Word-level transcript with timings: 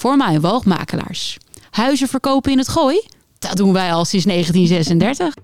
voor 0.00 0.16
woogmakelaars. 0.40 1.36
Huizen 1.70 2.08
verkopen 2.08 2.52
in 2.52 2.58
het 2.58 2.68
gooi? 2.68 3.02
Dat 3.38 3.56
doen 3.56 3.72
wij 3.72 3.92
al 3.92 4.04
sinds 4.04 4.26
1936. 4.26 5.34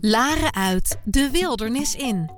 Laren 0.00 0.54
uit, 0.54 0.98
de 1.04 1.28
wildernis 1.30 1.94
in. 1.94 2.37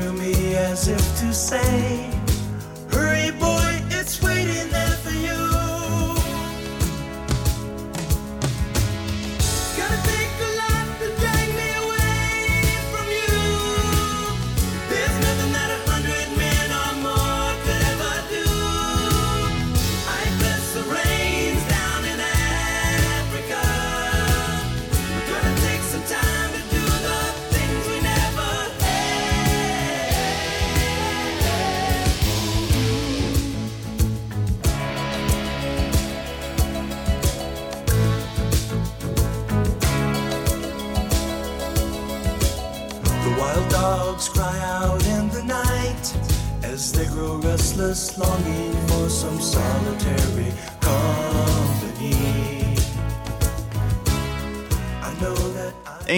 To 0.00 0.12
me 0.12 0.54
as 0.56 0.88
if 0.88 1.00
to 1.20 1.32
say, 1.32 2.25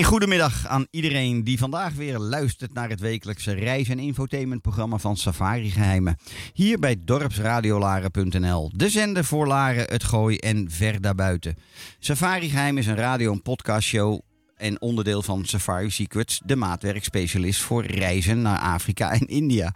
goedemiddag 0.09 0.67
aan 0.67 0.87
iedereen 0.91 1.45
die 1.45 1.59
vandaag 1.59 1.95
weer 1.95 2.19
luistert 2.19 2.75
naar 2.75 2.89
het 2.89 3.01
wekelijkse 3.01 3.53
reis- 3.53 3.89
en 3.89 3.99
infotainmentprogramma 3.99 4.99
van 4.99 5.17
Safari 5.17 5.71
Geheimen. 5.71 6.17
Hier 6.53 6.79
bij 6.79 6.97
dorpsradiolaren.nl, 7.05 8.71
de 8.75 8.89
zender 8.89 9.25
voor 9.25 9.47
Laren, 9.47 9.85
het 9.91 10.05
Gooi 10.05 10.37
en 10.37 10.71
ver 10.71 11.01
daarbuiten. 11.01 11.57
Safari 11.99 12.49
Geheim 12.49 12.79
is 12.79 12.87
een 12.87 12.97
radio- 12.97 13.33
en 13.33 13.43
podcastshow 13.43 14.21
en 14.59 14.81
onderdeel 14.81 15.23
van 15.23 15.45
Safari 15.45 15.91
Secrets, 15.91 16.41
de 16.45 16.57
maatwerkspecialist 16.57 17.61
voor 17.61 17.85
reizen 17.85 18.43
naar 18.43 18.59
Afrika 18.59 19.11
en 19.11 19.27
India. 19.27 19.75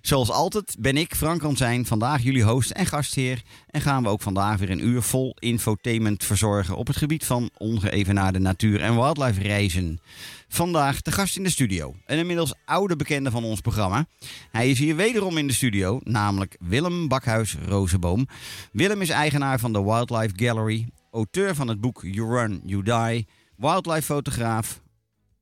Zoals 0.00 0.30
altijd 0.30 0.76
ben 0.78 0.96
ik, 0.96 1.14
Frank 1.14 1.42
Ransijn, 1.42 1.86
vandaag 1.86 2.22
jullie 2.22 2.42
host 2.42 2.70
en 2.70 2.86
gastheer. 2.86 3.42
En 3.66 3.80
gaan 3.80 4.02
we 4.02 4.08
ook 4.08 4.22
vandaag 4.22 4.58
weer 4.58 4.70
een 4.70 4.86
uur 4.86 5.02
vol 5.02 5.36
infotainment 5.38 6.24
verzorgen 6.24 6.76
op 6.76 6.86
het 6.86 6.96
gebied 6.96 7.24
van 7.24 7.50
ongeëvenaarde 7.56 8.38
natuur- 8.38 8.80
en 8.80 8.94
wildlife 8.94 9.40
reizen. 9.40 10.00
Vandaag 10.48 11.02
de 11.02 11.12
gast 11.12 11.36
in 11.36 11.42
de 11.42 11.50
studio. 11.50 11.94
Een 12.06 12.18
inmiddels 12.18 12.54
oude 12.64 12.96
bekende 12.96 13.30
van 13.30 13.44
ons 13.44 13.60
programma. 13.60 14.06
Hij 14.50 14.70
is 14.70 14.78
hier 14.78 14.96
wederom 14.96 15.38
in 15.38 15.46
de 15.46 15.52
studio, 15.52 16.00
namelijk 16.04 16.56
Willem 16.60 17.08
Bakhuis 17.08 17.56
Rozenboom. 17.66 18.26
Willem 18.72 19.00
is 19.00 19.08
eigenaar 19.10 19.58
van 19.58 19.72
de 19.72 19.82
Wildlife 19.82 20.32
Gallery, 20.36 20.88
auteur 21.10 21.54
van 21.54 21.68
het 21.68 21.80
boek 21.80 22.02
You 22.04 22.38
Run, 22.38 22.62
You 22.64 22.82
Die, 22.82 23.26
wildlife 23.56 24.06
fotograaf, 24.06 24.80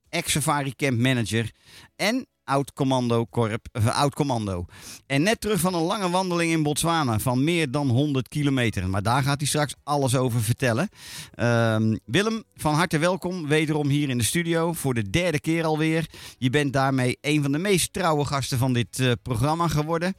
ex-safari 0.09 0.75
camp 0.77 0.99
manager 0.99 1.51
en 1.97 2.27
oud-commando 2.51 3.25
korp, 3.25 3.69
eh, 3.73 3.87
oud-commando. 3.87 4.65
En 5.07 5.23
net 5.23 5.41
terug 5.41 5.61
van 5.61 5.75
een 5.75 5.83
lange 5.83 6.11
wandeling 6.11 6.53
in 6.53 6.63
Botswana 6.63 7.19
van 7.19 7.45
meer 7.45 7.71
dan 7.71 7.89
100 7.89 8.29
kilometer. 8.29 8.89
Maar 8.89 9.03
daar 9.03 9.23
gaat 9.23 9.39
hij 9.39 9.49
straks 9.49 9.75
alles 9.85 10.17
over 10.17 10.43
vertellen. 10.43 10.89
Ehm, 11.35 11.97
Willem, 12.05 12.45
van 12.55 12.75
harte 12.75 12.99
welkom 12.99 13.47
wederom 13.47 13.89
hier 13.89 14.09
in 14.09 14.19
de 14.19 14.25
studio 14.25 14.73
voor 14.73 14.95
de 14.95 15.11
derde 15.11 15.41
keer 15.41 15.65
alweer. 15.65 16.07
Je 16.39 16.51
bent 16.51 16.73
daarmee 16.73 17.19
een 17.21 17.43
van 17.43 17.53
de 17.53 17.59
meest 17.59 17.93
trouwe 17.93 18.25
gasten 18.25 18.59
van 18.59 18.73
dit 18.73 18.99
eh, 18.99 19.13
programma 19.23 19.69
geworden. 19.69 20.15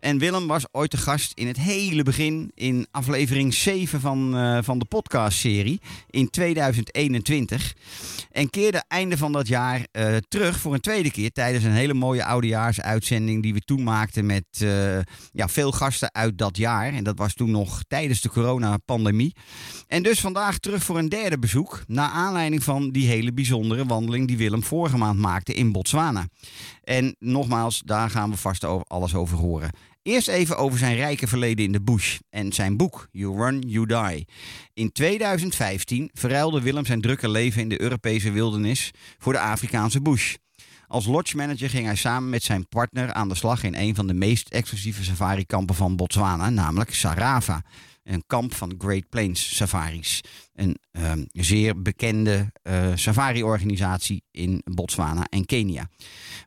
En 0.00 0.18
Willem 0.18 0.46
was 0.46 0.64
ooit 0.72 0.90
de 0.90 0.96
gast 0.96 1.32
in 1.34 1.46
het 1.46 1.56
hele 1.56 2.02
begin 2.02 2.50
in 2.54 2.86
aflevering 2.90 3.54
7 3.54 4.00
van, 4.00 4.36
eh, 4.36 4.58
van 4.62 4.78
de 4.78 4.84
podcastserie 4.84 5.80
in 6.10 6.30
2021. 6.30 7.74
En 8.30 8.50
keerde 8.50 8.84
einde 8.88 9.16
van 9.16 9.32
dat 9.32 9.48
jaar 9.48 9.86
terug 10.28 10.58
voor 10.58 10.74
een 10.74 10.80
tweede 10.80 11.10
keer 11.10 11.32
tijdens 11.32 11.64
een 11.64 11.71
hele 11.72 11.94
mooie 11.94 12.24
oudejaarsuitzending 12.24 13.42
die 13.42 13.54
we 13.54 13.60
toen 13.60 13.82
maakten 13.82 14.26
met 14.26 14.44
eh, 14.58 14.98
ja, 15.32 15.48
veel 15.48 15.72
gasten 15.72 16.14
uit 16.14 16.38
dat 16.38 16.56
jaar. 16.56 16.92
En 16.92 17.04
dat 17.04 17.18
was 17.18 17.34
toen 17.34 17.50
nog 17.50 17.82
tijdens 17.88 18.20
de 18.20 18.28
coronapandemie. 18.28 19.34
En 19.86 20.02
dus 20.02 20.20
vandaag 20.20 20.58
terug 20.58 20.82
voor 20.82 20.98
een 20.98 21.08
derde 21.08 21.38
bezoek. 21.38 21.82
Naar 21.86 22.10
aanleiding 22.10 22.62
van 22.62 22.90
die 22.90 23.08
hele 23.08 23.32
bijzondere 23.32 23.86
wandeling 23.86 24.26
die 24.28 24.36
Willem 24.36 24.62
vorige 24.62 24.96
maand 24.96 25.18
maakte 25.18 25.54
in 25.54 25.72
Botswana. 25.72 26.26
En 26.82 27.16
nogmaals, 27.18 27.82
daar 27.84 28.10
gaan 28.10 28.30
we 28.30 28.36
vast 28.36 28.64
over, 28.64 28.86
alles 28.86 29.14
over 29.14 29.38
horen. 29.38 29.70
Eerst 30.02 30.28
even 30.28 30.56
over 30.56 30.78
zijn 30.78 30.96
rijke 30.96 31.26
verleden 31.26 31.64
in 31.64 31.72
de 31.72 31.82
bush 31.82 32.18
en 32.30 32.52
zijn 32.52 32.76
boek 32.76 33.08
You 33.10 33.36
Run, 33.36 33.60
You 33.60 33.86
Die. 33.86 34.26
In 34.74 34.92
2015 34.92 36.10
verruilde 36.12 36.60
Willem 36.60 36.84
zijn 36.84 37.00
drukke 37.00 37.28
leven 37.28 37.62
in 37.62 37.68
de 37.68 37.80
Europese 37.80 38.30
wildernis 38.30 38.90
voor 39.18 39.32
de 39.32 39.38
Afrikaanse 39.38 40.00
bush. 40.00 40.34
Als 40.92 41.06
lodge 41.06 41.36
manager 41.36 41.70
ging 41.70 41.86
hij 41.86 41.96
samen 41.96 42.30
met 42.30 42.42
zijn 42.42 42.68
partner 42.68 43.12
aan 43.12 43.28
de 43.28 43.34
slag 43.34 43.62
in 43.62 43.74
een 43.74 43.94
van 43.94 44.06
de 44.06 44.14
meest 44.14 44.48
exclusieve 44.48 45.04
safarikampen 45.04 45.74
van 45.74 45.96
Botswana, 45.96 46.50
namelijk 46.50 46.94
Sarava. 46.94 47.62
Een 48.04 48.22
kamp 48.26 48.54
van 48.54 48.74
Great 48.78 49.08
Plains 49.08 49.56
safaris. 49.56 50.20
Een 50.52 50.76
ehm, 50.92 51.24
zeer 51.32 51.82
bekende 51.82 52.52
eh, 52.62 52.90
safari-organisatie 52.94 54.22
in 54.30 54.62
Botswana 54.64 55.24
en 55.28 55.46
Kenia. 55.46 55.88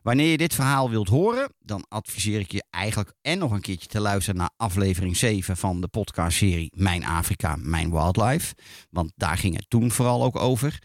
Wanneer 0.02 0.30
je 0.30 0.36
dit 0.36 0.54
verhaal 0.54 0.90
wilt 0.90 1.08
horen, 1.08 1.52
dan 1.58 1.84
adviseer 1.88 2.40
ik 2.40 2.52
je 2.52 2.64
eigenlijk 2.70 3.12
en 3.22 3.38
nog 3.38 3.50
een 3.50 3.60
keertje 3.60 3.88
te 3.88 4.00
luisteren 4.00 4.40
naar 4.40 4.50
aflevering 4.56 5.16
7 5.16 5.56
van 5.56 5.80
de 5.80 5.88
podcastserie 5.88 6.72
Mijn 6.76 7.04
Afrika, 7.04 7.56
Mijn 7.58 7.90
Wildlife. 7.90 8.54
Want 8.90 9.12
daar 9.16 9.38
ging 9.38 9.56
het 9.56 9.64
toen 9.68 9.90
vooral 9.90 10.24
ook 10.24 10.36
over. 10.36 10.82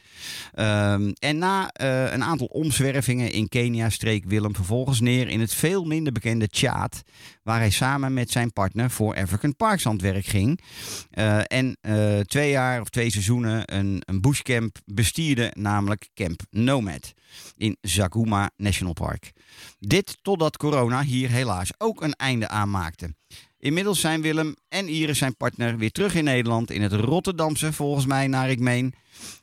Ehm, 0.51 1.11
en 1.19 1.37
na 1.37 1.67
eh, 1.67 2.11
een 2.11 2.23
aantal 2.23 2.47
omzwervingen 2.47 3.31
in 3.31 3.49
Kenia 3.49 3.89
streek 3.89 4.25
Willem 4.25 4.55
vervolgens 4.55 4.99
neer 4.99 5.27
in 5.27 5.39
het 5.39 5.53
veel 5.53 5.83
minder 5.83 6.13
bekende 6.13 6.47
Tjaad. 6.47 7.01
Waar 7.43 7.59
hij 7.59 7.69
samen 7.69 8.13
met 8.13 8.31
zijn 8.31 8.53
partner 8.53 8.91
voor 8.91 9.15
African 9.15 9.55
Parks 9.55 9.85
aan 9.85 9.93
het 9.93 10.01
werk 10.01 10.25
ging. 10.25 10.61
Eh, 11.09 11.39
en 11.43 11.77
twee 12.25 12.51
jaar 12.51 12.81
of 12.81 12.89
twee 12.89 13.10
seizoenen 13.11 13.75
een, 13.75 14.01
een 14.05 14.21
bushcamp 14.21 14.77
bestierde, 14.85 15.51
namelijk 15.57 16.09
Camp 16.13 16.41
Nomad 16.49 17.13
in 17.57 17.77
Zaguma 17.81 18.51
National 18.57 18.93
Park. 18.93 19.31
Dit 19.79 20.17
totdat 20.21 20.57
corona 20.57 21.03
hier 21.03 21.29
helaas 21.29 21.71
ook 21.77 22.01
een 22.01 22.13
einde 22.13 22.47
aan 22.47 22.69
maakte. 22.69 23.15
Inmiddels 23.57 23.99
zijn 23.99 24.21
Willem 24.21 24.55
en 24.67 24.87
Iris, 24.87 25.17
zijn 25.17 25.37
partner, 25.37 25.77
weer 25.77 25.91
terug 25.91 26.15
in 26.15 26.23
Nederland. 26.23 26.71
In 26.71 26.81
het 26.81 26.93
Rotterdamse, 26.93 27.73
volgens 27.73 28.05
mij, 28.05 28.27
naar 28.27 28.49
ik 28.49 28.59
meen. 28.59 28.93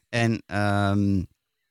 En 0.08 0.42
ehm, 0.46 1.22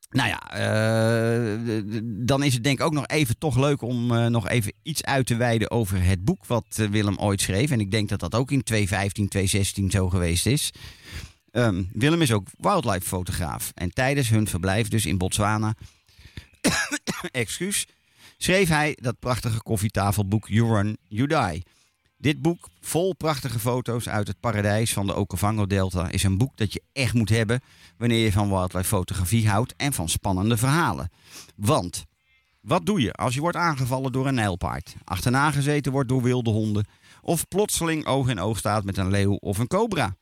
nou 0.10 0.30
ja, 0.30 0.52
eh, 0.52 1.58
dan 2.04 2.44
is 2.44 2.54
het 2.54 2.64
denk 2.64 2.80
ik 2.80 2.86
ook 2.86 2.94
nog 2.94 3.08
even 3.08 3.38
toch 3.38 3.58
leuk 3.58 3.82
om 3.82 4.12
eh, 4.12 4.26
nog 4.26 4.48
even 4.48 4.74
iets 4.84 5.04
uit 5.04 5.26
te 5.26 5.36
wijden 5.36 5.72
over 5.72 6.04
het 6.04 6.24
boek 6.24 6.46
wat 6.46 6.66
eh, 6.76 6.88
Willem 6.88 7.18
ooit 7.18 7.42
schreef. 7.42 7.72
En 7.72 7.80
ik 7.80 7.92
denk 7.92 8.10
dat 8.10 8.20
dat 8.20 8.36
ook 8.36 8.52
in 8.52 8.64
2015, 8.64 9.28
2016 9.28 9.92
zo 9.92 10.10
geweest 10.10 10.46
is. 10.46 10.72
Ehm, 11.57 11.83
Willem 11.92 12.21
is 12.21 12.31
ook 12.31 12.48
wildlife 12.57 13.07
fotograaf. 13.07 13.71
En 13.74 13.94
tijdens 13.94 14.30
hun 14.30 14.48
verblijf 14.48 14.88
dus 14.88 15.06
in 15.06 15.18
Botswana, 15.18 15.74
excuus, 17.31 17.88
schreef 18.38 18.69
hij 18.69 18.98
dat 19.01 19.19
prachtige 19.19 19.62
koffietafelboek 19.63 20.48
You 20.48 20.74
Run, 20.74 20.98
You 21.07 21.27
Die. 21.27 21.63
Dit 22.18 22.42
boek, 22.42 22.69
vol 22.81 23.15
prachtige 23.15 23.59
foto's 23.59 24.09
uit 24.09 24.27
het 24.27 24.39
paradijs 24.39 24.94
van 24.94 25.07
de 25.07 25.15
Okavango-delta, 25.15 26.09
is 26.09 26.24
een 26.24 26.38
boek 26.38 26.57
dat 26.57 26.74
je 26.74 26.81
echt 26.94 27.13
moet 27.13 27.30
hebben 27.30 27.62
wanneer 27.98 28.24
je 28.24 28.31
van 28.31 28.50
wildlife 28.50 28.88
fotografie 28.88 29.50
houdt 29.50 29.74
en 29.77 29.94
van 29.94 30.09
spannende 30.09 30.57
verhalen. 30.57 31.12
Want, 31.56 32.06
wat 32.62 32.86
doe 32.86 33.01
je 33.01 33.13
als 33.13 33.33
je 33.33 33.42
wordt 33.42 33.57
aangevallen 33.57 34.12
door 34.12 34.27
een 34.27 34.36
nijlpaard, 34.36 34.95
achterna 35.04 35.51
gezeten 35.51 35.92
wordt 35.92 36.09
door 36.09 36.21
wilde 36.21 36.50
honden 36.50 36.88
of 37.21 37.48
plotseling 37.48 38.06
oog 38.06 38.30
in 38.30 38.39
oog 38.39 38.57
staat 38.57 38.83
met 38.83 38.98
een 38.98 39.09
leeuw 39.09 39.33
of 39.33 39.57
een 39.57 39.68
cobra? 39.68 40.15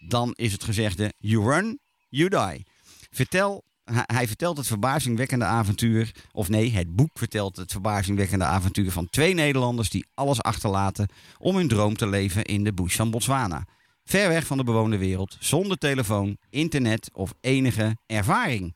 Dan 0.00 0.32
is 0.34 0.52
het 0.52 0.64
gezegde 0.64 1.12
you 1.18 1.44
run, 1.44 1.78
you 2.08 2.28
die. 2.28 2.66
Vertel, 3.10 3.64
hij 3.92 4.26
vertelt 4.26 4.56
het 4.56 4.66
verbazingwekkende 4.66 5.44
avontuur, 5.44 6.14
of 6.32 6.48
nee, 6.48 6.72
het 6.72 6.96
boek 6.96 7.10
vertelt 7.18 7.56
het 7.56 7.70
verbazingwekkende 7.72 8.44
avontuur 8.44 8.90
van 8.90 9.08
twee 9.10 9.34
Nederlanders 9.34 9.90
die 9.90 10.06
alles 10.14 10.42
achterlaten 10.42 11.08
om 11.38 11.56
hun 11.56 11.68
droom 11.68 11.96
te 11.96 12.06
leven 12.06 12.44
in 12.44 12.64
de 12.64 12.72
bush 12.72 12.96
van 12.96 13.10
Botswana. 13.10 13.66
Ver 14.04 14.28
weg 14.28 14.46
van 14.46 14.56
de 14.56 14.64
bewoonde 14.64 14.98
wereld, 14.98 15.36
zonder 15.40 15.78
telefoon, 15.78 16.36
internet 16.50 17.10
of 17.12 17.34
enige 17.40 17.96
ervaring. 18.06 18.74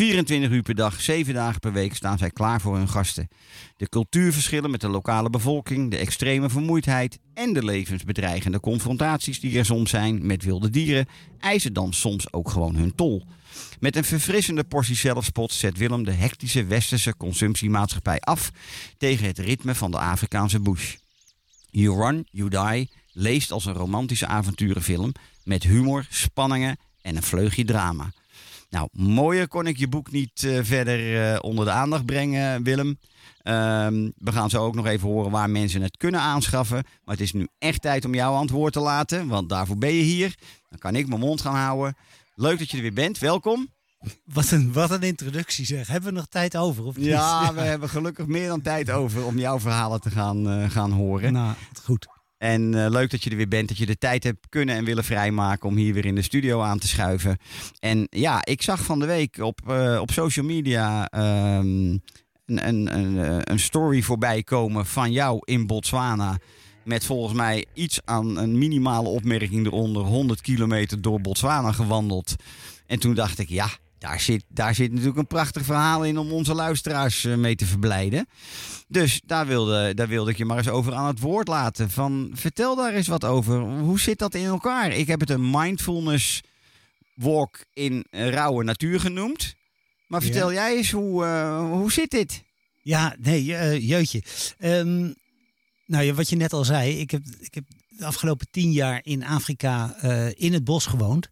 24 0.00 0.50
uur 0.50 0.62
per 0.62 0.74
dag, 0.74 1.00
7 1.00 1.34
dagen 1.34 1.60
per 1.60 1.72
week 1.72 1.94
staan 1.94 2.18
zij 2.18 2.30
klaar 2.30 2.60
voor 2.60 2.76
hun 2.76 2.88
gasten. 2.88 3.28
De 3.76 3.88
cultuurverschillen 3.88 4.70
met 4.70 4.80
de 4.80 4.88
lokale 4.88 5.30
bevolking, 5.30 5.90
de 5.90 5.96
extreme 5.96 6.50
vermoeidheid 6.50 7.18
en 7.34 7.52
de 7.52 7.64
levensbedreigende 7.64 8.60
confrontaties 8.60 9.40
die 9.40 9.58
er 9.58 9.64
soms 9.64 9.90
zijn 9.90 10.26
met 10.26 10.44
wilde 10.44 10.70
dieren, 10.70 11.06
eisen 11.38 11.72
dan 11.72 11.92
soms 11.92 12.32
ook 12.32 12.50
gewoon 12.50 12.74
hun 12.74 12.94
tol. 12.94 13.26
Met 13.80 13.96
een 13.96 14.04
verfrissende 14.04 14.64
portie 14.64 14.96
zelfspot 14.96 15.52
zet 15.52 15.78
Willem 15.78 16.04
de 16.04 16.12
hectische 16.12 16.64
westerse 16.64 17.16
consumptiemaatschappij 17.16 18.20
af 18.20 18.50
tegen 18.98 19.26
het 19.26 19.38
ritme 19.38 19.74
van 19.74 19.90
de 19.90 19.98
Afrikaanse 19.98 20.60
bush. 20.60 20.94
You 21.70 21.96
Run, 21.96 22.26
You 22.30 22.48
Die 22.48 22.90
leest 23.12 23.50
als 23.50 23.64
een 23.64 23.74
romantische 23.74 24.26
avonturenfilm 24.26 25.12
met 25.44 25.62
humor, 25.62 26.06
spanningen 26.08 26.76
en 27.02 27.16
een 27.16 27.22
vleugje 27.22 27.64
drama. 27.64 28.12
Nou, 28.70 28.88
mooier 28.92 29.48
kon 29.48 29.66
ik 29.66 29.76
je 29.78 29.88
boek 29.88 30.10
niet 30.10 30.44
eh, 30.44 30.58
verder 30.62 31.32
eh, 31.32 31.38
onder 31.40 31.64
de 31.64 31.70
aandacht 31.70 32.04
brengen, 32.04 32.62
Willem. 32.62 32.98
Ehm, 33.42 34.10
we 34.16 34.32
gaan 34.32 34.50
zo 34.50 34.64
ook 34.64 34.74
nog 34.74 34.86
even 34.86 35.08
horen 35.08 35.30
waar 35.30 35.50
mensen 35.50 35.82
het 35.82 35.96
kunnen 35.96 36.20
aanschaffen. 36.20 36.84
Maar 37.04 37.14
het 37.14 37.24
is 37.24 37.32
nu 37.32 37.48
echt 37.58 37.82
tijd 37.82 38.04
om 38.04 38.14
jouw 38.14 38.32
antwoord 38.32 38.72
te 38.72 38.80
laten, 38.80 39.28
want 39.28 39.48
daarvoor 39.48 39.78
ben 39.78 39.94
je 39.94 40.02
hier. 40.02 40.34
Dan 40.68 40.78
kan 40.78 40.96
ik 40.96 41.08
mijn 41.08 41.20
mond 41.20 41.40
gaan 41.40 41.54
houden. 41.54 41.96
Leuk 42.34 42.58
dat 42.58 42.70
je 42.70 42.76
er 42.76 42.82
weer 42.82 42.92
bent. 42.92 43.18
Welkom. 43.18 43.68
Wat 44.24 44.50
een, 44.50 44.72
wat 44.72 44.90
een 44.90 45.02
introductie 45.02 45.64
zeg. 45.64 45.86
Hebben 45.86 46.10
we 46.10 46.16
nog 46.16 46.26
tijd 46.26 46.56
over? 46.56 46.84
Of 46.84 46.96
niet? 46.96 47.06
Ja, 47.06 47.52
we 47.54 47.60
hebben 47.60 47.88
gelukkig 47.88 48.26
meer 48.26 48.48
dan 48.48 48.60
tijd 48.60 48.90
over 48.90 49.24
om 49.24 49.38
jouw 49.38 49.60
verhalen 49.60 50.00
te 50.00 50.10
gaan, 50.10 50.50
eh, 50.50 50.70
gaan 50.70 50.90
horen. 50.90 51.32
Nou, 51.32 51.54
goed. 51.82 52.06
En 52.40 52.84
eh, 52.84 52.90
leuk 52.90 53.10
dat 53.10 53.22
je 53.22 53.30
er 53.30 53.36
weer 53.36 53.48
bent, 53.48 53.68
dat 53.68 53.78
je 53.78 53.86
de 53.86 53.98
tijd 53.98 54.24
hebt 54.24 54.48
kunnen 54.48 54.74
en 54.74 54.84
willen 54.84 55.04
vrijmaken 55.04 55.68
om 55.68 55.76
hier 55.76 55.94
weer 55.94 56.04
in 56.04 56.14
de 56.14 56.22
studio 56.22 56.60
aan 56.60 56.78
te 56.78 56.88
schuiven. 56.88 57.38
En 57.78 58.06
ja, 58.10 58.44
ik 58.44 58.62
zag 58.62 58.82
van 58.82 58.98
de 58.98 59.06
week 59.06 59.38
op, 59.38 59.60
eh, 59.68 59.98
op 60.00 60.10
social 60.10 60.46
media 60.46 61.08
ehm, 61.08 61.98
een, 62.46 62.68
een, 62.68 62.94
een, 62.94 63.18
eh, 63.24 63.38
een 63.40 63.58
story 63.58 64.02
voorbij 64.02 64.42
komen 64.42 64.86
van 64.86 65.12
jou 65.12 65.38
in 65.44 65.66
Botswana. 65.66 66.38
Met 66.84 67.04
volgens 67.04 67.34
mij 67.34 67.66
iets 67.74 68.00
aan 68.04 68.38
een 68.38 68.58
minimale 68.58 69.08
opmerking 69.08 69.66
eronder. 69.66 70.02
100 70.02 70.40
kilometer 70.40 71.02
door 71.02 71.20
Botswana 71.20 71.72
gewandeld. 71.72 72.34
En 72.86 72.98
toen 72.98 73.14
dacht 73.14 73.38
ik, 73.38 73.48
ja, 73.48 73.68
daar 74.00 74.20
zit, 74.20 74.44
daar 74.48 74.74
zit 74.74 74.90
natuurlijk 74.90 75.18
een 75.18 75.26
prachtig 75.26 75.64
verhaal 75.64 76.04
in 76.04 76.18
om 76.18 76.32
onze 76.32 76.54
luisteraars 76.54 77.24
eh, 77.24 77.34
mee 77.34 77.54
te 77.54 77.66
verblijden. 77.66 78.28
Dus 78.88 79.20
daar 79.24 79.46
wilde, 79.46 79.94
daar 79.94 80.08
wilde 80.08 80.30
ik 80.30 80.36
je 80.36 80.44
maar 80.44 80.56
eens 80.56 80.68
over 80.68 80.94
aan 80.94 81.06
het 81.06 81.20
woord 81.20 81.48
laten. 81.48 81.90
Van, 81.90 82.30
vertel 82.34 82.76
daar 82.76 82.94
eens 82.94 83.06
wat 83.06 83.24
over. 83.24 83.60
Hoe 83.60 84.00
zit 84.00 84.18
dat 84.18 84.34
in 84.34 84.44
elkaar? 84.44 84.92
Ik 84.92 85.06
heb 85.06 85.20
het 85.20 85.30
een 85.30 85.50
mindfulness 85.50 86.40
walk 87.14 87.64
in 87.72 88.04
rauwe 88.10 88.64
natuur 88.64 89.00
genoemd. 89.00 89.54
Maar 90.06 90.22
vertel 90.22 90.52
jij 90.52 90.76
eens, 90.76 90.90
hoe, 90.90 91.24
eh, 91.24 91.70
hoe 91.70 91.92
zit 91.92 92.10
dit? 92.10 92.42
Ja, 92.82 93.16
nee, 93.18 93.54
eh, 93.54 93.88
jeutje. 93.88 94.22
Ehm, 94.58 95.12
nou 95.86 96.04
ja, 96.04 96.12
wat 96.12 96.28
je 96.28 96.36
net 96.36 96.52
al 96.52 96.64
zei. 96.64 96.98
Ik 96.98 97.10
heb, 97.10 97.22
ik 97.40 97.54
heb 97.54 97.64
de 97.88 98.04
afgelopen 98.04 98.46
tien 98.50 98.72
jaar 98.72 99.00
in 99.02 99.24
Afrika 99.24 100.02
in 100.34 100.52
het 100.52 100.64
bos 100.64 100.86
gewoond. 100.86 101.30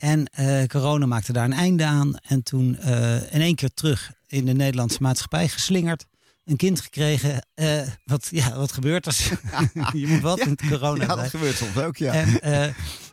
En 0.00 0.26
eh, 0.26 0.66
corona 0.66 1.06
maakte 1.06 1.32
daar 1.32 1.44
een 1.44 1.52
einde 1.52 1.84
aan. 1.84 2.16
En 2.16 2.42
toen 2.42 2.78
eh, 2.78 3.14
in 3.32 3.40
één 3.40 3.54
keer 3.54 3.74
terug 3.74 4.12
in 4.26 4.44
de 4.44 4.52
Nederlandse 4.52 4.98
maatschappij 5.02 5.48
geslingerd. 5.48 6.06
Een 6.44 6.56
kind 6.56 6.80
gekregen. 6.80 7.46
Eh, 7.54 7.82
wat, 8.04 8.28
ja, 8.30 8.56
wat 8.56 8.72
gebeurt 8.72 9.06
als 9.06 9.28
je 9.92 10.06
moet 10.06 10.20
wat 10.20 10.38
in 10.40 10.56
corona 10.68 11.04
Ja, 11.04 11.16
dat 11.16 11.28
gebeurt 11.30 11.56
soms 11.56 11.76
ook, 11.76 11.96
ja. 11.96 12.12
En, 12.12 12.40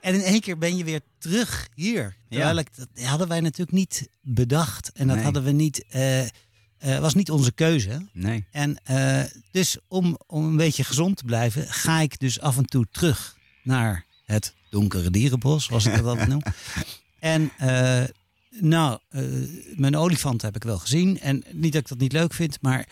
en 0.02 0.14
in 0.14 0.22
één 0.22 0.40
keer 0.42 0.58
ben 0.58 0.78
je 0.78 0.84
weer 0.84 1.02
terug 1.18 1.68
hier. 1.74 2.16
Ik, 2.30 2.38
dat 2.54 2.88
hadden 3.04 3.28
wij 3.28 3.40
natuurlijk 3.42 3.78
niet 3.78 4.10
bedacht. 4.22 4.92
En 4.92 5.08
dat 5.08 5.16
Nee. 5.16 5.26
hadden 5.26 5.44
we 5.44 5.52
niet. 5.52 5.86
was 7.00 7.14
niet 7.14 7.32
onze 7.32 7.52
keuze. 7.52 8.08
Nee. 8.14 8.46
En 8.52 8.78
dus 9.52 9.78
om, 9.88 10.18
om 10.28 10.46
een 10.46 10.58
beetje 10.58 10.84
gezond 10.84 11.18
te 11.18 11.24
blijven, 11.24 11.68
ga 11.68 12.00
ik 12.00 12.20
dus 12.20 12.40
af 12.40 12.58
en 12.58 12.66
toe 12.66 12.88
terug 12.92 13.36
naar 13.64 14.06
het 14.26 14.54
donkere 14.70 15.10
dierenbos, 15.12 15.66
zoals 15.66 15.86
ik 15.86 16.04
dat 16.04 16.28
noem. 16.28 16.42
En 17.20 17.52
eh, 17.58 18.04
nou, 18.60 19.00
eh, 19.10 19.24
mijn 19.76 19.96
olifant 19.96 20.42
heb 20.42 20.56
ik 20.56 20.64
wel 20.64 20.78
gezien. 20.78 21.20
En 21.20 21.44
niet 21.52 21.72
dat 21.74 21.82
ik 21.82 21.88
dat 21.88 21.98
niet 21.98 22.12
leuk 22.12 22.34
vind, 22.34 22.62
maar 22.62 22.88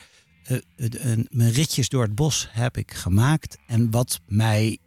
een- 0.76 1.28
mijn 1.30 1.52
ritjes 1.52 1.90
door 1.90 2.02
het 2.04 2.16
bos 2.16 2.48
heb 2.52 2.78
ik 2.78 2.94
gemaakt. 2.94 3.58
En 3.68 3.92
wat 3.92 4.20
mij, 4.28 4.78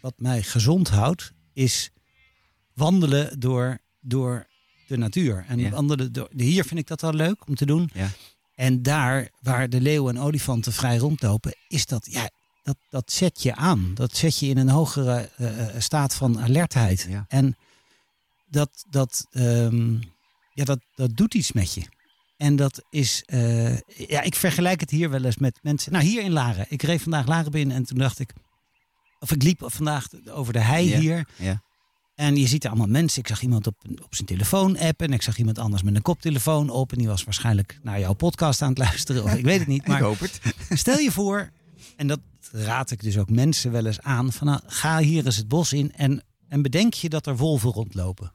wat 0.00 0.14
mij 0.16 0.42
gezond 0.42 0.88
houdt, 0.88 1.32
is 1.52 1.90
wandelen 2.74 3.40
door, 3.40 3.78
door 4.00 4.46
de 4.86 4.96
natuur. 4.96 5.44
En 5.48 5.58
Ja. 5.58 5.70
wandelen 5.70 6.12
door, 6.12 6.28
hier 6.36 6.64
vind 6.64 6.80
ik 6.80 6.86
dat 6.86 7.00
wel 7.00 7.14
leuk 7.14 7.46
om 7.48 7.54
te 7.54 7.66
doen. 7.66 7.90
Ja. 7.94 8.08
En 8.54 8.82
daar 8.82 9.30
waar 9.40 9.68
de 9.68 9.80
leeuwen 9.80 10.16
en 10.16 10.22
olifanten 10.22 10.72
vrij 10.72 10.96
rondlopen, 10.96 11.54
is 11.68 11.86
dat, 11.86 12.06
ja, 12.10 12.30
dat, 12.62 12.76
dat 12.90 13.12
zet 13.12 13.42
je 13.42 13.54
aan. 13.54 13.90
Dat 13.94 14.16
zet 14.16 14.38
je 14.38 14.46
in 14.46 14.58
een 14.58 14.68
hogere 14.68 15.30
eh, 15.36 15.68
eh, 15.68 15.80
staat 15.80 16.14
van 16.14 16.40
alertheid. 16.40 17.06
Ja. 17.08 17.24
En 17.28 17.56
dat, 18.46 18.84
dat, 18.90 19.26
ehm, 19.30 19.92
ja, 20.54 20.64
dat, 20.64 20.78
dat 20.94 21.16
doet 21.16 21.34
iets 21.34 21.52
met 21.52 21.74
je. 21.74 21.82
En 22.36 22.56
dat 22.56 22.82
is, 22.90 23.22
eh, 23.26 23.76
ja, 23.78 24.20
ik 24.22 24.34
vergelijk 24.34 24.80
het 24.80 24.90
hier 24.90 25.10
wel 25.10 25.24
eens 25.24 25.36
met 25.36 25.58
mensen. 25.62 25.92
Nou, 25.92 26.04
hier 26.04 26.22
in 26.22 26.32
Laren. 26.32 26.66
Ik 26.68 26.82
reed 26.82 27.02
vandaag 27.02 27.26
Laren 27.26 27.50
binnen 27.50 27.76
en 27.76 27.84
toen 27.84 27.98
dacht 27.98 28.18
ik, 28.18 28.32
of 29.18 29.30
ik 29.32 29.42
liep 29.42 29.62
vandaag 29.64 30.06
over 30.30 30.52
de 30.52 30.58
hei 30.58 30.88
Ja. 30.88 30.98
hier. 30.98 31.26
Ja. 31.36 31.62
En 32.14 32.36
je 32.36 32.46
ziet 32.46 32.64
er 32.64 32.70
allemaal 32.70 32.86
mensen. 32.88 33.20
Ik 33.20 33.28
zag 33.28 33.42
iemand 33.42 33.66
op, 33.66 33.74
op 34.02 34.14
zijn 34.14 34.26
telefoon 34.26 34.78
appen. 34.78 35.06
En 35.06 35.12
ik 35.12 35.22
zag 35.22 35.38
iemand 35.38 35.58
anders 35.58 35.82
met 35.82 35.94
een 35.94 36.02
koptelefoon 36.02 36.70
op. 36.70 36.92
En 36.92 36.98
die 36.98 37.06
was 37.08 37.24
waarschijnlijk 37.24 37.78
naar 37.82 38.00
jouw 38.00 38.12
podcast 38.12 38.62
aan 38.62 38.68
het 38.68 38.78
luisteren. 38.78 39.24
Of 39.24 39.34
ik 39.34 39.44
weet 39.44 39.58
het 39.58 39.68
niet. 39.68 39.80
Ik 39.82 39.88
Maar 39.88 40.00
hoop 40.00 40.18
het. 40.18 40.40
stel 40.70 40.98
je 40.98 41.12
voor, 41.12 41.50
en 41.96 42.06
dat 42.06 42.20
raad 42.52 42.90
ik 42.90 43.02
dus 43.02 43.18
ook 43.18 43.30
mensen 43.30 43.72
wel 43.72 43.86
eens 43.86 44.00
aan. 44.00 44.32
Van 44.32 44.46
nou, 44.46 44.60
ga 44.66 44.98
hier 44.98 45.24
eens 45.26 45.36
het 45.36 45.48
bos 45.48 45.72
in 45.72 45.92
en 45.92 46.22
en 46.48 46.62
bedenk 46.62 46.94
je 46.94 47.08
dat 47.08 47.26
er 47.26 47.36
wolven 47.36 47.70
rondlopen. 47.70 48.32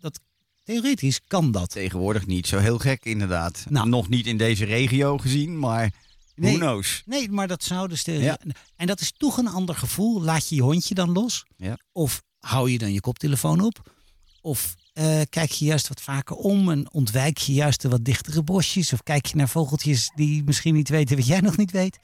Dat, 0.00 0.20
theoretisch 0.64 1.20
kan 1.26 1.50
dat. 1.52 1.70
Tegenwoordig 1.70 2.26
niet 2.26 2.46
zo 2.46 2.58
heel 2.58 2.78
gek, 2.78 3.04
inderdaad. 3.04 3.64
Nou. 3.68 3.88
Nog 3.88 4.08
niet 4.08 4.26
in 4.26 4.36
deze 4.38 4.64
regio 4.64 5.18
gezien, 5.18 5.58
maar 5.58 5.90
who 6.34 6.48
Nee. 6.48 6.56
knows. 6.56 7.02
Nee, 7.06 7.30
maar 7.30 7.48
dat 7.48 7.64
zou 7.64 7.88
dus... 7.88 8.04
De, 8.04 8.12
Ja. 8.12 8.38
En 8.76 8.86
dat 8.86 9.00
is 9.00 9.12
toch 9.16 9.36
een 9.36 9.48
ander 9.48 9.74
gevoel. 9.74 10.22
Laat 10.22 10.48
je 10.48 10.54
je 10.54 10.62
hondje 10.62 10.94
dan 10.94 11.12
los? 11.12 11.44
Ja. 11.56 11.78
Of 11.92 12.22
hou 12.38 12.70
je 12.70 12.78
dan 12.78 12.92
je 12.92 13.00
koptelefoon 13.00 13.60
op? 13.60 13.92
Of 14.40 14.74
eh, 14.92 15.20
kijk 15.28 15.50
je 15.50 15.64
juist 15.64 15.88
wat 15.88 16.00
vaker 16.00 16.36
om 16.36 16.70
en 16.70 16.92
ontwijk 16.92 17.38
je 17.38 17.52
juist 17.52 17.80
de 17.82 17.88
wat 17.88 18.04
dichtere 18.04 18.42
bosjes? 18.42 18.92
Of 18.92 19.02
kijk 19.02 19.26
je 19.26 19.36
naar 19.36 19.48
vogeltjes 19.48 20.10
die 20.14 20.44
misschien 20.44 20.74
niet 20.74 20.88
weten 20.88 21.16
wat 21.16 21.26
jij 21.26 21.40
nog 21.40 21.56
niet 21.56 21.70
weet? 21.70 21.98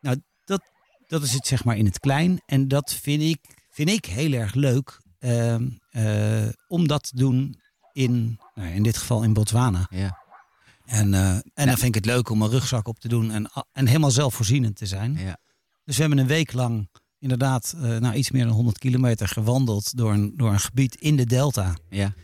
Nou, 0.00 0.22
dat, 0.44 0.70
dat 1.06 1.22
is 1.22 1.32
het 1.32 1.46
zeg 1.46 1.64
maar 1.64 1.76
in 1.76 1.84
het 1.84 2.00
klein. 2.00 2.42
En 2.46 2.68
dat 2.68 2.94
vind 2.94 3.22
ik, 3.22 3.38
vind 3.70 3.88
ik 3.88 4.04
heel 4.04 4.32
erg 4.32 4.54
leuk 4.54 5.00
ehm, 5.18 5.68
eh, 5.90 6.48
om 6.68 6.88
dat 6.88 7.02
te 7.02 7.16
doen 7.16 7.60
in, 7.92 8.40
nou, 8.54 8.68
in 8.68 8.82
dit 8.82 8.96
geval 8.96 9.22
in 9.22 9.32
Botswana. 9.32 9.86
Ja. 9.90 10.24
En, 10.84 11.14
eh, 11.14 11.30
en 11.30 11.66
dan 11.66 11.76
vind 11.76 11.82
ik 11.82 11.94
het 11.94 12.04
leuk 12.04 12.28
om 12.28 12.42
een 12.42 12.50
rugzak 12.50 12.88
op 12.88 12.98
te 12.98 13.08
doen 13.08 13.30
en, 13.30 13.50
en 13.72 13.86
helemaal 13.86 14.10
zelfvoorzienend 14.10 14.76
te 14.76 14.86
zijn. 14.86 15.14
Ja. 15.14 15.38
Dus 15.84 15.94
we 15.96 16.00
hebben 16.00 16.18
een 16.18 16.26
week 16.26 16.52
lang 16.52 16.88
inderdaad 17.18 17.74
eh, 17.76 17.82
nou, 17.82 18.14
iets 18.14 18.30
meer 18.30 18.44
dan 18.44 18.54
100 18.54 18.78
kilometer 18.78 19.28
gewandeld 19.28 19.96
door 19.96 20.12
een, 20.12 20.36
door 20.36 20.52
een 20.52 20.60
gebied 20.60 20.94
in 20.94 21.16
de 21.16 21.26
delta. 21.26 21.74
Ja. 21.90 22.14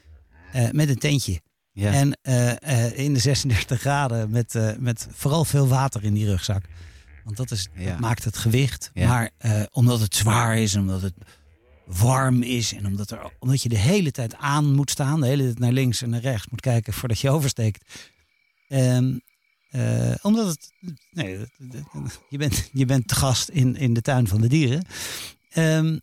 met 0.73 0.89
een 0.89 0.99
tentje. 0.99 1.41
Ja. 1.73 1.93
En 1.93 2.19
in 2.95 3.15
de 3.15 3.21
36 3.21 3.81
graden 3.81 4.31
met, 4.31 4.77
met 4.79 5.09
vooral 5.11 5.45
veel 5.45 5.69
water 5.69 6.05
in 6.05 6.15
die 6.15 6.27
rugzak. 6.27 6.65
Want 7.25 7.37
dat, 7.37 7.51
is, 7.51 7.69
Ja. 7.75 7.91
dat 7.91 8.01
maakt 8.01 8.25
het 8.25 8.37
gewicht. 8.37 8.91
Ja. 8.95 9.09
Maar 9.09 9.31
eh, 9.39 9.63
omdat 9.71 10.01
het 10.01 10.15
zwaar 10.17 10.59
is 10.59 10.77
omdat 10.77 11.03
het 11.03 11.15
warm 11.87 12.43
is 12.43 12.73
en 12.75 12.87
omdat, 12.87 13.11
er, 13.11 13.33
omdat 13.39 13.63
je 13.63 13.69
de 13.69 13.79
hele 13.79 14.11
tijd 14.11 14.35
aan 14.37 14.75
moet 14.75 14.91
staan, 14.91 15.21
de 15.21 15.27
hele 15.27 15.43
tijd 15.45 15.59
naar 15.59 15.73
links 15.73 16.03
en 16.03 16.11
naar 16.11 16.21
rechts 16.21 16.49
moet 16.51 16.61
kijken 16.61 16.93
voordat 16.93 17.19
je 17.21 17.31
oversteekt. 17.37 17.85
Ehm, 18.69 19.19
eh, 19.71 20.15
omdat 20.23 20.47
het, 20.47 20.73
nee, 21.11 21.39
je, 22.29 22.39
bent, 22.39 22.71
je 22.73 22.85
bent 22.87 23.09
te 23.09 23.15
gast 23.15 23.49
in, 23.49 23.77
in 23.77 23.95
de 23.95 24.03
tuin 24.03 24.29
van 24.29 24.41
de 24.41 24.49
dieren. 24.49 24.87
Ehm, 25.51 25.99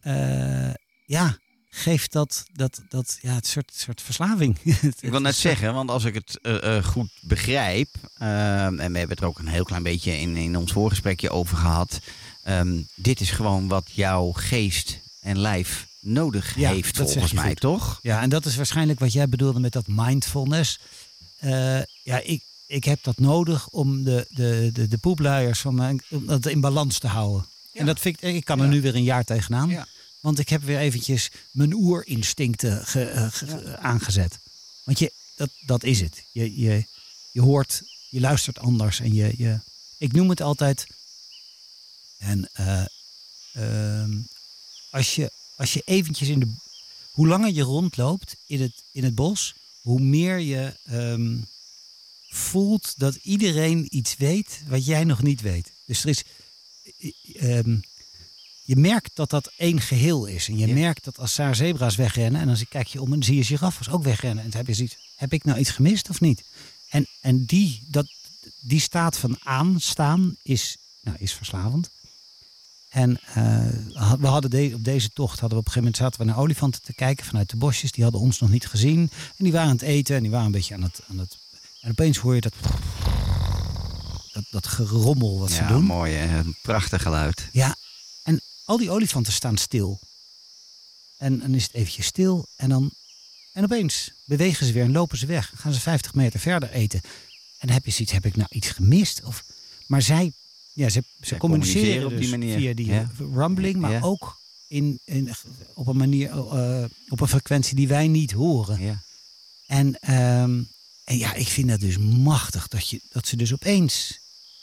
eh, 0.00 0.74
ja, 1.04 1.38
geeft 1.78 2.12
dat, 2.12 2.44
dat, 2.52 2.82
dat 2.88 3.18
ja, 3.22 3.34
het 3.34 3.46
soort, 3.46 3.72
soort 3.76 4.02
verslaving. 4.02 4.58
Ik 5.00 5.10
wil 5.10 5.20
net 5.20 5.34
zeggen, 5.34 5.74
want 5.74 5.90
als 5.90 6.04
ik 6.04 6.14
het 6.14 6.38
eh, 6.42 6.76
eh, 6.76 6.84
goed 6.84 7.10
begrijp, 7.20 7.88
ehm, 8.18 8.78
en 8.78 8.92
we 8.92 8.98
hebben 8.98 9.08
het 9.08 9.20
er 9.20 9.26
ook 9.26 9.38
een 9.38 9.48
heel 9.48 9.64
klein 9.64 9.82
beetje 9.82 10.18
in, 10.20 10.36
in 10.36 10.56
ons 10.56 10.72
voorgesprekje 10.72 11.30
over 11.30 11.56
gehad. 11.56 12.00
ehm, 12.42 12.80
dit 12.94 13.20
is 13.20 13.30
gewoon 13.30 13.68
wat 13.68 13.90
jouw 13.92 14.32
geest 14.32 14.98
en 15.20 15.38
lijf 15.38 15.86
nodig 16.00 16.56
Ja, 16.56 16.72
heeft, 16.72 16.96
volgens 16.96 17.32
mij, 17.32 17.48
goed. 17.48 17.60
toch? 17.60 17.98
Ja, 18.02 18.20
en 18.22 18.28
dat 18.28 18.44
is 18.46 18.56
waarschijnlijk 18.56 18.98
wat 18.98 19.12
jij 19.12 19.28
bedoelde 19.28 19.60
met 19.60 19.72
dat 19.72 19.86
mindfulness. 19.86 20.78
Eh, 21.38 21.80
ja, 22.02 22.20
ik, 22.24 22.42
ik 22.66 22.84
heb 22.84 22.98
dat 23.02 23.18
nodig 23.18 23.68
om 23.68 24.04
de, 24.04 24.26
de, 24.30 24.70
de, 24.72 24.88
de 24.88 24.98
poepluiers 24.98 25.58
van 25.60 25.74
mijn, 25.74 26.02
om 26.10 26.26
dat 26.26 26.46
in 26.46 26.60
balans 26.60 26.98
te 26.98 27.06
houden. 27.06 27.46
En 27.72 27.86
dat 27.86 28.00
vind 28.00 28.22
ik, 28.22 28.34
ik 28.34 28.44
kan 28.44 28.58
er 28.58 28.64
Ja. 28.64 28.70
nu 28.70 28.80
weer 28.80 28.94
een 28.94 29.02
jaar 29.02 29.24
tegenaan. 29.24 29.68
Ja. 29.68 29.86
Want 30.20 30.38
ik 30.38 30.48
heb 30.48 30.62
weer 30.62 30.78
eventjes 30.78 31.30
mijn 31.50 31.72
oerinstincten 31.74 32.86
ge- 32.86 33.04
eh, 33.04 33.32
ge- 33.32 33.76
aangezet. 33.78 34.38
Want 34.84 34.98
je, 34.98 35.12
dat, 35.36 35.50
dat 35.66 35.84
is 35.84 36.00
het. 36.00 36.22
Je, 36.32 36.60
je, 36.60 36.84
je 37.32 37.40
hoort, 37.40 37.82
je 38.10 38.20
luistert 38.20 38.58
anders. 38.58 39.00
En 39.00 39.14
je, 39.14 39.34
je, 39.36 39.58
ik 39.98 40.12
noem 40.12 40.28
het 40.28 40.40
altijd. 40.40 40.86
En 42.18 42.48
eh, 42.52 42.84
ehm, 43.52 44.18
als, 44.90 45.14
je, 45.14 45.30
als 45.56 45.72
je 45.72 45.82
eventjes 45.84 46.28
in 46.28 46.40
de. 46.40 46.54
Hoe 47.10 47.26
langer 47.26 47.52
je 47.52 47.62
rondloopt 47.62 48.36
in 48.46 48.60
het, 48.60 48.82
in 48.92 49.04
het 49.04 49.14
bos, 49.14 49.54
hoe 49.80 50.00
meer 50.00 50.38
je 50.38 50.76
ehm, 50.84 51.36
voelt 52.28 52.94
dat 52.96 53.14
iedereen 53.14 53.96
iets 53.96 54.16
weet 54.16 54.60
wat 54.66 54.84
jij 54.86 55.04
nog 55.04 55.22
niet 55.22 55.40
weet. 55.40 55.72
Dus 55.86 56.02
er 56.02 56.08
is. 56.08 56.22
eh, 56.98 57.58
ehm, 57.58 57.78
je 58.68 58.76
merkt 58.76 59.10
dat 59.14 59.30
dat 59.30 59.50
één 59.56 59.80
geheel 59.80 60.26
is. 60.26 60.48
En 60.48 60.58
je 60.58 60.66
Ja. 60.66 60.74
merkt 60.74 61.04
dat 61.04 61.18
als 61.18 61.34
daar 61.34 61.54
zebra's 61.54 61.96
wegrennen... 61.96 62.40
en 62.40 62.46
dan 62.46 62.56
kijk 62.68 62.86
je 62.86 63.00
om 63.00 63.12
en 63.12 63.22
zie 63.22 63.36
je 63.36 63.44
giraffes 63.44 63.88
ook 63.88 64.02
wegrennen. 64.02 64.44
En 64.44 64.50
dan 64.50 64.58
heb 64.58 64.66
je 64.68 64.74
zoiets, 64.74 64.96
heb 65.16 65.32
ik 65.32 65.44
nou 65.44 65.58
iets 65.58 65.70
gemist 65.70 66.08
of 66.10 66.20
niet? 66.20 66.44
En, 66.88 67.06
en 67.20 67.44
die, 67.44 67.82
dat, 67.86 68.06
die 68.60 68.80
staat 68.80 69.18
van 69.18 69.36
aanstaan 69.42 70.36
is, 70.42 70.76
nou, 71.02 71.16
is 71.20 71.32
verslavend. 71.32 71.90
En 72.88 73.20
eh, 73.34 73.68
we 74.20 74.26
hadden 74.26 74.50
de- 74.50 74.72
op 74.74 74.84
deze 74.84 75.08
tocht, 75.08 75.40
hadden 75.40 75.58
we 75.58 75.64
op 75.64 75.66
een 75.66 75.72
gegeven 75.72 75.82
moment 75.82 75.96
zaten 75.96 76.20
we 76.20 76.26
naar 76.26 76.38
olifanten 76.42 76.82
te 76.82 76.94
kijken 76.94 77.26
vanuit 77.26 77.50
de 77.50 77.56
bosjes. 77.56 77.92
Die 77.92 78.02
hadden 78.02 78.20
ons 78.20 78.38
nog 78.40 78.50
niet 78.50 78.66
gezien. 78.66 78.98
En 79.36 79.44
die 79.44 79.52
waren 79.52 79.68
aan 79.68 79.74
het 79.74 79.82
eten 79.84 80.16
en 80.16 80.22
die 80.22 80.30
waren 80.30 80.46
een 80.46 80.52
beetje 80.52 80.74
aan 80.74 80.82
het... 80.82 81.00
Aan 81.10 81.18
het 81.18 81.36
en 81.80 81.90
opeens 81.90 82.18
hoor 82.18 82.34
je 82.34 82.40
dat, 82.40 82.52
dat, 84.32 84.44
dat 84.50 84.66
gerommel 84.66 85.38
wat 85.38 85.50
ze 85.50 85.62
Ja, 85.62 85.68
doen. 85.68 85.84
mooi, 85.84 86.14
hè? 86.14 86.38
Een 86.38 86.56
prachtig 86.62 87.02
geluid. 87.02 87.48
Ja, 87.52 87.76
al 88.68 88.76
die 88.78 88.90
olifanten 88.90 89.32
staan 89.32 89.56
stil. 89.56 90.00
En 91.16 91.38
dan 91.38 91.54
is 91.54 91.62
het 91.62 91.74
eventjes 91.74 92.06
stil 92.06 92.46
en 92.56 92.68
dan... 92.68 92.90
En 93.52 93.64
opeens 93.64 94.10
bewegen 94.24 94.66
ze 94.66 94.72
weer 94.72 94.82
en 94.82 94.92
lopen 94.92 95.18
ze 95.18 95.26
weg. 95.26 95.52
Gaan 95.56 95.72
ze 95.72 95.80
50 95.80 96.14
meter 96.14 96.40
verder 96.40 96.70
eten. 96.70 97.00
En 97.58 97.66
dan 97.66 97.70
heb 97.70 97.84
je 97.84 97.90
zoiets, 97.90 98.12
heb 98.12 98.26
ik 98.26 98.36
nou 98.36 98.48
iets 98.50 98.68
gemist? 98.68 99.22
Of, 99.24 99.44
maar 99.86 100.02
zij, 100.02 100.32
ja, 100.72 100.88
ze, 100.88 101.02
ze 101.20 101.36
communiceren 101.36 102.04
op 102.04 102.10
dus 102.10 102.20
die 102.20 102.28
manier. 102.28 102.58
via 102.58 102.74
die 102.74 102.86
Ja. 102.86 103.10
rumbling, 103.18 103.76
maar 103.76 103.90
Ja. 103.90 104.00
ook 104.00 104.40
in, 104.66 105.00
in, 105.04 105.34
op 105.74 105.86
een 105.86 105.96
manier, 105.96 106.30
eh, 106.30 106.84
op 107.08 107.20
een 107.20 107.28
frequentie 107.28 107.74
die 107.76 107.88
wij 107.88 108.08
niet 108.08 108.32
horen. 108.32 108.80
Ja. 108.80 109.02
En, 109.66 109.98
ehm, 110.00 110.62
en 111.04 111.18
ja, 111.18 111.34
ik 111.34 111.48
vind 111.48 111.68
dat 111.68 111.80
dus 111.80 111.98
machtig 111.98 112.68
dat, 112.68 112.88
je, 112.88 113.00
dat 113.10 113.26
ze 113.26 113.36
dus 113.36 113.52
opeens. 113.52 114.18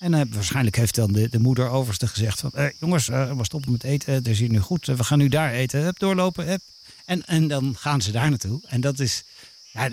En 0.05 0.13
heb- 0.13 0.33
waarschijnlijk 0.33 0.75
heeft 0.75 0.95
dan 0.95 1.11
de, 1.11 1.29
de 1.29 1.39
moeder 1.39 1.69
overste 1.69 2.07
gezegd 2.07 2.39
van... 2.39 2.51
Eh, 2.51 2.67
jongens, 2.79 3.09
eh, 3.09 3.37
we 3.37 3.43
stoppen 3.43 3.71
met 3.71 3.83
eten, 3.83 4.13
het 4.13 4.27
is 4.27 4.39
hier 4.39 4.49
nu 4.49 4.59
goed. 4.59 4.87
eh, 4.87 4.95
We 4.95 5.03
gaan 5.03 5.17
nu 5.17 5.27
daar 5.27 5.51
eten, 5.51 5.81
hup, 5.81 5.99
doorlopen. 5.99 6.45
Hup. 6.47 6.61
En, 7.05 7.25
en 7.25 7.47
dan 7.47 7.75
gaan 7.77 8.01
ze 8.01 8.11
daar 8.11 8.29
naartoe. 8.29 8.63
En 8.67 8.81
dat 8.81 8.99
is... 8.99 9.23
Ja, 9.73 9.89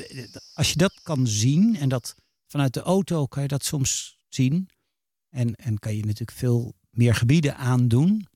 als 0.54 0.70
je 0.70 0.76
dat 0.76 1.00
kan 1.02 1.26
zien 1.26 1.76
en 1.76 1.88
dat 1.88 2.14
vanuit 2.46 2.74
de 2.74 2.80
auto 2.80 3.26
kan 3.26 3.42
je 3.42 3.48
dat 3.48 3.64
soms 3.64 4.16
zien. 4.28 4.68
En, 5.30 5.54
en 5.54 5.78
kan 5.78 5.96
je 5.96 6.04
natuurlijk 6.04 6.38
veel 6.38 6.74
meer 6.90 7.14
gebieden 7.14 7.56
aandoen. 7.56 8.26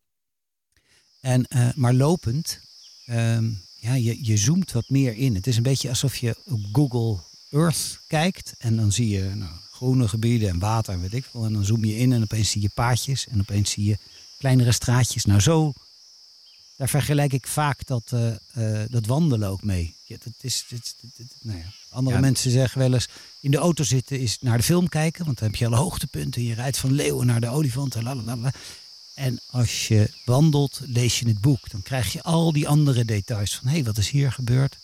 En, 1.20 1.44
eh, 1.44 1.68
maar 1.74 1.94
lopend, 1.94 2.60
ehm, 3.06 3.50
ja, 3.80 3.94
je, 3.94 4.24
je 4.24 4.36
zoomt 4.36 4.72
wat 4.72 4.88
meer 4.88 5.14
in. 5.16 5.34
Het 5.34 5.46
is 5.46 5.56
een 5.56 5.62
beetje 5.62 5.88
alsof 5.88 6.16
je 6.16 6.36
op 6.44 6.60
Google 6.72 7.22
Earth 7.50 8.00
kijkt. 8.06 8.54
En 8.58 8.76
dan 8.76 8.92
zie 8.92 9.08
je 9.08 9.22
nou, 9.34 9.50
groene 9.76 10.08
gebieden 10.08 10.48
en 10.48 10.58
water 10.58 10.94
en 10.94 11.00
weet 11.00 11.12
ik 11.14 11.24
veel. 11.30 11.44
En 11.44 11.52
dan 11.52 11.64
zoom 11.64 11.84
je 11.84 11.96
in 11.96 12.12
en 12.12 12.22
opeens 12.22 12.50
zie 12.50 12.62
je 12.62 12.70
paadjes. 12.74 13.26
En 13.28 13.40
opeens 13.40 13.70
zie 13.70 13.84
je 13.84 13.98
kleinere 14.38 14.72
straatjes. 14.72 15.24
Nou 15.24 15.40
zo, 15.40 15.72
daar 16.76 16.88
vergelijk 16.88 17.32
ik 17.32 17.46
vaak 17.46 17.86
dat, 17.86 18.12
eh, 18.12 18.28
eh, 18.82 18.88
dat 18.90 19.06
wandelen 19.06 19.48
ook 19.48 19.62
mee. 19.62 19.94
Ja, 20.04 20.16
dat 20.24 20.32
is, 20.40 20.64
dit, 20.68 20.94
dit- 21.00 21.10
dit- 21.16 21.34
nou 21.40 21.58
ja. 21.58 21.64
Andere 21.88 22.16
Ja. 22.16 22.22
mensen 22.22 22.50
zeggen 22.50 22.78
wel 22.78 22.92
eens, 22.94 23.08
in 23.40 23.50
de 23.50 23.56
auto 23.56 23.84
zitten 23.84 24.20
is 24.20 24.36
naar 24.40 24.56
de 24.56 24.62
film 24.62 24.88
kijken. 24.88 25.24
Want 25.24 25.38
dan 25.38 25.48
heb 25.48 25.56
je 25.56 25.66
alle 25.66 25.76
hoogtepunten. 25.76 26.42
Je 26.42 26.54
rijdt 26.54 26.78
van 26.78 26.92
leeuwen 26.92 27.26
naar 27.26 27.40
de 27.40 27.48
olifanten. 27.48 28.02
lalalala. 28.02 28.52
En 29.14 29.40
als 29.46 29.88
je 29.88 30.10
wandelt, 30.24 30.80
lees 30.84 31.18
je 31.18 31.28
het 31.28 31.40
boek. 31.40 31.70
Dan 31.70 31.82
krijg 31.82 32.12
je 32.12 32.22
al 32.22 32.52
die 32.52 32.68
andere 32.68 33.04
details 33.04 33.54
van... 33.54 33.68
hé, 33.68 33.74
hey, 33.74 33.84
wat 33.84 33.98
is 33.98 34.10
hier 34.10 34.32
gebeurd? 34.32 34.76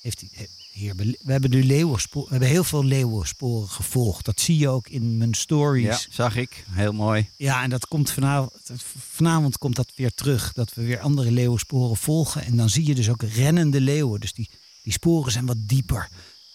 Heeft 0.00 0.22
he- 0.32 0.46
hier, 0.76 0.94
we 0.96 1.32
hebben 1.32 1.50
nu 1.50 1.64
leeuwenspoor, 1.64 2.22
we 2.24 2.30
hebben 2.30 2.48
heel 2.48 2.64
veel 2.64 2.84
leeuwensporen 2.84 3.68
gevolgd. 3.68 4.24
Dat 4.24 4.40
zie 4.40 4.58
je 4.58 4.68
ook 4.68 4.88
in 4.88 5.16
mijn 5.16 5.34
stories. 5.34 5.84
ja, 5.84 5.98
zag 6.10 6.36
ik. 6.36 6.64
Heel 6.70 6.92
mooi. 6.92 7.30
Ja, 7.36 7.62
en 7.62 7.70
dat 7.70 7.88
komt 7.88 8.10
vanavond, 8.10 8.52
vanavond 8.98 9.58
komt 9.58 9.76
dat 9.76 9.92
weer 9.94 10.14
terug. 10.14 10.52
Dat 10.52 10.74
we 10.74 10.82
weer 10.82 11.00
andere 11.00 11.30
leeuwensporen 11.30 11.96
volgen. 11.96 12.44
En 12.44 12.56
dan 12.56 12.70
zie 12.70 12.86
je 12.86 12.94
dus 12.94 13.08
ook 13.08 13.22
rennende 13.22 13.80
leeuwen. 13.80 14.20
Dus 14.20 14.32
die, 14.32 14.50
die 14.82 14.92
sporen 14.92 15.32
zijn 15.32 15.46
wat 15.46 15.68
dieper. 15.68 16.08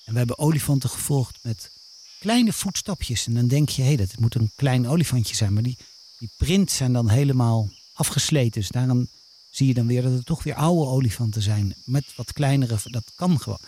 En 0.06 0.12
we 0.12 0.18
hebben 0.18 0.38
olifanten 0.38 0.90
gevolgd 0.90 1.40
met 1.42 1.72
kleine 2.20 2.54
voetstapjes. 2.54 3.28
En 3.28 3.34
dan 3.34 3.48
denk 3.48 3.70
je, 3.70 3.82
hé, 3.82 3.88
hey, 3.88 3.98
dat 3.98 4.20
moet 4.20 4.36
een 4.36 4.52
klein 4.56 4.88
olifantje 4.88 5.36
zijn. 5.36 5.54
Maar 5.54 5.64
die, 5.64 5.78
die 6.18 6.30
prints 6.38 6.76
zijn 6.76 6.94
dan 6.94 7.10
helemaal 7.10 7.70
afgesleten. 7.94 8.62
Dus 8.62 8.70
daarom 8.70 9.08
zie 9.50 9.68
je 9.68 9.74
dan 9.74 9.88
weer 9.88 10.02
dat 10.02 10.12
het 10.12 10.26
toch 10.26 10.44
weer 10.44 10.56
oude 10.56 10.92
olifanten 10.92 11.42
zijn. 11.42 11.76
Met 11.86 12.06
wat 12.16 12.34
kleinere, 12.34 12.78
dat 12.84 13.12
kan 13.16 13.40
gewoon. 13.40 13.60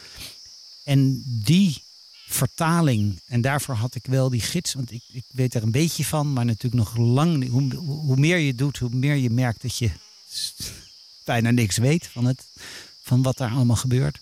En 0.83 1.23
die 1.25 1.83
vertaling, 2.27 3.21
en 3.25 3.41
daarvoor 3.41 3.75
had 3.75 3.95
ik 3.95 4.05
wel 4.05 4.29
die 4.29 4.41
gids, 4.41 4.73
want 4.73 4.91
ik, 4.91 5.03
ik 5.11 5.25
weet 5.27 5.53
er 5.53 5.63
een 5.63 5.71
beetje 5.71 6.05
van, 6.05 6.33
maar 6.33 6.45
natuurlijk 6.45 6.83
nog 6.83 6.97
lang 6.97 7.37
niet. 7.37 7.49
Hoe, 7.49 7.75
hoe 7.75 8.17
meer 8.17 8.37
je 8.37 8.55
doet, 8.55 8.77
hoe 8.77 8.89
meer 8.89 9.15
je 9.15 9.29
merkt 9.29 9.61
dat 9.61 9.77
je 9.77 9.91
bijna 11.25 11.51
niks 11.51 11.77
weet 11.77 12.07
van, 12.07 12.25
het, 12.25 12.45
van 13.01 13.21
wat 13.21 13.37
daar 13.37 13.51
allemaal 13.51 13.75
gebeurt. 13.75 14.19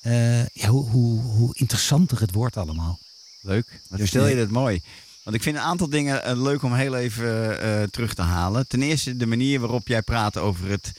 Eh, 0.00 0.46
ja, 0.46 0.68
hoe, 0.68 0.88
hoe, 0.88 1.20
hoe 1.20 1.54
interessanter 1.54 2.20
het 2.20 2.32
wordt 2.32 2.56
allemaal. 2.56 2.98
Leuk. 3.40 3.80
Wat 3.88 3.98
Dus 3.98 4.08
stel 4.08 4.26
je 4.26 4.36
dat 4.36 4.48
mooi. 4.48 4.82
Want 5.22 5.36
ik 5.36 5.42
vind 5.42 5.56
een 5.56 5.62
aantal 5.62 5.88
dingen 5.88 6.24
eh, 6.24 6.42
leuk 6.42 6.62
om 6.62 6.74
heel 6.74 6.96
even 6.96 7.60
eh, 7.60 7.82
terug 7.82 8.14
te 8.14 8.22
halen. 8.22 8.68
Ten 8.68 8.82
eerste 8.82 9.16
de 9.16 9.26
manier 9.26 9.60
waarop 9.60 9.88
jij 9.88 10.02
praat 10.02 10.36
over 10.36 10.68
het 10.68 10.92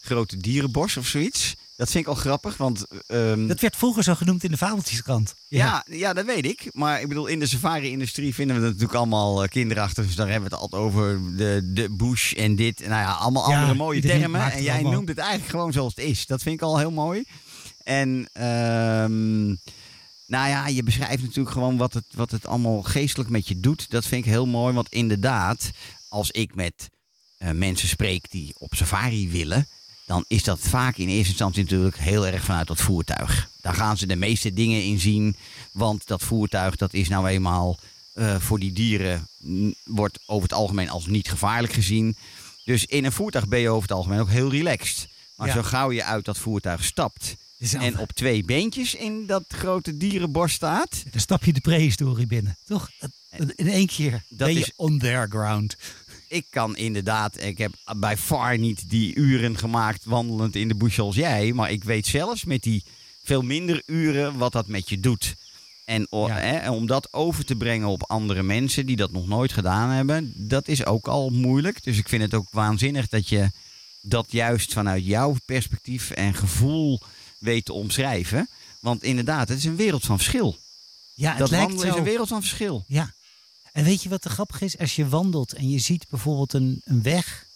grote 0.00 0.36
dierenbos 0.36 0.96
of 0.96 1.06
zoiets. 1.06 1.54
Dat 1.76 1.90
vind 1.90 2.04
ik 2.04 2.10
al 2.10 2.16
grappig, 2.16 2.56
want... 2.56 2.86
ehm, 3.06 3.46
Dat 3.46 3.60
werd 3.60 3.76
vroeger 3.76 4.02
zo 4.02 4.14
genoemd 4.14 4.44
in 4.44 4.50
de 4.50 4.56
Fabeltjeskrant. 4.56 5.34
ja, 5.48 5.84
ja, 5.90 6.12
dat 6.12 6.26
weet 6.26 6.44
ik. 6.44 6.68
Maar 6.72 7.00
ik 7.00 7.08
bedoel, 7.08 7.26
in 7.26 7.38
de 7.38 7.46
safari-industrie 7.46 8.34
vinden 8.34 8.56
we 8.56 8.62
het 8.62 8.70
natuurlijk 8.72 8.98
allemaal 8.98 9.42
eh, 9.42 9.48
kinderachtig. 9.48 10.06
Dus 10.06 10.14
daar 10.14 10.28
hebben 10.28 10.48
we 10.50 10.54
het 10.54 10.62
altijd 10.64 10.82
over 10.82 11.20
de, 11.36 11.70
de 11.74 11.90
bush 11.90 12.32
en 12.32 12.56
dit. 12.56 12.78
Nou 12.80 12.90
ja, 12.92 13.12
allemaal 13.12 13.50
Ja, 13.50 13.60
andere 13.60 13.78
mooie 13.78 14.00
termen. 14.00 14.52
En 14.52 14.62
jij 14.62 14.82
noemt 14.82 15.08
het 15.08 15.18
eigenlijk 15.18 15.50
gewoon 15.50 15.72
zoals 15.72 15.94
het 15.94 16.04
is. 16.04 16.26
Dat 16.26 16.42
vind 16.42 16.54
ik 16.54 16.62
al 16.62 16.78
heel 16.78 16.90
mooi. 16.90 17.24
En 17.82 18.28
ehm, 18.32 19.46
nou 20.26 20.48
ja, 20.48 20.66
je 20.66 20.82
beschrijft 20.82 21.22
natuurlijk 21.22 21.50
gewoon 21.50 21.76
wat 21.76 21.94
het, 21.94 22.04
wat 22.14 22.30
het 22.30 22.46
allemaal 22.46 22.82
geestelijk 22.82 23.30
met 23.30 23.48
je 23.48 23.60
doet. 23.60 23.90
Dat 23.90 24.06
vind 24.06 24.24
ik 24.24 24.30
heel 24.30 24.46
mooi. 24.46 24.74
Want 24.74 24.88
inderdaad, 24.88 25.70
als 26.08 26.30
ik 26.30 26.54
met 26.54 26.88
eh, 27.36 27.50
mensen 27.50 27.88
spreek 27.88 28.30
die 28.30 28.54
op 28.58 28.74
safari 28.74 29.30
willen, 29.30 29.68
dan 30.06 30.24
is 30.28 30.42
dat 30.44 30.58
vaak 30.60 30.96
in 30.96 31.08
eerste 31.08 31.28
instantie 31.28 31.62
natuurlijk 31.62 31.96
heel 31.98 32.26
erg 32.26 32.44
vanuit 32.44 32.66
dat 32.66 32.80
voertuig. 32.80 33.48
Daar 33.60 33.74
gaan 33.74 33.96
ze 33.96 34.06
de 34.06 34.16
meeste 34.16 34.52
dingen 34.52 34.82
in 34.82 35.00
zien, 35.00 35.36
want 35.72 36.06
dat 36.06 36.22
voertuig 36.22 36.76
dat 36.76 36.92
is 36.94 37.08
nou 37.08 37.28
eenmaal 37.28 37.78
eh, 38.12 38.36
voor 38.40 38.58
die 38.58 38.72
dieren 38.72 39.28
mm, 39.38 39.74
wordt 39.84 40.18
over 40.26 40.42
het 40.48 40.52
algemeen 40.58 40.88
als 40.90 41.06
niet 41.06 41.28
gevaarlijk 41.28 41.72
gezien. 41.72 42.16
Dus 42.64 42.84
in 42.84 43.04
een 43.04 43.12
voertuig 43.12 43.48
ben 43.48 43.58
je 43.60 43.68
over 43.68 43.82
het 43.88 43.92
algemeen 43.96 44.20
ook 44.20 44.30
heel 44.30 44.50
relaxed. 44.50 45.08
Maar 45.36 45.46
Ja. 45.46 45.52
zo 45.54 45.62
gauw 45.62 45.90
je 45.92 46.04
uit 46.04 46.24
dat 46.24 46.38
voertuig 46.38 46.84
stapt 46.84 47.36
en 47.72 47.98
op 47.98 48.12
twee 48.12 48.44
beentjes 48.44 48.94
in 48.94 49.26
dat 49.26 49.44
grote 49.48 49.96
dierenbos 49.96 50.52
staat, 50.52 51.02
dan 51.10 51.20
stap 51.20 51.44
je 51.44 51.52
de 51.52 51.60
prehistorie 51.60 52.26
binnen, 52.26 52.56
toch? 52.64 52.90
In 53.56 53.68
één 53.68 53.86
keer 53.86 54.10
Dat 54.28 54.38
ben 54.48 54.52
je 54.54 54.60
is- 54.60 54.72
on 54.76 54.98
their 54.98 55.26
ground. 55.30 55.76
Ik 56.34 56.46
kan 56.50 56.76
inderdaad, 56.76 57.42
ik 57.42 57.58
heb 57.58 57.72
bij 57.96 58.16
far 58.16 58.58
niet 58.58 58.90
die 58.90 59.14
uren 59.14 59.58
gemaakt 59.58 60.04
wandelend 60.04 60.56
in 60.56 60.68
de 60.68 60.74
bush 60.74 60.98
als 60.98 61.14
jij. 61.16 61.52
Maar 61.52 61.70
ik 61.70 61.84
weet 61.84 62.06
zelfs 62.06 62.44
met 62.44 62.62
die 62.62 62.82
veel 63.22 63.42
minder 63.42 63.82
uren 63.86 64.36
wat 64.38 64.52
dat 64.52 64.66
met 64.66 64.88
je 64.88 65.00
doet. 65.00 65.34
En 65.84 66.06
o- 66.10 66.26
Ja. 66.26 66.34
hè, 66.34 66.56
en 66.56 66.70
om 66.70 66.86
dat 66.86 67.12
over 67.12 67.44
te 67.44 67.54
brengen 67.56 67.88
op 67.88 68.02
andere 68.10 68.42
mensen 68.42 68.86
die 68.86 68.96
dat 68.96 69.12
nog 69.12 69.26
nooit 69.26 69.52
gedaan 69.52 69.90
hebben, 69.90 70.32
dat 70.36 70.68
is 70.68 70.84
ook 70.86 71.08
al 71.08 71.30
moeilijk. 71.30 71.82
Dus 71.84 71.98
ik 71.98 72.08
vind 72.08 72.22
het 72.22 72.34
ook 72.34 72.46
waanzinnig 72.50 73.08
dat 73.08 73.28
je 73.28 73.50
dat 74.00 74.26
juist 74.32 74.72
vanuit 74.72 75.04
jouw 75.06 75.36
perspectief 75.44 76.10
en 76.10 76.34
gevoel 76.34 77.00
weet 77.38 77.64
te 77.64 77.72
omschrijven. 77.72 78.48
Want 78.80 79.02
inderdaad, 79.02 79.48
het 79.48 79.58
is 79.58 79.64
een 79.64 79.76
wereld 79.76 80.04
van 80.04 80.16
verschil. 80.18 80.56
Ja, 81.14 81.30
het 81.30 81.38
dat 81.38 81.50
lijkt 81.50 81.66
wandelen 81.66 81.92
is 81.92 81.98
een 81.98 82.04
wereld 82.04 82.28
van 82.28 82.40
verschil. 82.40 82.84
Ja. 82.88 83.12
En 83.74 83.84
weet 83.84 84.02
je 84.02 84.08
wat 84.08 84.22
de 84.22 84.28
grappig 84.28 84.60
is? 84.60 84.78
Als 84.78 84.96
je 84.96 85.08
wandelt 85.08 85.52
en 85.52 85.70
je 85.70 85.78
ziet 85.78 86.08
bijvoorbeeld 86.08 86.52
een, 86.52 86.80
een 86.84 87.02
weg. 87.02 87.46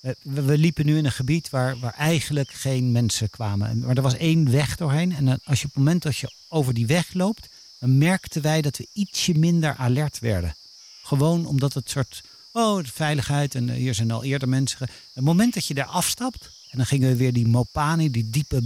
Eh, 0.00 0.12
We, 0.22 0.58
liepen 0.58 0.86
nu 0.86 0.96
in 0.96 1.04
een 1.04 1.12
gebied 1.12 1.50
waar, 1.50 1.78
waar 1.78 1.94
eigenlijk 1.94 2.50
geen 2.50 2.92
mensen 2.92 3.30
kwamen. 3.30 3.68
En- 3.68 3.78
Maar 3.78 3.96
er 3.96 4.02
was 4.02 4.16
één 4.16 4.50
weg 4.50 4.76
doorheen. 4.76 5.12
En 5.14 5.28
als 5.28 5.60
je 5.60 5.66
op 5.66 5.74
het 5.74 5.84
moment 5.84 6.02
dat 6.02 6.16
je 6.16 6.32
over 6.48 6.74
die 6.74 6.86
weg 6.86 7.12
loopt, 7.14 7.48
dan 7.78 7.98
merkten 7.98 8.42
wij 8.42 8.62
dat 8.62 8.76
we 8.76 8.88
ietsje 8.92 9.34
minder 9.34 9.74
alert 9.76 10.18
werden. 10.18 10.56
Gewoon 11.02 11.46
omdat 11.46 11.74
het 11.74 11.90
soort, 11.90 12.22
oh, 12.52 12.84
veiligheid 12.84 13.54
en 13.54 13.68
eh, 13.68 13.76
hier 13.76 13.94
zijn 13.94 14.10
al 14.10 14.24
eerder 14.24 14.48
mensen. 14.48 14.88
Het 15.12 15.24
moment 15.24 15.54
dat 15.54 15.66
je 15.66 15.74
daar 15.74 15.86
afstapt, 15.86 16.50
en 16.70 16.76
dan 16.78 16.86
gingen 16.86 17.08
we 17.08 17.16
weer 17.16 17.32
die 17.32 17.46
Mopani, 17.48 18.10
die 18.10 18.30
diepe, 18.30 18.60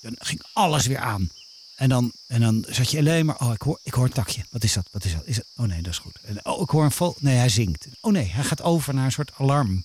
dan 0.00 0.14
ging 0.18 0.42
alles 0.52 0.86
weer 0.86 0.98
aan. 0.98 1.28
En 1.74 1.88
dan, 1.88 2.12
en 2.26 2.40
dan 2.40 2.64
zat 2.68 2.90
je 2.90 2.98
alleen 2.98 3.26
maar, 3.26 3.40
oh, 3.40 3.52
ik 3.52 3.62
hoor, 3.62 3.80
ik 3.82 3.94
hoor 3.94 4.04
een 4.04 4.12
takje. 4.12 4.44
Wat 4.50 4.64
is 4.64 4.72
dat? 4.72 4.88
Wat 4.90 5.04
is 5.04 5.12
dat? 5.12 5.22
Is? 5.24 5.40
Oh 5.56 5.66
nee, 5.66 5.82
dat 5.82 5.92
is 5.92 5.98
goed. 5.98 6.16
En, 6.24 6.44
oh, 6.46 6.60
ik 6.60 6.68
hoor 6.68 6.84
een 6.84 6.90
vogel. 6.90 7.20
Nee, 7.20 7.36
hij 7.36 7.48
zingt. 7.48 7.86
Oh 8.00 8.12
nee, 8.12 8.26
hij 8.26 8.44
gaat 8.44 8.62
over 8.62 8.94
naar 8.94 9.04
een 9.04 9.12
soort 9.12 9.32
alarm. 9.38 9.82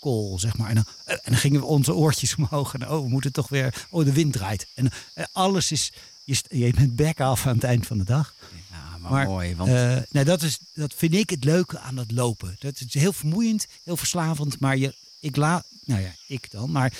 call, 0.00 0.38
zeg 0.38 0.56
maar. 0.56 0.68
En 0.68 0.74
dan, 0.74 0.84
eh, 1.04 1.14
en 1.14 1.20
dan 1.24 1.36
gingen 1.36 1.60
we 1.60 1.66
onze 1.66 1.94
oortjes 1.94 2.34
omhoog. 2.34 2.74
En 2.74 2.88
oh, 2.88 3.02
we 3.02 3.08
moeten 3.08 3.32
toch 3.32 3.48
weer, 3.48 3.86
oh, 3.90 4.04
de 4.04 4.12
wind 4.12 4.32
draait. 4.32 4.66
En 4.74 4.90
eh, 5.14 5.24
alles 5.32 5.72
is, 5.72 5.92
je, 6.24 6.42
je 6.48 6.72
bent 6.72 6.96
bek 6.96 7.20
af 7.20 7.46
aan 7.46 7.54
het 7.54 7.64
eind 7.64 7.86
van 7.86 7.98
de 7.98 8.04
dag. 8.04 8.34
Ja, 8.70 8.98
maar, 8.98 9.10
Maar, 9.10 9.26
mooi. 9.26 9.56
Want 9.56 9.70
nou, 10.10 10.24
dat, 10.24 10.42
is, 10.42 10.58
dat 10.74 10.94
vind 10.96 11.14
ik 11.14 11.30
het 11.30 11.44
leuke 11.44 11.78
aan 11.78 11.94
dat 11.94 12.10
lopen. 12.10 12.56
Dat 12.58 12.80
is 12.80 12.94
heel 12.94 13.12
vermoeiend, 13.12 13.66
heel 13.84 13.96
verslavend. 13.96 14.60
Maar 14.60 14.76
je, 14.76 14.94
ik 15.20 15.36
laat, 15.36 15.64
nou 15.84 16.00
ja, 16.02 16.14
ik 16.26 16.50
dan. 16.50 16.70
Maar 16.70 16.92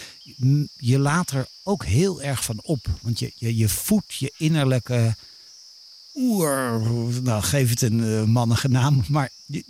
je 0.76 0.99
laat 0.99 1.30
er 1.30 1.46
ook 1.62 1.85
heel 1.85 2.23
erg 2.23 2.44
van 2.44 2.61
op. 2.62 2.87
Want 3.00 3.18
je, 3.18 3.32
je, 3.37 3.56
je 3.56 3.68
voedt 3.68 4.14
je 4.14 4.32
innerlijke 4.37 5.16
oer. 6.14 6.80
Nou, 7.23 7.43
geef 7.43 7.71
het 7.71 7.82
een 7.82 8.04
eh, 8.04 8.23
mannige 8.25 8.69
naam. 8.69 9.04
Maar 9.08 9.30
je, 9.47 9.64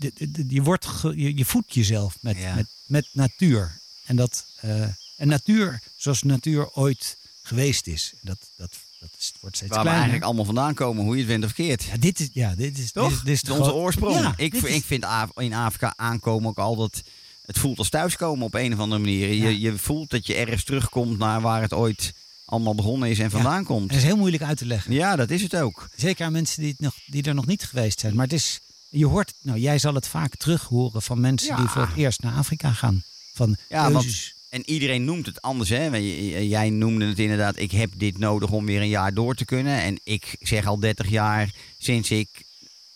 je, 0.49 0.63
wordt 0.63 0.87
ge- 0.87 1.17
je, 1.17 1.37
je 1.37 1.45
voedt 1.45 1.75
jezelf 1.75 2.17
met, 2.21 2.37
Ja. 2.37 2.55
met, 2.55 2.67
met 2.87 3.09
natuur. 3.13 3.79
En, 4.05 4.17
dat, 4.17 4.45
eh, 4.61 4.83
en 5.17 5.29
natuur 5.29 5.81
zoals 5.97 6.23
natuur 6.23 6.71
ooit 6.75 7.17
geweest 7.43 7.87
is. 7.87 8.13
Dat, 8.21 8.39
dat, 8.57 8.71
dat 9.01 9.11
is, 9.19 9.33
wordt 9.41 9.57
steeds 9.57 9.71
waar 9.75 9.85
we 9.85 9.89
kleiner. 9.89 9.93
eigenlijk 10.11 10.25
allemaal 10.25 10.45
vandaan 10.45 10.75
komen, 10.75 11.05
hoe 11.05 11.13
je 11.15 11.21
het 11.21 11.31
wint 11.31 11.45
of 11.45 11.53
keert. 11.53 11.83
Ja, 11.85 11.97
dit 11.97 12.21
is, 12.21 12.29
ja, 12.33 12.55
dit 12.55 12.79
is, 12.79 12.93
Toch? 12.93 13.23
Dit 13.23 13.33
is, 13.35 13.43
dit 13.43 13.51
onze 13.59 13.73
oorsprong. 13.73 14.15
Ja, 14.21 14.35
ik, 14.37 14.55
is- 14.55 14.85
vind 14.85 15.05
in 15.35 15.53
Afrika 15.55 15.93
aankomen 15.97 16.49
ook 16.49 16.59
altijd... 16.59 17.03
Het 17.47 17.59
voelt 17.59 17.79
als 17.79 17.89
thuiskomen 17.89 18.45
op 18.47 18.55
een 18.55 18.73
of 18.73 18.79
andere 18.79 19.01
manier. 19.01 19.33
Ja. 19.33 19.49
Je, 19.49 19.61
je 19.61 19.79
voelt 19.79 20.11
dat 20.11 20.27
je 20.27 20.35
ergens 20.35 20.65
terugkomt 20.65 21.19
naar 21.19 21.41
waar 21.41 21.63
het 21.63 21.73
ooit 21.73 22.13
allemaal 22.45 22.75
begonnen 22.75 23.09
is 23.11 23.19
en 23.19 23.31
vandaan 23.31 23.65
komt. 23.65 23.89
Het 23.91 23.99
is 23.99 24.05
heel 24.05 24.17
moeilijk 24.17 24.43
uit 24.43 24.59
te 24.59 24.67
leggen. 24.67 24.93
Ja, 24.93 25.17
dat 25.17 25.31
is 25.31 25.43
het 25.43 25.57
ook. 25.57 25.89
Zeker 25.97 26.25
aan 26.27 26.33
mensen 26.33 26.61
die, 26.63 26.71
het 26.71 26.81
nog, 26.81 26.95
die 27.07 27.23
er 27.23 27.35
nog 27.35 27.47
niet 27.47 27.65
geweest 27.65 28.01
zijn. 28.01 28.15
Maar 28.15 28.25
het 28.25 28.33
is, 28.35 28.61
je 28.91 29.07
hoort, 29.07 29.33
nou 29.43 29.59
jij 29.59 29.79
zal 29.79 29.95
het 29.95 30.09
vaak 30.09 30.37
terug 30.37 30.63
horen 30.63 31.03
van 31.03 31.21
mensen 31.21 31.49
Ja. 31.49 31.57
die 31.57 31.69
voor 31.69 31.87
het 31.87 31.97
eerst 31.97 32.23
naar 32.23 32.35
Afrika 32.35 32.73
gaan. 32.73 33.03
Van 33.35 33.57
Ja, 33.69 33.89
keuzes. 33.91 34.35
En 34.49 34.71
iedereen 34.71 35.05
noemt 35.05 35.27
het 35.27 35.43
anders. 35.43 35.69
Hè? 35.69 35.91
Want 35.91 36.05
Jij 36.49 36.71
noemde 36.71 37.07
het 37.07 37.19
inderdaad, 37.19 37.59
ik 37.59 37.71
heb 37.71 37.91
dit 37.97 38.19
nodig 38.19 38.51
om 38.51 38.67
weer 38.67 38.81
een 38.81 38.89
jaar 38.89 39.15
door 39.15 39.35
te 39.35 39.45
kunnen. 39.45 39.81
En 39.83 40.01
ik 40.05 40.37
zeg 40.41 40.67
al 40.67 40.79
30 40.81 41.09
jaar, 41.09 41.51
sinds 41.79 42.11
ik 42.11 42.29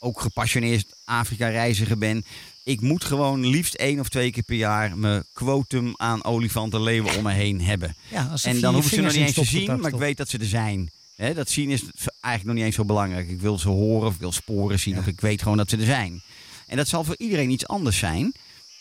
ook 0.01 0.21
gepassioneerd 0.21 0.87
Afrika-reiziger 1.05 1.99
ben... 1.99 2.25
Ik 2.65 2.81
moet 2.81 3.05
gewoon 3.05 3.47
liefst 3.47 3.75
één 3.75 4.01
of 4.01 4.09
twee 4.09 4.31
keer 4.31 4.43
per 4.43 4.57
jaar 4.57 4.99
mijn 4.99 5.25
quotum 5.33 5.93
aan 5.97 6.25
olifanten, 6.25 6.83
leeuwen 6.83 7.17
om 7.17 7.23
me 7.23 7.33
heen 7.33 7.61
hebben. 7.61 7.97
ja, 8.11 8.25
als 8.25 8.45
En 8.45 8.61
dan 8.61 8.75
hoef 8.75 8.85
ik 8.85 8.93
ze 8.93 9.01
nog 9.01 9.13
niet 9.13 9.21
eens 9.21 9.35
te 9.35 9.45
zien, 9.45 9.81
maar 9.81 9.93
ik 9.93 9.99
weet 9.99 10.17
dat 10.17 10.29
ze 10.29 10.39
er 10.39 10.47
zijn. 10.47 10.91
Dat 11.35 11.51
zien 11.51 11.71
is 11.71 11.83
eigenlijk 12.21 12.45
nog 12.45 12.55
niet 12.55 12.65
eens 12.65 12.75
zo 12.75 12.85
belangrijk. 12.85 13.29
Ik 13.29 13.41
wil 13.41 13.59
ze 13.59 13.69
horen 13.69 14.09
of 14.09 14.15
ik 14.15 14.21
wil 14.21 14.33
sporen 14.33 14.79
zien 14.79 14.95
Ja. 14.95 15.01
of 15.01 15.07
ik 15.07 15.21
weet 15.21 15.43
gewoon 15.43 15.57
dat 15.57 15.71
ze 15.71 15.77
er 15.77 15.85
zijn. 15.85 16.23
En 16.67 16.77
dat 16.77 16.89
zal 16.89 17.05
voor 17.05 17.15
iedereen 17.19 17.51
iets 17.51 17.67
anders 17.67 17.99
zijn. 17.99 18.33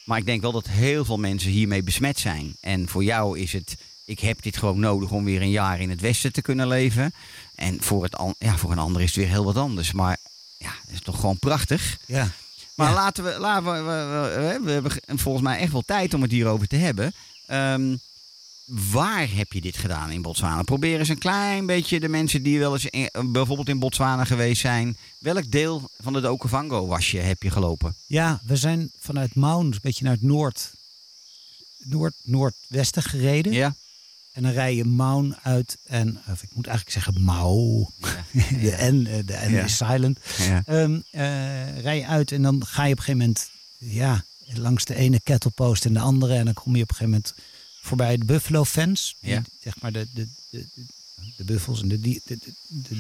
Maar 0.06 0.18
ik 0.18 0.26
denk 0.26 0.42
wel 0.42 0.52
dat 0.52 0.68
heel 0.68 1.06
veel 1.06 1.18
mensen 1.18 1.52
hiermee 1.52 1.84
besmet 1.84 2.20
zijn. 2.20 2.56
En 2.60 2.88
voor 2.88 3.04
jou 3.04 3.40
is 3.40 3.54
het, 3.54 3.78
ik 4.06 4.20
heb 4.20 4.42
dit 4.42 4.58
gewoon 4.58 4.80
nodig 4.80 5.12
om 5.12 5.24
weer 5.24 5.42
een 5.42 5.50
jaar 5.50 5.80
in 5.80 5.90
het 5.90 6.02
Westen 6.02 6.34
te 6.34 6.42
kunnen 6.42 6.68
leven. 6.68 7.14
En 7.56 7.82
voor, 7.82 8.04
het, 8.04 8.18
ja, 8.38 8.58
voor 8.58 8.72
een 8.72 8.78
ander 8.78 9.02
is 9.02 9.08
het 9.08 9.16
weer 9.16 9.28
heel 9.28 9.44
wat 9.44 9.58
anders. 9.58 9.92
Maar 9.92 10.18
ja, 10.60 10.72
het 10.86 10.92
is 10.94 11.02
toch 11.02 11.20
gewoon 11.20 11.40
prachtig. 11.40 11.98
Ja. 12.06 12.32
Maar 12.76 12.88
Ja. 12.90 12.94
laten 12.94 13.24
we, 13.24 13.40
laten 13.40 13.64
we, 13.74 13.80
we, 13.82 14.42
we, 14.42 14.60
we 14.64 14.72
hebben 14.72 14.92
volgens 15.20 15.44
mij 15.44 15.58
echt 15.60 15.72
wel 15.72 15.84
tijd 15.86 16.14
om 16.14 16.22
het 16.22 16.32
hierover 16.32 16.68
te 16.68 16.76
hebben. 16.76 17.14
Ehm, 17.46 17.96
waar 18.92 19.28
heb 19.32 19.54
je 19.54 19.62
dit 19.62 19.78
gedaan 19.78 20.12
in 20.12 20.22
Botswana? 20.22 20.62
Probeer 20.64 21.00
eens 21.00 21.10
een 21.10 21.18
klein 21.18 21.66
beetje 21.66 22.00
de 22.00 22.10
mensen 22.10 22.44
die 22.44 22.60
wel 22.60 22.74
eens 22.74 22.86
in- 22.86 23.10
bijvoorbeeld 23.32 23.70
in 23.70 23.80
Botswana 23.80 24.26
geweest 24.26 24.62
zijn. 24.62 24.98
Welk 25.20 25.52
deel 25.52 25.90
van 25.98 26.14
de 26.14 26.30
Okavango 26.32 26.88
was 26.88 27.12
je, 27.12 27.20
heb 27.20 27.44
je 27.44 27.50
gelopen? 27.50 27.96
ja, 28.08 28.42
we 28.46 28.56
zijn 28.56 28.92
vanuit 29.00 29.36
Maun 29.36 29.66
een 29.66 29.80
beetje 29.82 30.04
naar 30.04 30.14
het 30.14 30.22
noord, 30.22 30.72
noord, 31.78 32.14
noordwesten 32.24 33.04
gereden. 33.04 33.52
Ja. 33.54 33.76
En 34.40 34.46
dan 34.46 34.54
rij 34.54 34.76
je 34.76 34.86
Maun 34.86 35.36
uit 35.44 35.78
en, 35.86 36.20
of 36.32 36.44
ik 36.44 36.50
moet 36.54 36.68
eigenlijk 36.68 36.98
zeggen 37.06 37.24
Mau. 37.24 37.86
De 38.62 38.78
N, 38.92 39.06
eh, 39.08 39.18
de 39.26 39.40
N 39.48 39.52
Ja. 39.52 39.64
is 39.64 39.78
silent. 39.78 40.20
Ehm, 40.66 41.00
eh, 41.12 41.80
rij 41.82 41.98
je 41.98 42.06
uit 42.08 42.32
en 42.32 42.42
dan 42.42 42.66
ga 42.66 42.84
je 42.86 42.92
op 42.92 42.98
een 42.98 43.04
gegeven 43.04 43.18
moment 43.28 43.50
ja, 43.78 44.24
langs 44.54 44.86
de 44.86 44.96
ene 44.96 45.20
kettlepost 45.24 45.86
en 45.86 45.94
de 45.94 46.00
andere. 46.00 46.36
En 46.36 46.46
dan 46.46 46.54
kom 46.54 46.76
je 46.76 46.82
op 46.84 46.90
een 46.90 46.96
gegeven 46.96 47.10
moment 47.22 47.34
voorbij 47.82 48.18
de 48.18 48.26
Buffalo 48.26 48.66
Fence. 48.66 49.14
Die, 49.22 49.32
Ja. 49.32 49.44
Zeg 49.62 49.82
maar 49.82 49.92
de, 49.92 50.08
de, 50.14 50.28
de, 50.50 50.66
de, 50.76 50.86
de 51.38 51.44
buffels 51.44 51.82
en 51.82 51.88
de, 51.88 52.00
die- 52.00 52.22
de, 52.26 52.38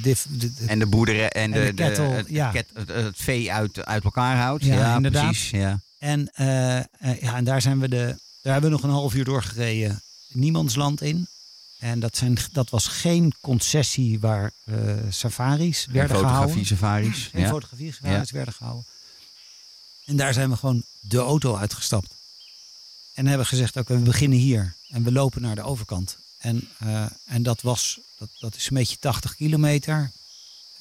de, 0.02 0.16
de, 0.30 0.52
En 0.68 0.80
de 0.80 0.86
boerderen 0.86 1.32
en, 1.32 1.54
En 1.54 1.66
de, 1.66 1.74
de 1.74 1.74
kettle, 1.84 2.04
het, 2.06 2.30
ja. 2.30 2.52
ket- 2.52 2.70
het, 2.74 2.88
het 2.88 3.18
vee 3.18 3.54
uit, 3.54 3.86
uit 3.86 4.04
elkaar 4.04 4.38
houdt. 4.38 4.64
Ja, 4.66 4.76
Ja, 4.76 4.96
inderdaad. 4.96 5.24
precies. 5.24 5.50
Ja. 5.50 5.80
En, 6.00 6.30
eh, 6.34 6.46
ja, 7.22 7.36
en 7.36 7.44
daar 7.44 7.62
zijn 7.62 7.80
we 7.80 7.90
de. 7.90 8.16
Daar 8.42 8.54
hebben 8.54 8.72
we 8.72 8.76
nog 8.78 8.86
een 8.86 8.96
half 8.96 9.14
uur 9.16 9.24
doorgereden. 9.26 10.02
Niemandsland 10.32 11.02
in. 11.02 11.28
En 11.80 12.00
dat, 12.00 12.18
zijn, 12.18 12.38
dat 12.52 12.70
was 12.70 12.88
geen 12.88 13.34
concessie 13.42 14.20
waar 14.20 14.52
eh, 14.64 14.76
safaris 15.10 15.86
werden 15.86 16.16
Fotografie, 16.16 16.38
gehouden. 16.42 16.66
safaris. 16.66 17.30
Geen 17.32 17.42
Ja. 17.42 17.50
fotografie 17.50 17.94
safaris 17.94 18.32
werden 18.32 18.54
gehouden. 18.54 18.86
En 20.06 20.16
daar 20.16 20.34
zijn 20.34 20.50
we 20.50 20.56
gewoon 20.58 20.84
de 21.00 21.18
auto 21.18 21.56
uitgestapt. 21.56 22.14
En 23.14 23.28
hebben 23.28 23.48
gezegd, 23.48 23.76
oké, 23.78 23.94
we 23.94 24.00
beginnen 24.00 24.38
hier. 24.40 24.74
En 24.90 25.04
we 25.04 25.12
lopen 25.12 25.42
naar 25.42 25.56
de 25.56 25.62
overkant. 25.64 26.18
En, 26.38 26.70
eh, 26.78 27.06
en 27.26 27.44
dat 27.44 27.62
was, 27.62 28.00
dat, 28.18 28.30
dat 28.40 28.56
is 28.56 28.70
een 28.70 28.78
beetje 28.78 28.98
80 29.00 29.36
kilometer. 29.36 30.12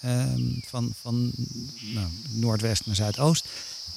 ehm, 0.01 0.41
van 0.67 0.95
van 1.01 1.33
nou, 1.81 2.07
noordwest 2.29 2.87
naar 2.87 2.95
zuidoost. 2.95 3.45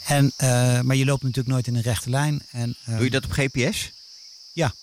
En, 0.05 0.31
eh, 0.37 0.81
maar 0.81 0.95
je 0.95 1.05
loopt 1.05 1.21
natuurlijk 1.21 1.47
nooit 1.49 1.67
in 1.67 1.75
een 1.75 1.81
rechte 1.81 2.09
lijn. 2.09 2.41
En, 2.51 2.75
eh, 2.85 2.95
Doe 2.95 3.03
je 3.03 3.09
dat 3.09 3.25
op 3.25 3.31
GPS? 3.31 3.91
Ja, 4.53 4.73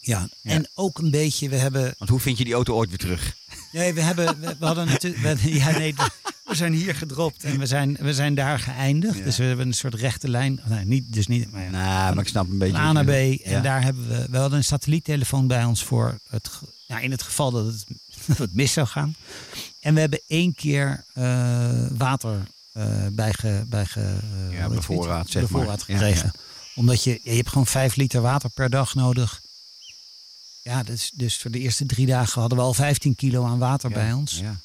Ja. 0.00 0.28
en 0.42 0.68
ook 0.74 0.98
een 0.98 1.10
beetje, 1.10 1.48
we 1.48 1.56
hebben 1.56 1.94
Want 1.98 2.10
hoe 2.10 2.20
vind 2.20 2.38
je 2.38 2.44
die 2.44 2.54
auto 2.54 2.74
ooit 2.74 2.88
weer 2.88 2.98
terug? 2.98 3.36
Nee, 3.72 3.94
we, 3.94 4.00
hebben, 4.02 4.40
we, 4.40 4.56
we 4.58 4.66
hadden 4.66 4.86
natuurlijk. 4.86 5.40
we- 5.40 5.54
Ja, 5.54 5.70
nee, 5.78 5.94
we 6.44 6.54
zijn 6.54 6.72
hier 6.72 6.94
gedropt 6.94 7.44
en 7.44 7.58
we 7.58 7.66
zijn, 7.66 7.96
we 8.00 8.14
zijn 8.14 8.34
daar 8.34 8.58
geëindigd. 8.58 9.18
Ja. 9.18 9.24
Dus 9.24 9.36
we 9.36 9.44
hebben 9.44 9.66
een 9.66 9.72
soort 9.72 9.94
rechte 9.94 10.28
lijn. 10.28 10.60
Nee, 10.68 10.84
niet, 10.84 11.12
dus 11.12 11.26
niet. 11.26 11.50
Maar 11.52 11.70
Nou, 11.70 12.14
maar 12.14 12.22
ik 12.24 12.28
snap 12.28 12.48
een 12.50 12.58
beetje. 12.58 12.76
A 12.76 12.92
naar 12.92 13.04
B. 13.04 13.08
En 13.08 13.38
Ja. 13.50 13.60
daar 13.60 13.82
hebben 13.82 14.08
we. 14.08 14.26
We 14.30 14.36
hadden 14.36 14.58
een 14.58 14.64
satelliettelefoon 14.64 15.46
bij 15.46 15.64
ons 15.64 15.84
voor 15.84 16.18
het. 16.28 16.50
Ja, 16.86 16.98
in 16.98 17.10
het 17.10 17.22
geval 17.22 17.50
dat 17.50 17.66
het, 17.66 17.84
dat 18.26 18.38
het 18.38 18.54
mis 18.54 18.72
zou 18.72 18.86
gaan. 18.86 19.14
En 19.80 19.94
we 19.94 20.00
hebben 20.00 20.20
één 20.26 20.54
keer 20.54 21.04
eh, 21.12 21.86
water 21.90 22.42
eh 22.72 23.06
bij, 23.12 23.32
ge, 23.32 23.64
bij 23.68 23.86
ge, 23.86 24.00
eh, 24.50 24.56
Ja, 24.58 24.68
bevoorraad, 24.68 25.30
zeg 25.30 25.42
maar. 25.42 25.50
bevoorraad 25.52 25.82
gekregen. 25.82 26.32
Omdat 26.74 27.04
je, 27.04 27.20
je 27.22 27.30
hebt 27.36 27.48
gewoon 27.48 27.66
vijf 27.66 27.96
liter 27.96 28.20
water 28.20 28.50
per 28.50 28.70
dag 28.70 28.94
nodig. 28.94 29.40
Ja, 30.62 30.82
dus, 30.82 31.10
dus 31.14 31.36
voor 31.36 31.50
de 31.50 31.58
eerste 31.58 31.86
drie 31.86 32.06
dagen 32.06 32.40
hadden 32.40 32.58
we 32.58 32.64
al 32.64 32.74
15 32.74 33.14
kilo 33.14 33.44
aan 33.44 33.58
water 33.58 33.88
Ja, 33.90 33.94
bij 33.96 34.12
ons. 34.12 34.38
Ja. 34.38 34.56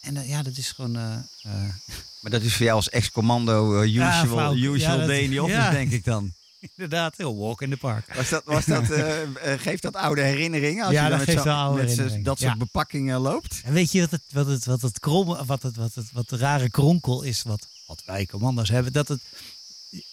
En 0.00 0.16
eh, 0.16 0.28
ja, 0.28 0.42
dat 0.42 0.56
is 0.56 0.70
gewoon. 0.70 0.96
eh, 0.96 1.12
eh, 1.42 1.52
Maar 2.20 2.30
dat 2.32 2.42
is 2.42 2.54
voor 2.54 2.64
jou 2.64 2.76
als 2.76 2.88
ex-commando 2.90 3.82
Ja, 3.82 4.22
usual, 4.22 4.54
usual 4.56 4.74
Ja, 4.76 4.96
dat- 4.96 5.06
day 5.06 5.20
in 5.22 5.30
the 5.30 5.42
office, 5.42 5.70
denk 5.70 5.90
ik 5.92 6.04
dan. 6.04 6.32
inderdaad, 6.76 7.14
heel 7.16 7.36
walk 7.36 7.62
in 7.62 7.70
the 7.70 7.76
park. 7.76 8.14
Was 8.14 8.28
dat, 8.28 8.42
was 8.44 8.64
dat, 8.64 8.84
geeft 9.66 9.82
dat 9.82 9.94
oude 9.96 10.22
herinneringen? 10.22 10.84
Als 10.84 10.94
je 10.94 11.00
dan 11.00 11.10
dat 11.18 11.26
met 11.26 11.40
zo- 11.42 11.72
met 11.72 11.90
zo- 11.92 12.22
dat 12.22 12.38
soort 12.38 12.58
bepakkingen 12.58 13.20
loopt? 13.20 13.60
En 13.64 13.72
weet 13.72 13.92
je 13.92 14.00
wat 14.00 14.10
het, 14.10 14.20
wat 14.32 14.46
het, 14.46 14.64
wat 14.64 14.80
het, 14.82 15.00
kromme, 15.00 15.44
wat 15.44 15.62
het, 15.62 15.76
wat 15.76 15.94
het, 15.94 16.12
wat 16.12 16.28
de 16.28 16.36
rare 16.36 16.70
kronkel 16.70 17.22
is, 17.22 17.42
wat, 17.42 17.66
wat 17.86 18.02
wij 18.06 18.26
commando's 18.26 18.68
hebben? 18.68 18.92
Dat 18.92 19.08
het, 19.08 19.20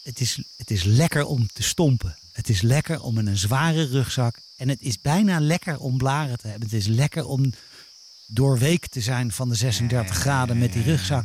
het, 0.02 0.20
is, 0.20 0.38
het 0.56 0.70
is 0.70 0.82
lekker 0.82 1.24
om 1.24 1.48
te 1.52 1.62
stompen. 1.62 2.16
Het 2.32 2.48
is 2.48 2.60
lekker 2.62 3.00
om 3.02 3.18
in 3.18 3.26
een 3.26 3.38
zware 3.38 3.84
rugzak. 3.84 4.36
En 4.62 4.68
het 4.68 4.82
is 4.82 5.00
bijna 5.00 5.40
lekker 5.40 5.78
om 5.78 5.96
blaren 5.96 6.38
te 6.38 6.46
hebben. 6.46 6.68
Het 6.68 6.78
is 6.78 6.86
lekker 6.86 7.26
om 7.26 7.52
doorweekt 8.26 8.90
te 8.90 9.00
zijn 9.00 9.32
van 9.32 9.48
de 9.48 9.54
36 9.54 10.16
graden 10.16 10.58
met 10.58 10.72
die 10.72 10.82
rugzak. 10.82 11.24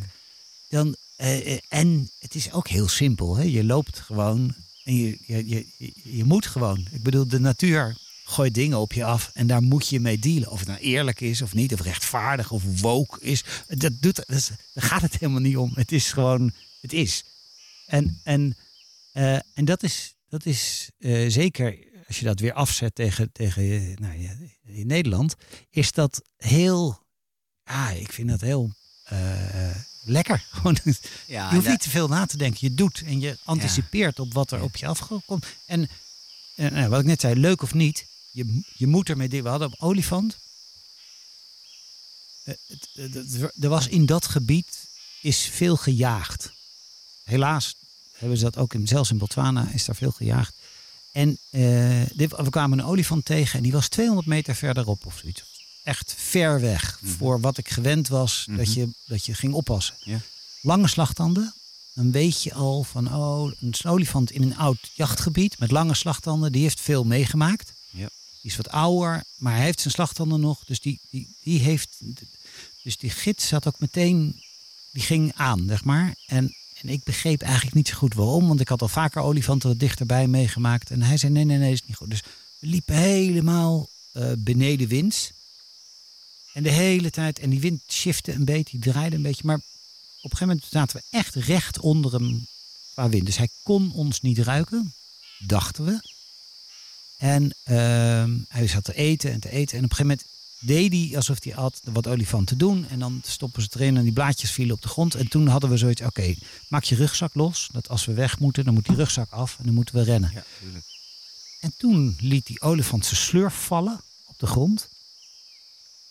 Dan, 0.70 0.96
eh, 1.16 1.54
eh, 1.54 1.60
en 1.68 2.10
het 2.20 2.36
is 2.36 2.52
ook 2.52 2.68
heel 2.68 2.88
simpel. 2.88 3.36
Hè? 3.36 3.44
Je 3.44 3.64
loopt 3.64 4.00
gewoon 4.00 4.56
en 4.84 4.96
je, 4.96 5.18
je, 5.26 5.48
je, 5.48 5.94
je, 6.04 6.24
moet 6.24 6.46
gewoon. 6.46 6.88
Ik 6.92 7.04
bedoel, 7.04 7.28
de 7.28 7.40
natuur 7.40 7.98
gooit 8.24 8.54
dingen 8.54 8.78
op 8.78 8.94
je 8.94 9.04
af 9.04 9.32
en 9.34 9.48
daar 9.48 9.64
moet 9.64 9.88
je 9.88 10.00
mee 10.00 10.20
dealen. 10.20 10.52
Of 10.52 10.60
het 10.60 10.68
nou 10.68 10.80
eerlijk 10.80 11.22
is 11.22 11.42
of 11.42 11.54
niet, 11.54 11.74
of 11.74 11.82
rechtvaardig 11.82 12.52
of 12.52 12.64
woke 12.82 13.22
is. 13.22 13.44
Dat 13.68 14.02
doet, 14.02 14.16
dat 14.16 14.52
daar 14.74 14.84
gaat 14.84 15.02
het 15.02 15.18
helemaal 15.18 15.42
niet 15.42 15.58
om. 15.58 15.72
Het 15.76 15.92
is 15.92 16.12
gewoon, 16.12 16.52
het 16.82 16.94
is. 16.94 17.24
En, 17.86 18.20
en, 18.24 18.58
eh, 19.12 19.34
en 19.54 19.66
dat 19.66 19.84
is, 19.84 20.14
dat 20.30 20.46
is 20.46 20.90
zeker 21.28 21.87
als 22.08 22.20
je 22.20 22.26
dat 22.26 22.40
weer 22.40 22.54
afzet 22.54 22.96
tegen, 22.96 23.32
tegen 23.32 23.64
eh, 23.64 23.98
nou, 23.98 24.40
in 24.66 24.88
Nederland, 24.88 25.36
is 25.70 25.92
dat 25.92 26.22
heel, 26.38 27.00
ah, 27.64 27.92
ik 27.96 28.12
vind 28.12 28.30
dat 28.30 28.42
heel 28.42 28.72
eh, 29.04 29.76
lekker. 30.04 30.46
Gewoon, 30.52 30.78
Ja, 31.28 31.50
je 31.50 31.56
hoeft 31.56 31.68
niet 31.70 31.82
te 31.82 31.90
veel 31.90 32.08
na 32.08 32.26
te 32.26 32.38
denken. 32.38 32.58
Je 32.70 32.74
doet 32.76 33.02
en 33.06 33.20
je 33.20 33.38
anticipeert 33.44 34.20
op 34.20 34.34
wat 34.34 34.52
er 34.52 34.62
op 34.62 34.76
je 34.76 34.88
afkomt. 34.88 35.46
En, 35.66 35.90
en 36.56 36.74
nou, 36.74 36.90
wat 36.90 37.00
ik 37.00 37.06
net 37.06 37.22
zei, 37.22 37.36
leuk 37.40 37.62
of 37.62 37.74
niet, 37.74 38.06
je, 38.32 38.62
je 38.76 38.88
moet 38.88 39.10
ermee. 39.10 39.44
We 39.44 39.50
hadden 39.50 39.68
op 39.68 39.76
olifant. 39.82 40.38
eh, 42.44 43.16
Er 43.64 43.70
was 43.70 43.88
in 43.88 44.06
dat 44.06 44.28
gebied 44.28 44.86
is 45.22 45.38
veel 45.42 45.76
gejaagd. 45.78 46.52
Helaas 47.24 47.76
hebben 48.18 48.38
ze 48.38 48.44
dat 48.44 48.58
ook 48.58 48.74
in, 48.74 48.88
zelfs 48.88 49.10
in 49.10 49.18
Botswana 49.18 49.70
is 49.70 49.86
daar 49.86 49.96
veel 49.96 50.12
gejaagd. 50.12 50.56
En 51.18 51.38
eh, 51.50 52.02
dit, 52.14 52.36
we 52.36 52.50
kwamen 52.50 52.80
een 52.80 52.86
olifant 52.86 53.26
tegen 53.26 53.58
en 53.58 53.64
die 53.64 53.72
was 53.72 53.88
200 53.88 54.28
meter 54.28 54.56
verderop 54.56 55.06
of 55.06 55.18
zoiets. 55.18 55.44
Echt 55.84 56.14
ver 56.18 56.62
weg 56.62 57.00
voor 57.04 57.40
wat 57.40 57.58
ik 57.58 57.70
gewend 57.70 58.08
was 58.08 58.48
dat, 58.50 58.74
je, 58.74 58.90
dat 59.06 59.26
je 59.26 59.34
ging 59.34 59.54
oppassen. 59.54 59.96
Ja. 60.00 60.20
Lange 60.62 60.88
slagtanden, 60.88 61.54
dan 61.94 62.12
weet 62.12 62.44
je 62.44 62.54
al 62.54 62.84
van 62.84 63.14
oh, 63.14 63.52
een 63.60 63.74
olifant 63.84 64.32
in 64.32 64.42
een 64.42 64.58
oud 64.58 64.92
jachtgebied 64.94 65.60
met 65.60 65.72
lange 65.72 65.94
slagtanden, 65.94 66.52
die 66.52 66.62
heeft 66.62 66.82
veel 66.82 67.04
meegemaakt. 67.04 67.74
Ja. 67.90 68.10
Die 68.42 68.52
is 68.52 68.58
wat 68.58 68.70
ouder, 68.70 69.24
maar 69.36 69.56
hij 69.56 69.64
heeft 69.64 69.80
zijn 69.80 69.94
slagtanden 69.94 70.40
nog. 70.40 70.66
Dus 70.66 70.80
die, 70.80 71.00
die, 71.10 71.36
die 71.44 71.60
heeft. 71.60 71.90
Dus 72.84 72.98
die 72.98 73.10
gids 73.10 73.52
had 73.52 73.68
ook 73.68 73.80
meteen. 73.80 74.42
Die 74.92 75.04
ging 75.04 75.32
aan, 75.36 75.66
zeg 75.68 75.84
maar. 75.84 76.16
En, 76.26 76.56
en 76.88 76.94
ik 76.94 77.04
begreep 77.04 77.42
eigenlijk 77.42 77.76
niet 77.76 77.88
zo 77.88 77.96
goed 77.96 78.14
waarom. 78.14 78.48
Want 78.48 78.60
ik 78.60 78.68
had 78.68 78.82
al 78.82 78.88
vaker 78.88 79.22
olifanten 79.22 79.70
wat 79.70 79.80
dichterbij 79.80 80.28
meegemaakt. 80.28 80.92
En 80.92 81.02
hij 81.02 81.18
zei: 81.18 81.32
nee, 81.32 81.44
nee, 81.44 81.58
nee, 81.58 81.72
is 81.72 81.86
niet 81.86 81.96
goed. 81.96 82.10
Dus 82.10 82.22
we 82.60 82.68
liepen 82.68 82.96
helemaal 82.96 83.90
eh, 84.12 84.32
beneden 84.38 84.88
wind. 84.88 85.32
En 86.54 86.64
de 86.64 86.72
hele 86.72 87.10
tijd. 87.10 87.40
En 87.40 87.50
die 87.50 87.60
wind 87.60 87.82
shifte 87.88 88.32
een 88.32 88.46
beetje, 88.46 88.80
die 88.80 88.92
draaide 88.92 89.16
een 89.16 89.22
beetje. 89.22 89.46
Maar 89.46 89.56
op 89.58 89.64
een 90.32 90.38
gegeven 90.38 90.48
moment 90.48 90.66
zaten 90.72 90.98
we 90.98 91.18
echt 91.18 91.36
recht 91.36 91.80
onder 91.80 92.14
hem 92.14 92.48
qua 92.94 93.10
wind. 93.10 93.26
Dus 93.26 93.38
hij 93.38 93.50
kon 93.64 93.92
ons 93.94 94.22
niet 94.22 94.38
ruiken, 94.38 94.94
dachten 95.40 95.86
we. 95.86 96.00
En 97.18 97.52
ehm, 97.64 98.38
hij 98.48 98.68
zat 98.68 98.84
te 98.84 98.94
eten 98.94 99.32
en 99.32 99.40
te 99.40 99.50
eten. 99.50 99.78
En 99.78 99.84
op 99.84 99.90
een 99.90 99.96
gegeven 99.96 100.18
moment 100.18 100.26
deed 100.60 100.94
hij 100.94 101.12
alsof 101.16 101.44
hij 101.44 101.54
had 101.54 101.82
wat 101.84 102.08
olifant 102.08 102.48
te 102.48 102.56
doen. 102.56 102.88
En 102.90 103.00
dan 103.00 103.22
stoppen 103.26 103.62
ze 103.62 103.68
erin 103.74 103.98
en 103.98 104.04
die 104.04 104.12
blaadjes 104.14 104.52
vielen 104.52 104.76
op 104.76 104.82
de 104.82 104.88
grond. 104.88 105.16
En 105.16 105.28
toen 105.28 105.48
hadden 105.48 105.70
we 105.70 105.78
zoiets, 105.78 106.02
oké, 106.02 106.36
maak 106.68 106.84
je 106.84 106.96
rugzak 106.96 107.34
los. 107.34 107.70
Dat 107.72 107.90
als 107.90 108.06
we 108.06 108.14
weg 108.14 108.40
moeten, 108.40 108.66
dan 108.66 108.74
moet 108.74 108.86
die 108.86 108.96
rugzak 108.96 109.32
af 109.32 109.58
en 109.60 109.66
dan 109.66 109.74
moeten 109.74 109.96
we 109.96 110.04
rennen. 110.04 110.32
Ja. 110.34 110.44
En 111.60 111.74
toen 111.78 112.18
liet 112.20 112.46
die 112.46 112.62
olifant 112.62 113.06
zijn 113.06 113.20
slurf 113.22 113.54
vallen 113.66 114.02
op 114.26 114.40
de 114.40 114.48
grond. 114.48 114.90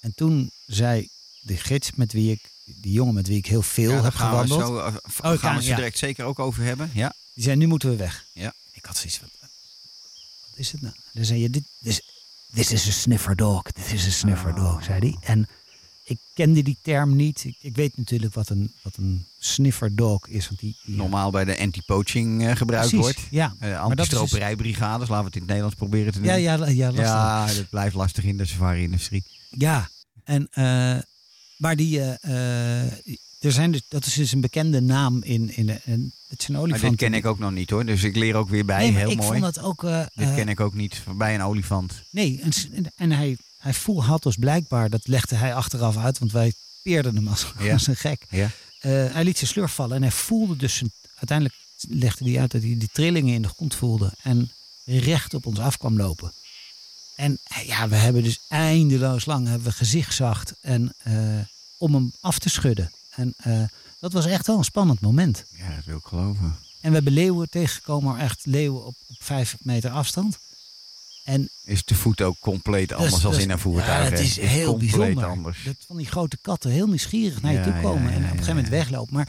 En 0.00 0.12
toen 0.14 0.50
zei 0.66 1.08
de 1.40 1.56
gids 1.56 1.90
met 1.94 2.12
wie 2.12 2.30
ik, 2.30 2.50
die 2.64 2.92
jongen 2.92 3.14
met 3.14 3.26
wie 3.26 3.36
ik 3.36 3.46
heel 3.46 3.62
veel 3.62 3.90
Ja, 3.90 3.94
heb 3.94 4.02
daar 4.02 4.12
gaan 4.12 4.30
we, 4.30 4.46
gewandeld. 4.52 4.94
zo, 5.12 5.22
eh, 5.22 5.32
Oh, 5.32 5.38
gaan 5.38 5.56
we 5.56 5.62
ja. 5.64 5.76
direct 5.76 5.98
zeker 5.98 6.24
ook 6.24 6.38
over 6.38 6.62
hebben. 6.62 6.90
Ja. 6.94 7.14
Die 7.34 7.44
zei, 7.44 7.56
nu 7.56 7.66
moeten 7.66 7.88
we 7.90 7.96
weg. 7.96 8.24
Ja. 8.32 8.54
Ik 8.72 8.84
had 8.84 8.96
zoiets 8.96 9.18
van, 9.18 9.28
wat 9.40 10.58
is 10.58 10.72
het 10.72 10.80
nou? 10.80 10.94
Dan 11.12 11.24
zei 11.24 11.40
je, 11.40 11.50
dit 11.50 11.64
is, 11.80 12.00
this 12.56 12.72
is 12.72 12.88
a 12.88 12.92
sniffer 12.92 13.36
dog. 13.36 13.62
This 13.72 13.92
is 13.92 14.06
a 14.06 14.10
sniffer 14.10 14.50
Oh. 14.50 14.56
dog, 14.56 14.84
zei 14.84 14.98
hij. 14.98 15.16
En 15.20 15.46
ik 16.04 16.18
kende 16.34 16.62
die 16.62 16.78
term 16.82 17.16
niet. 17.16 17.44
Ik, 17.44 17.56
ik 17.60 17.76
weet 17.76 17.96
natuurlijk 17.96 18.34
wat 18.34 18.48
een, 18.48 18.72
wat 18.82 18.96
een 18.96 19.26
sniffer 19.38 19.96
dog 19.96 20.26
is. 20.28 20.46
Want 20.46 20.60
die, 20.60 20.76
die 20.84 20.96
Normaal 20.96 21.30
bij 21.30 21.44
de 21.44 21.58
anti-poaching 21.58 22.46
eh, 22.46 22.56
gebruikt 22.56 22.88
Precies, 22.88 23.06
wordt. 23.06 23.28
Ja, 23.30 23.54
Uh, 23.60 23.68
is 23.68 23.74
dus- 23.74 23.78
Antistroperijbrigades, 23.78 25.08
laten 25.08 25.18
we 25.18 25.24
het 25.24 25.34
in 25.34 25.40
het 25.40 25.48
Nederlands 25.48 25.76
proberen 25.76 26.12
te 26.12 26.18
doen. 26.18 26.28
ja, 26.28 26.34
ja, 26.34 26.66
ja, 26.66 26.86
lastig. 26.86 27.04
ja, 27.04 27.46
dat 27.46 27.68
blijft 27.70 27.94
lastig 27.94 28.24
in 28.24 28.36
de 28.36 28.44
safari-industrie. 28.46 29.24
Ja, 29.50 29.88
en, 30.24 30.48
eh, 30.50 30.98
maar 31.56 31.76
die, 31.76 32.00
eh, 32.00 32.82
er 33.46 33.52
zijn 33.52 33.72
dus, 33.72 33.80
dat 33.88 34.06
is 34.06 34.14
dus 34.14 34.32
een 34.32 34.40
bekende 34.40 34.80
naam 34.80 35.22
in, 35.22 35.56
in, 35.56 35.80
in 35.84 36.12
het 36.28 36.42
zijn 36.42 36.52
Maar 36.52 36.60
olifanten. 36.66 36.90
dit 36.90 36.98
ken 36.98 37.14
ik 37.14 37.26
ook 37.26 37.38
nog 37.38 37.50
niet 37.52 37.70
hoor, 37.70 37.86
dus 37.86 38.02
ik 38.02 38.16
leer 38.16 38.34
ook 38.34 38.48
weer 38.48 38.64
bij. 38.64 38.78
Nee, 38.78 38.92
maar 38.92 39.00
Heel 39.00 39.10
ik 39.10 39.16
mooi. 39.16 39.40
vond 39.40 39.54
dat 39.54 39.64
ook... 39.64 39.80
Dit 39.80 40.08
eh, 40.14 40.34
ken 40.34 40.48
ik 40.48 40.60
ook 40.60 40.74
niet 40.74 41.02
bij 41.16 41.34
een 41.34 41.42
olifant. 41.42 41.92
Nee, 42.10 42.40
en, 42.42 42.52
en- 42.96 43.10
hij, 43.12 43.36
hij 43.58 43.74
voel, 43.74 44.04
had 44.04 44.22
dus 44.22 44.36
blijkbaar, 44.36 44.90
dat 44.90 45.06
legde 45.06 45.34
hij 45.36 45.54
achteraf 45.54 45.96
uit, 45.96 46.18
want 46.18 46.32
wij 46.32 46.52
peerden 46.82 47.14
hem 47.16 47.28
als, 47.28 47.46
Ja. 47.58 47.72
als 47.72 47.86
een 47.86 47.96
gek. 47.96 48.26
Ja. 48.30 48.50
Eh, 48.80 48.90
hij 49.12 49.24
liet 49.24 49.38
zijn 49.38 49.50
slurf 49.50 49.72
vallen 49.72 49.96
en 49.96 50.02
hij 50.02 50.10
voelde 50.10 50.56
dus, 50.56 50.76
zijn, 50.76 50.92
uiteindelijk 51.16 51.58
legde 51.88 52.30
hij 52.30 52.40
uit 52.40 52.50
dat 52.50 52.62
hij 52.62 52.76
die 52.78 52.88
trillingen 52.92 53.34
in 53.34 53.42
de 53.42 53.48
grond 53.48 53.74
voelde 53.74 54.12
en 54.22 54.50
recht 54.84 55.34
op 55.34 55.46
ons 55.46 55.58
af 55.58 55.78
kwam 55.78 55.96
lopen. 55.96 56.32
En 57.16 57.38
ja, 57.66 57.88
we 57.88 57.96
hebben 57.96 58.22
dus 58.22 58.40
eindeloos 58.48 59.24
lang 59.24 59.46
hebben 59.46 59.66
we 59.66 59.72
gezichtszacht 59.72 60.54
en, 60.60 60.94
om 61.78 61.94
hem 61.94 62.12
af 62.20 62.38
te 62.38 62.48
schudden. 62.48 62.90
En 63.16 63.34
eh, 63.36 63.62
dat 64.00 64.12
was 64.12 64.26
echt 64.26 64.46
wel 64.46 64.58
een 64.58 64.64
spannend 64.64 65.00
moment. 65.00 65.44
ja, 65.56 65.74
dat 65.76 65.84
wil 65.84 65.96
ik 65.96 66.04
geloven. 66.04 66.56
En 66.80 66.88
we 66.88 66.94
hebben 66.94 67.12
leeuwen 67.12 67.50
tegengekomen, 67.50 68.12
maar 68.12 68.22
echt 68.22 68.46
leeuwen 68.46 68.86
op, 68.86 68.94
op 69.06 69.16
vijf 69.18 69.56
meter 69.60 69.90
afstand. 69.90 70.38
En 71.24 71.48
Is 71.64 71.84
de 71.84 71.94
voet 71.94 72.22
ook 72.22 72.36
compleet 72.40 72.92
anders 72.92 73.22
Dus- 73.22 73.30
dus- 73.30 73.42
in 73.42 73.50
een 73.50 73.58
voertuig? 73.58 74.10
Ja, 74.10 74.16
hè? 74.16 74.22
is 74.22 74.36
heel 74.40 74.76
bijzonder. 74.76 75.24
anders. 75.24 75.62
Dat 75.64 75.76
van 75.86 75.96
die 75.96 76.06
grote 76.06 76.38
katten 76.40 76.70
heel 76.70 76.86
nieuwsgierig 76.86 77.42
naar 77.42 77.52
je 77.52 77.58
Ja, 77.58 77.64
toe 77.64 77.80
komen 77.80 78.02
ja, 78.02 78.08
en 78.08 78.16
op 78.16 78.22
een 78.22 78.28
gegeven 78.28 78.54
moment 78.54 78.68
weglopen. 78.68 79.14
Maar, 79.14 79.28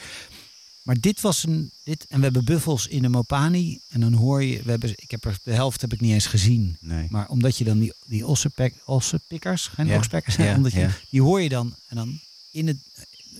maar 0.82 1.00
dit 1.00 1.21
was 1.21 1.43
een. 1.43 1.71
Dit, 1.84 2.06
en 2.10 2.17
we 2.17 2.23
hebben 2.23 2.45
buffels 2.45 2.88
in 2.88 3.02
de 3.02 3.10
Mopani. 3.10 3.80
En 3.89 4.00
dan 4.00 4.13
hoor 4.13 4.43
je. 4.43 4.62
We 4.63 4.69
hebben, 4.69 4.89
ik 4.95 5.12
heb 5.12 5.26
er, 5.26 5.38
de 5.43 5.54
helft 5.54 5.82
heb 5.82 5.93
ik 5.93 6.02
niet 6.02 6.13
eens 6.13 6.26
gezien. 6.26 6.78
Nee. 6.80 7.08
Maar 7.10 7.28
omdat 7.30 7.58
je 7.58 7.63
dan 7.63 7.80
die, 7.80 7.93
die 8.06 8.26
ossenpek, 8.26 8.73
ossenpikkers, 8.86 9.67
geen 9.67 9.88
Ja, 9.88 10.56
omdat 10.56 10.71
je, 10.73 10.89
die 11.10 11.21
hoor 11.21 11.41
je 11.41 11.50
dan 11.50 11.76
en 11.88 11.95
dan 11.95 12.19
in 12.52 12.67
het. 12.67 12.78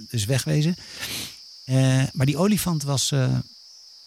Dus 0.10 0.26
wegwezen. 0.26 0.76
Eh, 1.66 2.04
maar 2.14 2.26
die 2.26 2.38
olifant 2.38 2.84
was. 2.84 3.12
eh, 3.12 3.38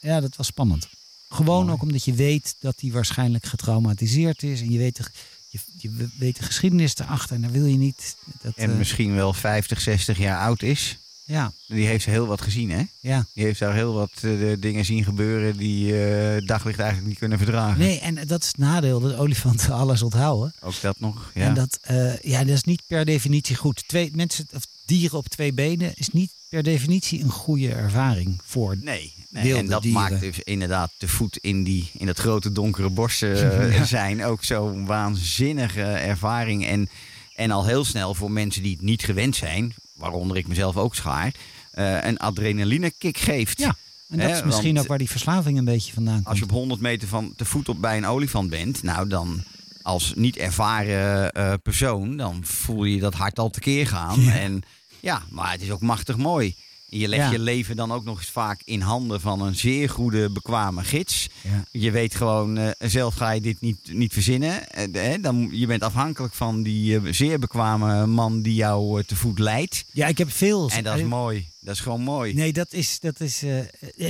ja, 0.00 0.20
dat 0.20 0.36
was 0.36 0.46
spannend. 0.46 0.88
Gewoon 1.28 1.60
Mooi. 1.64 1.72
ook 1.76 1.82
omdat 1.82 2.04
je 2.04 2.12
weet 2.12 2.54
dat 2.60 2.74
hij 2.80 2.90
waarschijnlijk 2.90 3.46
getraumatiseerd 3.46 4.42
is. 4.42 4.60
En 4.60 4.70
je 4.72 4.78
weet 4.78 4.96
de, 4.96 5.04
je, 5.48 5.58
je 5.76 6.08
weet 6.18 6.36
de 6.36 6.42
geschiedenis 6.42 6.96
erachter. 6.98 7.34
En 7.36 7.42
dan 7.42 7.50
wil 7.50 7.64
je 7.64 7.76
niet. 7.76 8.16
Dat, 8.42 8.54
En 8.56 8.70
eh, 8.70 8.76
misschien 8.76 9.14
wel 9.14 9.32
50, 9.32 9.80
60 9.80 10.18
jaar 10.18 10.40
oud 10.40 10.62
is. 10.62 10.96
Ja, 11.30 11.52
Die 11.66 11.86
heeft 11.86 12.04
heel 12.04 12.26
wat 12.26 12.40
gezien, 12.40 12.70
hè? 12.70 12.82
ja. 13.00 13.26
Die 13.32 13.44
heeft 13.44 13.58
daar 13.58 13.74
heel 13.74 13.92
wat 13.94 14.10
eh, 14.20 14.30
dingen 14.58 14.84
zien 14.84 15.04
gebeuren 15.04 15.56
die 15.56 16.04
eh, 16.04 16.46
daglicht 16.46 16.78
eigenlijk 16.78 17.08
niet 17.08 17.18
kunnen 17.18 17.38
verdragen. 17.38 17.78
Nee, 17.78 17.98
en 18.00 18.14
dat 18.26 18.40
is 18.42 18.46
het 18.46 18.58
nadeel 18.58 19.00
dat 19.00 19.16
olifanten 19.16 19.72
alles 19.82 20.02
onthouden. 20.02 20.54
Ook 20.60 20.80
dat 20.80 21.00
nog, 21.00 21.30
ja. 21.34 21.42
En 21.46 21.54
dat, 21.54 21.78
eh, 21.82 22.18
ja, 22.18 22.38
dat 22.44 22.56
is 22.56 22.64
niet 22.64 22.82
per 22.86 23.04
definitie 23.04 23.56
goed. 23.56 23.88
Twee, 23.88 24.10
mensen, 24.14 24.46
of 24.54 24.66
dieren 24.86 25.18
op 25.18 25.28
twee 25.28 25.52
benen 25.52 25.92
is 25.94 26.08
niet 26.08 26.30
per 26.48 26.62
definitie 26.62 27.22
een 27.22 27.30
goede 27.30 27.72
ervaring 27.72 28.40
voor. 28.44 28.76
Nee, 28.80 29.14
nee. 29.28 29.54
en 29.54 29.66
dat 29.66 29.82
dieren. 29.82 30.00
maakt 30.00 30.20
dus 30.20 30.38
inderdaad 30.40 30.90
de 30.98 31.08
voet 31.08 31.36
in, 31.36 31.64
die, 31.64 31.90
in 31.98 32.06
dat 32.06 32.18
grote 32.18 32.52
donkere 32.52 32.90
bos 32.90 33.18
Ja. 33.18 33.84
zijn 33.84 34.24
ook 34.24 34.44
zo'n 34.44 34.86
waanzinnige 34.86 35.82
ervaring. 35.82 36.66
En, 36.66 36.88
en 37.34 37.50
al 37.50 37.66
heel 37.66 37.84
snel 37.84 38.14
voor 38.14 38.30
mensen 38.30 38.62
die 38.62 38.72
het 38.72 38.82
niet 38.82 39.04
gewend 39.04 39.36
zijn, 39.36 39.74
waaronder 40.00 40.36
ik 40.36 40.48
mezelf 40.48 40.76
ook 40.76 40.94
schaar, 40.94 41.32
eh, 41.70 42.04
een 42.04 42.18
adrenaline 42.18 42.92
kick 42.98 43.18
geeft. 43.18 43.58
Ja, 43.58 43.76
En 44.08 44.18
dat 44.18 44.30
is 44.30 44.42
misschien 44.42 44.68
want 44.72 44.78
ook 44.78 44.86
waar 44.86 44.98
die 44.98 45.10
verslaving 45.10 45.58
een 45.58 45.64
beetje 45.64 45.92
vandaan 45.92 46.14
komt. 46.14 46.26
Als 46.26 46.38
je 46.38 46.44
op 46.44 46.50
100 46.50 46.80
meter 46.80 47.08
van 47.08 47.32
te 47.36 47.44
voet 47.44 47.68
op 47.68 47.80
bij 47.80 47.96
een 47.96 48.06
olifant 48.06 48.50
bent, 48.50 48.82
nou 48.82 49.08
dan 49.08 49.42
als 49.82 50.12
niet 50.16 50.36
ervaren 50.36 51.32
eh, 51.32 51.52
persoon, 51.62 52.16
dan 52.16 52.40
voel 52.44 52.84
je 52.84 53.00
dat 53.00 53.14
hart 53.14 53.38
al 53.38 53.50
tekeer 53.50 53.86
gaan. 53.86 54.20
Ja. 54.20 54.32
En 54.32 54.62
ja, 55.00 55.22
maar 55.30 55.52
het 55.52 55.62
is 55.62 55.70
ook 55.70 55.80
machtig 55.80 56.16
mooi. 56.16 56.54
Je 56.92 57.08
legt 57.08 57.22
Ja. 57.24 57.30
je 57.30 57.38
leven 57.38 57.76
dan 57.76 57.92
ook 57.92 58.04
nog 58.04 58.18
eens 58.18 58.28
vaak 58.30 58.60
in 58.64 58.80
handen 58.80 59.20
van 59.20 59.40
een 59.42 59.54
zeer 59.54 59.88
goede, 59.90 60.30
bekwame 60.30 60.84
gids. 60.84 61.28
Ja. 61.42 61.64
Je 61.70 61.90
weet 61.90 62.14
gewoon, 62.14 62.56
eh, 62.58 62.88
zelf 62.90 63.14
ga 63.14 63.30
je 63.30 63.40
dit 63.40 63.60
niet, 63.60 63.78
niet 63.92 64.12
verzinnen. 64.12 64.68
Eh, 64.70 65.22
dan, 65.22 65.48
je 65.52 65.66
bent 65.66 65.82
afhankelijk 65.82 66.34
van 66.34 66.62
die 66.62 66.96
eh, 66.96 67.12
zeer 67.12 67.38
bekwame 67.38 68.06
man 68.06 68.42
die 68.42 68.54
jou 68.54 69.04
te 69.04 69.16
voet 69.16 69.38
leidt. 69.38 69.84
ja, 69.92 70.06
ik 70.06 70.18
heb 70.18 70.30
veel. 70.30 70.70
En 70.70 70.84
dat 70.84 70.98
is 70.98 71.04
mooi. 71.04 71.48
Dat 71.60 71.74
is 71.74 71.80
gewoon 71.80 72.00
mooi. 72.00 72.34
Nee, 72.34 72.52
dat 72.52 72.72
is, 72.72 73.00
dat 73.00 73.20
is 73.20 73.42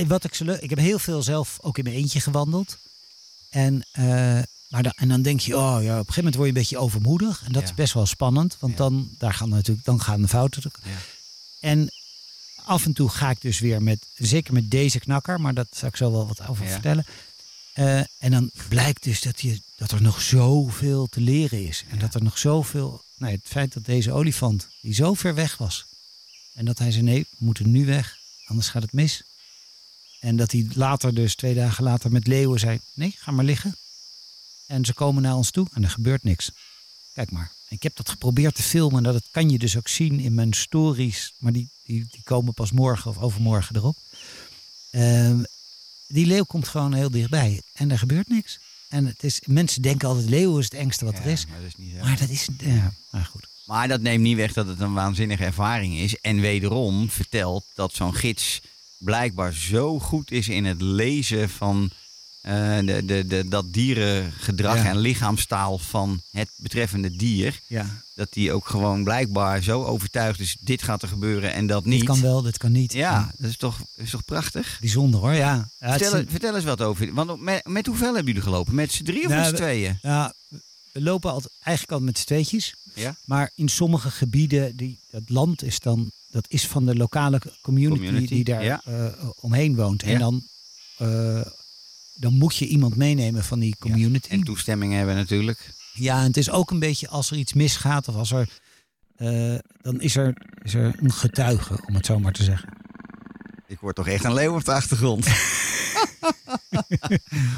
wat 0.07 0.23
ik 0.23 0.33
zo 0.33 0.45
leuk. 0.45 0.61
Ik 0.61 0.69
heb 0.69 0.79
heel 0.79 0.99
veel 0.99 1.21
zelf 1.23 1.57
ook 1.61 1.77
in 1.77 1.83
mijn 1.83 1.95
eentje 1.95 2.19
gewandeld. 2.19 2.77
En, 3.49 3.85
maar 4.69 4.83
dan, 4.83 4.91
en 4.95 5.07
dan 5.07 5.21
denk 5.21 5.39
je, 5.39 5.57
oh 5.57 5.77
ja, 5.83 5.99
op 5.99 6.07
een 6.07 6.13
gegeven 6.13 6.13
moment 6.15 6.35
word 6.35 6.47
je 6.47 6.53
een 6.53 6.61
beetje 6.61 6.77
overmoedig. 6.77 7.43
En 7.45 7.51
dat 7.51 7.61
Ja. 7.61 7.67
is 7.69 7.73
best 7.75 7.93
wel 7.93 8.05
spannend, 8.05 8.57
want 8.59 8.77
dan, 8.77 9.09
daar 9.17 9.33
gaan 9.33 9.49
natuurlijk, 9.49 9.85
dan 9.85 10.01
gaan 10.01 10.21
de 10.21 10.27
fouten. 10.27 10.71
Ja. 10.83 10.89
En 11.59 11.89
af 12.65 12.85
en 12.85 12.93
toe 12.93 13.09
ga 13.09 13.29
ik 13.29 13.41
dus 13.41 13.59
weer 13.59 13.81
met, 13.81 14.05
zeker 14.15 14.53
met 14.53 14.71
deze 14.71 14.99
knakker, 14.99 15.41
maar 15.41 15.53
dat 15.53 15.67
zal 15.71 15.87
ik 15.89 15.95
zo 15.95 16.11
wel 16.11 16.27
wat 16.27 16.47
over 16.47 16.65
Ja. 16.65 16.71
vertellen. 16.71 17.05
Eh, 17.73 17.97
en 17.99 18.31
dan 18.31 18.51
blijkt 18.69 19.03
dus 19.03 19.21
dat, 19.21 19.41
je, 19.41 19.61
dat 19.75 19.91
er 19.91 20.01
nog 20.01 20.21
zoveel 20.21 21.07
te 21.07 21.21
leren 21.21 21.67
is. 21.67 21.83
En 21.89 21.95
Ja. 21.95 22.01
dat 22.01 22.13
er 22.15 22.23
nog 22.23 22.37
zoveel. 22.37 23.03
Nou, 23.17 23.31
het 23.33 23.41
feit 23.45 23.73
dat 23.73 23.85
deze 23.85 24.11
olifant, 24.11 24.67
die 24.81 24.93
zo 24.93 25.13
ver 25.13 25.35
weg 25.35 25.57
was. 25.57 25.85
En 26.53 26.65
dat 26.65 26.77
hij 26.77 26.91
zei: 26.91 27.03
nee, 27.03 27.19
we 27.29 27.35
moeten 27.45 27.71
nu 27.71 27.85
weg, 27.85 28.17
anders 28.45 28.67
gaat 28.67 28.81
het 28.81 28.93
mis. 28.93 29.21
En 30.19 30.35
dat 30.35 30.51
hij 30.51 30.67
later, 30.73 31.13
dus 31.15 31.35
twee 31.35 31.53
dagen 31.53 31.83
later, 31.83 32.11
met 32.11 32.27
leeuwen 32.27 32.59
zei: 32.59 32.79
nee, 32.93 33.15
ga 33.17 33.31
maar 33.31 33.45
liggen. 33.45 33.75
En 34.67 34.85
ze 34.85 34.93
komen 34.93 35.21
naar 35.21 35.35
ons 35.35 35.51
toe 35.51 35.67
en 35.73 35.83
er 35.83 35.89
gebeurt 35.89 36.23
niks. 36.23 36.51
Kijk 37.13 37.31
maar. 37.31 37.51
Ik 37.71 37.83
heb 37.83 37.95
dat 37.95 38.09
geprobeerd 38.09 38.55
te 38.55 38.63
filmen. 38.63 39.03
Dat 39.03 39.23
kan 39.31 39.49
je 39.49 39.57
dus 39.57 39.77
ook 39.77 39.87
zien 39.87 40.19
in 40.19 40.33
mijn 40.33 40.53
stories. 40.53 41.33
Maar 41.37 41.51
die, 41.51 41.69
die, 41.83 42.07
die 42.11 42.23
komen 42.23 42.53
pas 42.53 42.71
morgen 42.71 43.09
of 43.09 43.17
overmorgen 43.17 43.75
erop. 43.75 43.97
Ehm, 44.89 45.43
die 46.07 46.25
leeuw 46.25 46.43
komt 46.43 46.67
gewoon 46.67 46.93
heel 46.93 47.09
dichtbij. 47.09 47.61
En 47.73 47.91
er 47.91 47.97
gebeurt 47.97 48.27
niks. 48.27 48.59
En 48.89 49.05
het 49.05 49.23
is, 49.23 49.41
mensen 49.45 49.81
denken 49.81 50.07
altijd, 50.07 50.29
leeuw 50.29 50.57
is 50.57 50.63
het 50.63 50.73
engste 50.73 51.05
wat 51.05 51.17
er 51.17 51.25
is. 51.25 51.45
maar 51.45 51.57
dat 51.57 51.67
is 51.67 51.75
niet 51.75 51.93
zo. 51.95 52.03
Maar 52.03 52.17
dat 52.17 52.29
is... 52.29 52.47
Ja, 52.57 52.93
maar 53.11 53.25
goed. 53.25 53.47
Maar 53.65 53.87
dat 53.87 54.01
neemt 54.01 54.23
niet 54.23 54.35
weg 54.35 54.53
dat 54.53 54.67
het 54.67 54.79
een 54.79 54.93
waanzinnige 54.93 55.43
ervaring 55.43 55.97
is. 55.97 56.19
En 56.19 56.39
wederom 56.39 57.09
vertelt 57.09 57.65
dat 57.73 57.93
zo'n 57.93 58.15
gids 58.15 58.61
blijkbaar 58.97 59.53
zo 59.53 59.99
goed 59.99 60.31
is 60.31 60.49
in 60.49 60.65
het 60.65 60.81
lezen 60.81 61.49
van 61.49 61.91
eh, 62.41 62.77
de, 62.79 63.05
de, 63.05 63.25
de, 63.27 63.47
dat 63.47 63.73
dierengedrag 63.73 64.75
Ja. 64.75 64.85
en 64.85 64.97
lichaamstaal 64.97 65.77
van 65.77 66.21
het 66.31 66.49
betreffende 66.55 67.15
dier. 67.15 67.59
Ja, 67.67 68.01
Dat 68.13 68.33
die 68.33 68.51
ook 68.51 68.67
gewoon 68.67 69.03
blijkbaar 69.03 69.63
zo 69.63 69.83
overtuigd 69.83 70.39
is, 70.39 70.55
dit 70.59 70.81
gaat 70.83 71.01
er 71.01 71.07
gebeuren 71.07 71.53
en 71.53 71.67
dat 71.67 71.85
niet. 71.85 71.99
dit 71.99 72.09
kan 72.09 72.21
wel, 72.21 72.41
dit 72.41 72.57
kan 72.57 72.71
niet. 72.71 72.93
Ja, 72.93 73.31
dat 73.37 73.49
is 73.49 73.57
toch, 73.57 73.79
is 73.95 74.09
toch 74.09 74.25
prachtig? 74.25 74.77
Bijzonder 74.79 75.19
hoor, 75.19 75.33
ja. 75.33 75.69
Vertel, 75.79 76.15
is- 76.17 76.25
vertel 76.29 76.55
eens 76.55 76.63
wat 76.63 76.81
over. 76.81 77.13
Want 77.13 77.41
met, 77.41 77.65
met 77.67 77.85
hoeveel 77.85 78.07
hebben 78.15 78.25
jullie 78.25 78.41
gelopen? 78.41 78.75
Met 78.75 78.91
z'n 78.91 79.03
drie 79.03 79.21
of 79.23 79.27
Nou, 79.29 79.35
met 79.39 79.45
z'n 79.45 79.51
we- 79.51 79.57
tweeën? 79.57 79.97
ja, 80.01 80.33
we 80.91 81.01
lopen 81.01 81.31
altijd, 81.31 81.53
eigenlijk 81.63 81.91
altijd 81.91 82.11
met 82.11 82.19
z'n 82.19 82.25
tweetjes. 82.27 82.73
Ja? 82.93 83.15
Maar 83.25 83.51
in 83.55 83.69
sommige 83.69 84.11
gebieden, 84.11 84.75
die, 84.77 84.99
dat 85.11 85.21
land 85.27 85.63
is 85.63 85.79
dan, 85.79 86.11
dat 86.31 86.45
is 86.47 86.67
van 86.67 86.85
de 86.85 86.95
lokale 86.95 87.41
community, 87.61 88.01
Community, 88.05 88.33
die 88.33 88.43
daar 88.43 88.81
eh, 88.85 89.05
omheen 89.39 89.75
woont. 89.75 90.03
En 90.03 90.19
dan, 90.19 90.43
eh, 90.97 91.41
dan 92.21 92.33
moet 92.33 92.55
je 92.55 92.67
iemand 92.67 92.95
meenemen 92.95 93.43
van 93.43 93.59
die 93.59 93.75
community. 93.79 94.29
En 94.29 94.43
toestemming 94.43 94.93
hebben 94.93 95.15
natuurlijk. 95.15 95.73
Ja, 95.93 96.19
en 96.19 96.25
het 96.27 96.37
is 96.37 96.49
ook 96.49 96.71
een 96.71 96.79
beetje 96.79 97.07
als 97.09 97.31
er 97.31 97.37
iets 97.37 97.53
misgaat 97.53 98.07
of 98.07 98.15
als 98.15 98.31
er. 98.31 98.49
eh, 99.15 99.55
dan 99.81 100.01
is 100.01 100.15
er, 100.15 100.33
is 100.63 100.73
er 100.73 100.95
een 100.99 101.11
getuige, 101.13 101.83
om 101.87 101.95
het 101.95 102.05
zo 102.05 102.19
maar 102.19 102.31
te 102.31 102.43
zeggen. 102.43 102.69
Ik 103.67 103.79
word 103.79 103.95
toch 103.95 104.07
echt 104.07 104.23
een 104.23 104.33
leeuw 104.33 104.55
op 104.55 104.65
de 104.65 104.71
achtergrond. 104.73 105.27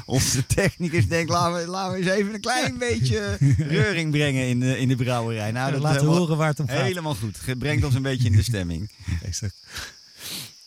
Onze 0.05 0.45
technicus 0.45 1.07
denkt, 1.07 1.29
laten 1.31 1.61
we, 1.61 1.67
laten 1.67 1.91
we 1.93 1.97
eens 1.97 2.07
even 2.17 2.33
een 2.33 2.41
klein 2.41 2.77
beetje 2.77 3.37
reuring 3.57 4.11
brengen 4.11 4.47
in 4.47 4.59
de, 4.59 4.79
in 4.79 4.87
de 4.87 4.95
brouwerij. 4.95 5.51
Nou, 5.51 5.71
dat 5.71 5.81
Laten 5.81 5.99
helemaal, 5.99 6.19
horen 6.19 6.37
waar 6.37 6.47
het 6.49 6.59
om 6.59 6.67
gaat. 6.67 6.81
helemaal 6.81 7.15
goed. 7.15 7.45
Het 7.45 7.59
brengt 7.59 7.85
ons 7.85 7.95
een 7.95 8.01
beetje 8.01 8.29
in 8.29 8.35
de 8.35 8.43
stemming. 8.43 8.91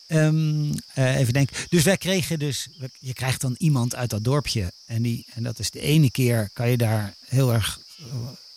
Ehm, 0.07 0.73
eh, 0.93 1.15
even 1.15 1.33
denken. 1.33 1.55
Dus 1.69 1.83
wij 1.83 1.97
kregen 1.97 2.39
dus, 2.39 2.67
je 2.99 3.13
krijgt 3.13 3.41
dan 3.41 3.55
iemand 3.57 3.95
uit 3.95 4.09
dat 4.09 4.23
dorpje. 4.23 4.71
En, 4.85 5.01
die, 5.01 5.25
en 5.33 5.43
dat 5.43 5.59
is 5.59 5.71
de 5.71 5.79
ene 5.79 6.11
keer 6.11 6.49
kan 6.53 6.69
je 6.69 6.77
daar 6.77 7.13
heel 7.25 7.53
erg 7.53 7.79
eh, 7.99 8.05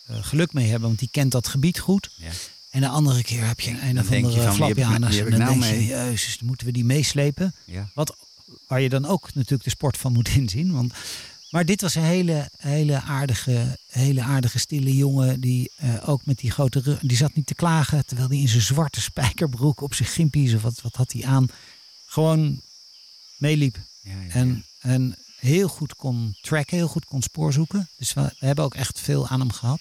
eh, 0.05 0.23
geluk 0.23 0.53
mee 0.53 0.69
hebben, 0.69 0.87
want 0.87 0.99
die 0.99 1.09
kent 1.11 1.31
dat 1.31 1.47
gebied 1.47 1.79
goed. 1.79 2.11
Ja. 2.17 2.29
En 2.69 2.81
de 2.81 2.87
andere 2.87 3.23
keer 3.23 3.47
heb 3.47 3.59
je 3.59 3.69
een 3.69 3.95
Dan 3.95 4.03
of 4.03 4.09
denk 4.09 4.25
je 4.25 4.31
andere 4.31 4.53
flapjanus. 4.53 5.09
die 5.09 5.17
heb 5.17 5.31
En 5.31 5.37
dan 5.37 5.47
nou 5.47 5.59
denk 5.59 5.71
je, 5.73 5.77
mee. 5.77 5.87
jezus, 5.87 6.37
dan 6.37 6.47
moeten 6.47 6.65
we 6.65 6.73
die 6.73 6.85
meeslepen. 6.85 7.55
Ja. 7.65 7.89
Wat, 7.93 8.15
waar 8.67 8.81
je 8.81 8.89
dan 8.89 9.05
ook 9.05 9.33
natuurlijk 9.33 9.63
de 9.63 9.69
sport 9.69 9.97
van 9.97 10.13
moet 10.13 10.29
inzien. 10.41 10.71
Want, 10.71 10.93
maar 11.51 11.65
dit 11.65 11.81
was 11.81 11.95
een 11.95 12.03
hele, 12.03 12.49
hele, 12.57 13.01
aardige, 13.01 13.77
hele 13.87 14.21
aardige 14.21 14.59
stille 14.59 14.95
jongen. 14.95 15.39
Die 15.39 15.71
eh, 15.75 16.09
ook 16.09 16.25
met 16.25 16.37
die 16.37 16.51
grote 16.51 16.79
rug. 16.79 16.99
Die 16.99 17.17
zat 17.17 17.35
niet 17.35 17.45
te 17.45 17.55
klagen. 17.55 18.05
Terwijl 18.05 18.27
hij 18.27 18.37
in 18.37 18.47
zijn 18.47 18.61
zwarte 18.61 19.01
spijkerbroek 19.01 19.81
op 19.81 19.93
zijn 19.93 20.09
gimpies. 20.09 20.53
Of 20.53 20.61
wat, 20.61 20.81
wat 20.81 20.95
had 20.95 21.11
hij 21.11 21.25
aan. 21.25 21.47
Gewoon 22.05 22.61
meeliep. 23.37 23.77
Ja, 24.01 24.21
ja, 24.21 24.29
En, 24.29 24.65
en 24.79 25.15
heel 25.39 25.67
goed 25.67 25.95
kon 25.95 26.35
tracken. 26.41 26.77
Heel 26.77 26.87
goed 26.87 27.05
kon 27.05 27.21
spoor 27.21 27.53
zoeken. 27.53 27.89
Dus 27.97 28.13
we, 28.13 28.21
we 28.39 28.45
hebben 28.45 28.65
ook 28.65 28.75
echt 28.75 28.99
veel 28.99 29.27
aan 29.27 29.39
hem 29.39 29.51
gehad. 29.51 29.79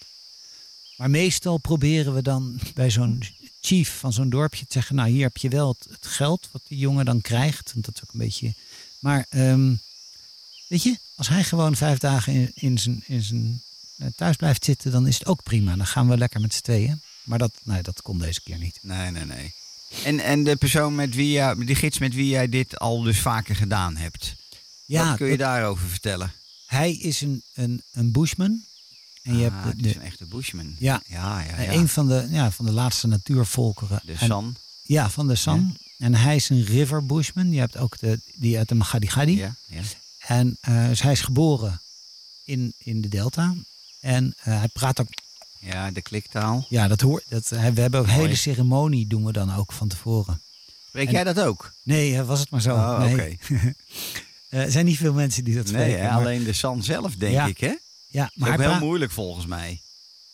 Maar 0.96 1.10
meestal 1.10 1.58
proberen 1.58 2.14
we 2.14 2.22
dan 2.22 2.60
bij 2.74 2.90
zo'n 2.90 3.22
chief 3.60 3.98
van 3.98 4.12
zo'n 4.12 4.30
dorpje 4.30 4.64
te 4.64 4.72
zeggen: 4.72 4.96
Nou, 4.96 5.10
hier 5.10 5.22
heb 5.22 5.36
je 5.36 5.48
wel 5.48 5.68
het, 5.68 5.86
het 5.90 6.06
geld 6.06 6.48
wat 6.52 6.62
die 6.68 6.78
jongen 6.78 7.04
dan 7.04 7.20
krijgt. 7.20 7.72
Want 7.72 7.84
dat 7.84 7.94
is 7.94 8.02
ook 8.02 8.12
een 8.12 8.18
beetje. 8.18 8.54
Maar 8.98 9.26
ehm, 9.28 9.74
weet 10.68 10.82
je, 10.82 10.98
als 11.20 11.28
hij 11.28 11.44
gewoon 11.44 11.76
vijf 11.76 11.98
dagen 11.98 12.32
in, 12.32 12.50
in 12.54 12.78
zijn, 12.78 13.02
in 13.06 13.22
zijn 13.22 13.62
eh, 13.98 14.06
thuis 14.16 14.36
blijft 14.36 14.64
zitten, 14.64 14.90
dan 14.92 15.06
is 15.06 15.18
het 15.18 15.26
ook 15.26 15.42
prima. 15.42 15.76
Dan 15.76 15.86
gaan 15.86 16.08
we 16.08 16.18
lekker 16.18 16.40
met 16.40 16.54
z'n 16.54 16.62
tweeën. 16.62 17.02
Maar 17.22 17.38
dat, 17.38 17.52
nee, 17.62 17.82
dat 17.82 18.02
kon 18.02 18.18
deze 18.18 18.40
keer 18.42 18.58
niet. 18.58 18.78
Nee, 18.82 19.10
nee, 19.10 19.24
nee. 19.24 19.52
En, 20.04 20.20
en 20.20 20.44
de 20.44 20.56
persoon 20.56 20.94
met 20.94 21.14
wie 21.14 21.30
jij, 21.30 21.54
die 21.54 21.74
gids 21.74 21.98
met 21.98 22.14
wie 22.14 22.28
jij 22.28 22.48
dit 22.48 22.78
al 22.78 23.02
dus 23.02 23.18
vaker 23.20 23.56
gedaan 23.56 23.96
hebt. 23.96 24.34
wat 24.86 25.16
kun 25.16 25.26
je 25.26 25.36
dat- 25.36 25.46
daarover 25.46 25.88
vertellen? 25.88 26.32
hij 26.66 26.92
is 26.92 27.20
een, 27.20 27.42
een, 27.54 27.82
een 27.92 28.12
bushman. 28.12 28.62
En 29.22 29.36
je 29.38 29.46
Ah, 29.46 29.52
hebt 29.52 29.64
het 29.64 29.78
de, 29.82 29.88
is 29.88 29.92
de- 29.94 29.98
een 30.00 30.04
echte 30.06 30.24
bushman. 30.26 30.76
Ja. 30.78 31.02
ja, 31.06 31.40
ja. 31.40 31.60
ja. 31.60 31.72
een 31.72 31.88
van 31.88 32.08
de, 32.08 32.26
ja, 32.30 32.50
van 32.50 32.64
de 32.64 32.72
laatste 32.72 33.06
natuurvolkeren. 33.06 34.00
De 34.04 34.12
En- 34.12 34.26
San. 34.26 34.56
Ja, 34.82 35.10
van 35.10 35.28
de 35.28 35.34
San. 35.34 35.76
En 35.98 36.14
hij 36.14 36.36
is 36.36 36.48
een 36.48 36.64
river 36.64 37.06
bushman. 37.06 37.50
Je 37.52 37.58
hebt 37.58 37.76
ook 37.76 37.98
de, 37.98 38.20
die 38.34 38.58
uit 38.58 38.68
de 38.68 38.74
Magadi 38.74 39.06
Gadi. 39.06 39.36
Ja, 39.36 39.54
ja. 39.66 39.82
En 40.26 40.56
eh, 40.60 40.86
dus 40.88 41.02
hij 41.02 41.12
is 41.12 41.20
geboren 41.20 41.80
in, 42.44 42.74
in 42.78 43.00
de 43.00 43.08
Delta. 43.08 43.54
En 44.00 44.34
eh, 44.42 44.58
hij 44.58 44.68
praat 44.68 45.00
ook. 45.00 45.08
ja, 45.58 45.90
de 45.90 46.02
kliktaal. 46.02 46.66
Ja, 46.68 46.88
dat 46.88 47.00
hoort. 47.00 47.24
Dat, 47.28 47.48
hij- 47.48 47.74
we 47.74 47.80
hebben 47.80 48.00
ook 48.00 48.06
een 48.06 48.12
hele 48.12 48.34
ceremonie 48.36 49.06
doen 49.06 49.24
we 49.24 49.32
dan 49.32 49.54
ook 49.54 49.72
van 49.72 49.88
tevoren. 49.88 50.40
En- 50.92 51.10
jij 51.10 51.24
dat 51.24 51.40
ook? 51.40 51.72
Nee, 51.82 52.16
eh, 52.18 52.26
was 52.26 52.40
het 52.40 52.50
maar 52.50 52.60
zo. 52.60 52.74
Oh, 52.74 52.98
nee. 52.98 53.12
oké. 53.12 53.36
Eh, 54.50 54.60
er 54.64 54.70
zijn 54.70 54.84
niet 54.84 54.96
veel 54.96 55.12
mensen 55.12 55.44
die 55.44 55.54
dat 55.54 55.64
Nee, 55.70 55.72
spreken. 55.82 56.02
maar- 56.04 56.12
alleen 56.18 56.44
de 56.44 56.52
San 56.52 56.82
zelf, 56.82 57.14
denk 57.14 57.32
Ja. 57.32 57.46
ik, 57.46 57.58
hè? 57.60 57.74
ja, 58.08 58.30
Maar 58.34 58.50
ook 58.52 58.56
hij 58.58 58.70
heel 58.70 58.78
moeilijk 58.86 59.12
volgens 59.12 59.46
mij. 59.46 59.80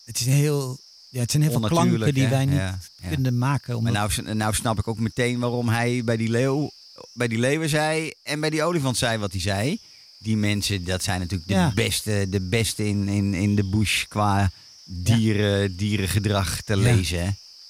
het, 0.05 0.19
is 0.19 0.25
een 0.25 0.31
heel, 0.31 0.77
ja, 1.09 1.19
het 1.19 1.31
zijn 1.31 1.43
heel 1.43 1.51
veel 1.51 1.67
klanken 1.67 2.13
die 2.13 2.27
wij 2.27 2.45
niet 2.45 2.55
Ja, 2.55 2.79
ja. 3.01 3.07
kunnen 3.09 3.37
maken. 3.37 3.77
Omdat, 3.77 3.93
nou, 3.93 4.11
s- 4.11 4.21
nou 4.23 4.53
snap 4.53 4.79
ik 4.79 4.87
ook 4.87 4.99
meteen 4.99 5.39
waarom 5.39 5.69
hij 5.69 6.03
bij 6.03 6.17
die 6.17 6.29
leeuw, 6.29 6.71
bij 7.13 7.27
die 7.27 7.39
leeuwen 7.39 7.69
zei 7.69 8.11
en 8.23 8.39
bij 8.39 8.49
die 8.49 8.63
olifant 8.63 8.97
zei 8.97 9.17
wat 9.17 9.31
hij 9.31 9.41
zei. 9.41 9.79
Die 10.19 10.37
mensen, 10.37 10.83
dat 10.83 11.03
zijn 11.03 11.19
natuurlijk 11.19 11.49
de 11.49 11.55
Ja. 11.55 11.71
beste, 11.75 12.27
de 12.29 12.41
beste 12.41 12.87
in, 12.87 13.07
in, 13.07 13.33
in 13.33 13.55
de 13.55 13.63
bush 13.69 14.03
qua 14.07 14.51
dieren, 14.85 15.75
dierengedrag 15.75 16.61
te 16.61 16.75
Ja. 16.75 16.81
lezen. 16.81 17.23
Hè? 17.25 17.29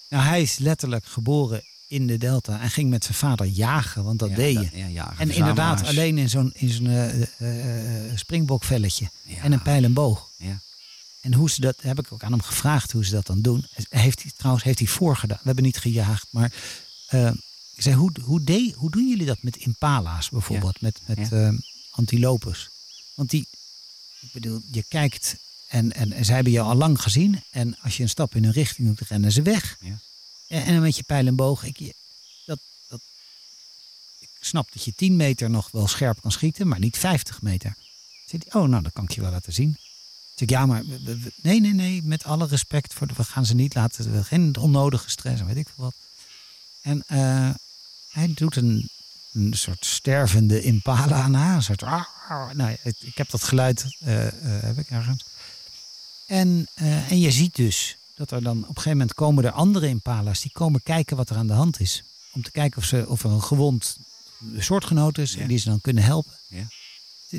nou, 0.10 0.24
hij 0.28 0.42
is 0.42 0.58
letterlijk 0.58 1.06
geboren 1.06 1.62
in 1.88 2.08
de 2.08 2.18
delta 2.18 2.62
en 2.62 2.70
ging 2.70 2.90
met 2.90 3.04
zijn 3.04 3.18
vader 3.18 3.46
jagen, 3.46 4.04
want 4.04 4.20
dat 4.20 4.30
Ja, 4.30 4.36
deed 4.36 4.54
je. 4.54 4.70
ja, 4.78 4.88
ja, 4.88 5.14
en 5.18 5.30
inderdaad, 5.32 5.88
alleen 5.88 6.18
in 6.18 6.30
zo'n 6.30 6.52
in 6.56 6.70
zo'n 6.70 6.88
eh, 6.88 7.48
springbokvelletje 8.16 9.10
Ja. 9.24 9.42
en 9.42 9.52
een 9.52 9.62
pijl 9.62 9.84
en 9.84 9.94
boog. 9.94 10.30
Ja. 10.38 10.60
En 11.22 11.34
hoe 11.34 11.50
ze 11.50 11.62
dat, 11.62 11.76
heb 11.82 12.00
ik 12.00 12.12
ook 12.12 12.24
aan 12.24 12.32
hem 12.32 12.42
gevraagd 12.42 12.92
hoe 12.92 13.06
ze 13.06 13.12
dat 13.12 13.26
dan 13.26 13.42
doen. 13.42 13.66
Heeft 13.90 14.22
hij, 14.22 14.32
trouwens, 14.38 14.66
heeft 14.66 14.80
hij 14.80 14.88
voorgedaan. 14.88 15.38
We 15.38 15.46
hebben 15.46 15.64
niet 15.64 15.78
gejaagd, 15.78 16.28
maar 16.30 16.52
ik 17.78 17.84
zei, 17.84 17.96
hoe, 17.96 18.12
hoe, 18.24 18.44
deed- 18.44 18.74
hoe 18.74 18.92
doen 18.92 19.10
jullie 19.10 19.26
dat 19.26 19.42
met 19.42 19.56
impala's 19.58 20.30
bijvoorbeeld? 20.30 20.82
Met, 20.82 21.00
met 21.06 21.30
Ja. 21.30 21.48
eh, 21.48 21.58
antilopes? 21.92 22.70
Want 23.14 23.30
die, 23.30 23.48
ik 24.20 24.30
bedoel, 24.32 24.62
je 24.72 24.84
kijkt 24.88 25.36
en, 25.68 25.94
en, 25.94 26.12
en 26.12 26.26
zij 26.26 26.36
hebben 26.36 26.54
jou 26.54 26.68
al 26.68 26.76
lang 26.76 27.02
gezien. 27.02 27.44
En 27.52 27.78
als 27.82 27.98
je 27.98 28.04
een 28.04 28.10
stap 28.10 28.36
in 28.36 28.44
hun 28.44 28.54
richting 28.54 28.88
doet, 28.88 29.08
rennen 29.10 29.32
ze 29.32 29.42
weg. 29.42 29.78
Ja. 29.82 30.00
En, 30.48 30.64
en 30.64 30.74
dan 30.74 30.82
met 30.82 30.96
je 30.96 31.04
pijl 31.04 31.28
en 31.28 31.36
boog. 31.36 31.64
Ik, 31.64 31.78
je- 31.78 31.96
dat, 32.46 32.60
dat, 32.88 33.00
ik 34.20 34.30
snap 34.40 34.72
dat 34.74 34.84
je 34.84 34.94
10 34.96 35.16
meter 35.16 35.50
nog 35.50 35.72
wel 35.72 35.88
scherp 35.88 36.22
kan 36.22 36.32
schieten, 36.32 36.68
maar 36.68 36.80
niet 36.80 36.98
50 36.98 37.42
meter. 37.42 37.76
Zegt 38.26 38.44
hij, 38.50 38.62
oh, 38.62 38.68
nou, 38.70 38.84
dat 38.84 38.94
kan 38.94 39.04
ik 39.04 39.12
je 39.12 39.22
wel 39.22 39.32
laten 39.32 39.54
zien. 39.54 39.78
Zeg 40.36 40.48
ik, 40.48 40.50
ja, 40.50 40.66
maar 40.66 40.86
we- 40.86 41.02
we- 41.04 41.20
we- 41.20 41.32
nee, 41.42 41.60
nee, 41.62 41.74
nee, 41.74 42.04
met 42.04 42.24
alle 42.24 42.48
respect 42.48 42.94
voor 42.94 43.08
de, 43.08 43.14
we 43.18 43.24
gaan 43.24 43.46
ze 43.46 43.54
niet 43.56 43.76
laten, 43.76 44.12
we- 44.12 44.24
geen 44.24 44.58
onnodige 44.58 45.10
stress 45.10 45.42
en 45.42 45.48
weet 45.48 45.56
ik 45.58 45.70
veel 45.76 45.84
wat. 45.84 45.94
En 46.82 47.04
eh, 47.08 47.50
hij 48.10 48.32
doet 48.36 48.56
een, 48.56 48.90
een 49.34 49.54
soort 49.54 49.86
stervende 49.86 50.62
impala 50.62 51.28
na, 51.28 51.56
een 51.56 51.64
soort, 51.64 51.84
ah, 51.84 52.04
ah. 52.30 52.52
nou, 52.52 52.78
ik 52.84 53.18
heb 53.18 53.30
dat 53.30 53.44
geluid, 53.44 53.96
eh, 54.00 54.28
eh, 54.28 54.34
heb 54.64 54.78
ik 54.78 54.90
ergens. 54.90 55.24
En, 56.28 56.68
eh, 56.74 57.12
en 57.12 57.20
je 57.20 57.32
ziet 57.32 57.56
dus 57.56 57.98
dat 58.16 58.32
er 58.32 58.44
dan 58.44 58.58
op 58.58 58.62
een 58.62 58.68
gegeven 58.68 58.92
moment 58.92 59.14
komen 59.14 59.44
er 59.44 59.52
andere 59.52 59.88
impala's 59.88 60.42
die 60.42 60.52
komen 60.52 60.84
kijken 60.84 61.18
wat 61.18 61.30
er 61.30 61.36
aan 61.36 61.48
de 61.48 61.54
hand 61.54 61.80
is. 61.80 62.04
Om 62.34 62.44
te 62.44 62.52
kijken 62.52 62.78
of, 62.78 62.86
ze, 62.86 63.06
of 63.08 63.24
er 63.24 63.30
een 63.30 63.44
gewond 63.44 63.98
soortgenoot 64.58 65.18
is 65.18 65.34
Ja. 65.34 65.40
en 65.40 65.48
die 65.48 65.58
ze 65.58 65.70
dan 65.70 65.82
kunnen 65.82 66.04
helpen. 66.04 66.34
Ja. 66.48 66.68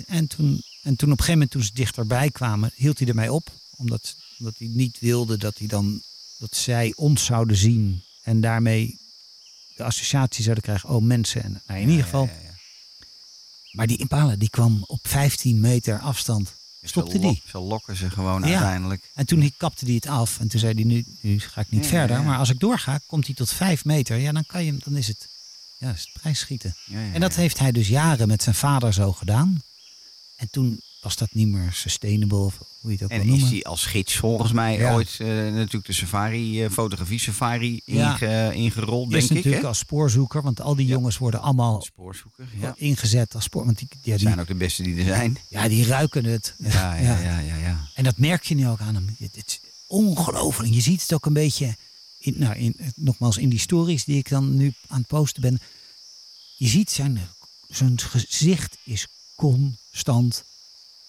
En 0.07 0.27
toen, 0.27 0.63
en 0.83 0.97
toen 0.97 1.13
op 1.13 1.19
een 1.19 1.25
gegeven 1.25 1.33
moment 1.33 1.51
toen 1.51 1.63
ze 1.63 1.71
dichterbij 1.75 2.31
kwamen, 2.31 2.71
hield 2.75 2.99
hij 2.99 3.09
ermee 3.09 3.33
op. 3.33 3.51
Omdat, 3.77 4.17
omdat 4.39 4.55
hij 4.59 4.69
niet 4.69 4.99
wilde 5.01 5.37
dat, 5.37 5.59
hij 5.59 5.67
dan, 5.67 6.03
dat 6.39 6.57
zij 6.57 6.93
ons 6.97 7.25
zouden 7.25 7.57
zien. 7.57 8.03
En 8.23 8.41
daarmee 8.41 8.99
de 9.79 9.85
associatie 9.85 10.43
zouden 10.43 10.65
krijgen, 10.65 10.89
oh 10.89 11.03
mensen. 11.03 11.43
En, 11.43 11.63
nou, 11.67 11.81
in 11.81 11.89
ieder 11.89 12.05
geval. 12.05 12.25
Ja. 12.25 12.33
Maar 13.71 13.87
die 13.87 13.97
impala 13.99 14.37
die 14.37 14.51
kwam 14.51 14.85
op 14.87 14.99
15 15.03 15.61
meter 15.61 15.99
afstand. 16.01 16.55
Stopte 16.83 17.19
die. 17.19 17.43
Zo 17.47 17.63
lokken 17.63 17.97
ze 17.97 18.11
gewoon 18.11 18.45
uiteindelijk. 18.45 19.11
En 19.15 19.27
toen 19.27 19.53
kapte 19.57 19.85
hij 19.85 19.95
het 19.95 20.07
af. 20.07 20.41
En 20.41 20.49
toen 20.49 20.61
zei 20.61 20.75
hij, 20.75 20.85
nu, 20.85 21.05
nu 21.21 21.41
ga 21.41 21.61
ik 21.61 21.71
niet 21.71 21.87
verder. 21.87 22.23
Maar 22.23 22.39
als 22.39 22.49
ik 22.51 22.59
doorga, 22.61 23.01
komt 23.07 23.27
hij 23.27 23.35
tot 23.35 23.53
5 23.53 23.85
meter. 23.85 24.17
Ja, 24.17 24.33
dan, 24.33 24.47
kan 24.47 24.65
je, 24.65 24.71
hem- 24.71 24.81
dan 24.85 24.97
is 24.97 25.07
het, 25.07 25.29
ja, 25.79 25.93
is 25.93 26.01
het 26.01 26.23
prijsschieten. 26.23 26.75
En 27.13 27.21
dat 27.21 27.35
heeft 27.35 27.59
hij 27.59 27.73
dus 27.73 27.89
jaren 27.89 28.29
met 28.29 28.43
zijn 28.43 28.55
vader 28.55 28.93
zo 28.93 29.13
gedaan. 29.13 29.63
En 30.37 30.49
toen 30.51 30.81
was 31.01 31.17
dat 31.17 31.29
niet 31.33 31.49
meer 31.49 31.73
sustainable, 31.73 32.39
of 32.39 32.59
hoe 32.81 32.91
je 32.91 32.97
het 32.97 33.05
ook 33.05 33.11
En 33.21 33.29
is 33.29 33.43
hij 33.51 33.63
als 33.63 33.85
gids 33.85 34.17
volgens 34.17 34.53
mij 34.53 34.79
Ja. 34.79 34.93
ooit 34.95 35.17
eh, 35.19 35.27
natuurlijk 35.29 35.87
de 35.87 35.93
safari, 35.93 36.65
eh, 36.65 36.71
fotografie 36.71 37.19
safari 37.21 37.81
Ja. 37.85 38.13
inge- 38.21 38.55
ingerold, 38.55 39.13
Eerst 39.13 39.19
denk 39.29 39.31
ik. 39.31 39.37
natuurlijk 39.37 39.63
Hè? 39.63 39.69
als 39.69 39.79
spoorzoeker, 39.79 40.43
want 40.43 40.61
al 40.61 40.75
die 40.75 40.87
Ja. 40.87 40.93
jongens 40.93 41.19
worden 41.19 41.41
allemaal 41.41 41.83
Spoorzoeker, 41.83 42.49
ja. 42.61 42.75
ingezet 42.77 43.35
als 43.35 43.45
spoor. 43.45 43.65
Want 43.65 43.79
die, 43.79 43.89
die, 44.03 44.19
zijn 44.19 44.41
ook 44.41 44.47
de 44.47 44.55
beste 44.55 44.83
die 44.83 44.97
er 44.97 45.05
zijn. 45.05 45.39
ja, 45.49 45.69
die 45.69 45.87
ruiken 45.87 46.25
het. 46.25 46.55
Ja, 46.59 46.95
ja, 46.95 47.19
ja, 47.19 47.39
ja. 47.39 47.57
ja. 47.57 47.89
En 47.95 48.05
dat 48.05 48.19
merk 48.19 48.45
je 48.45 48.55
nu 48.55 48.69
ook 48.69 48.81
aan 48.81 48.95
hem. 48.95 49.07
Het, 49.19 49.37
het 49.37 49.47
is 49.47 49.61
ongelooflijk. 49.87 50.73
Je 50.75 50.81
ziet 50.81 51.03
het 51.03 51.15
ook 51.15 51.27
een 51.27 51.33
beetje, 51.33 51.77
in, 52.19 52.35
nou, 52.39 52.55
in, 52.57 52.77
nogmaals 52.95 53.37
in 53.39 53.49
die 53.49 53.59
stories 53.59 54.05
die 54.05 54.17
ik 54.19 54.29
dan 54.29 54.57
nu 54.57 54.73
aan 54.89 54.99
het 54.99 55.07
posten 55.07 55.43
ben. 55.43 55.61
Je 56.57 56.69
ziet 56.69 56.91
zijn, 56.91 57.21
zijn 57.69 58.01
gezicht 58.01 58.77
is 58.85 59.07
constant 59.37 60.45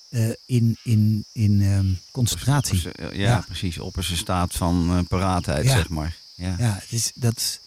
eh, 0.10 0.30
in, 0.45 0.78
in, 0.84 1.26
in 1.34 1.62
ehm, 1.62 1.88
concentratie. 2.12 2.82
Ja, 3.00 3.10
Ja. 3.12 3.43
precies. 3.45 3.78
Opperste 3.80 4.15
staat 4.17 4.54
van 4.54 4.89
eh, 4.98 5.00
paraatheid, 5.08 5.65
Ja. 5.65 5.72
zeg 5.72 5.89
maar. 5.89 6.15
Ja. 6.36 6.56
Ja, 6.60 6.74
het 6.82 6.91
is, 6.91 7.12
dat, 7.15 7.60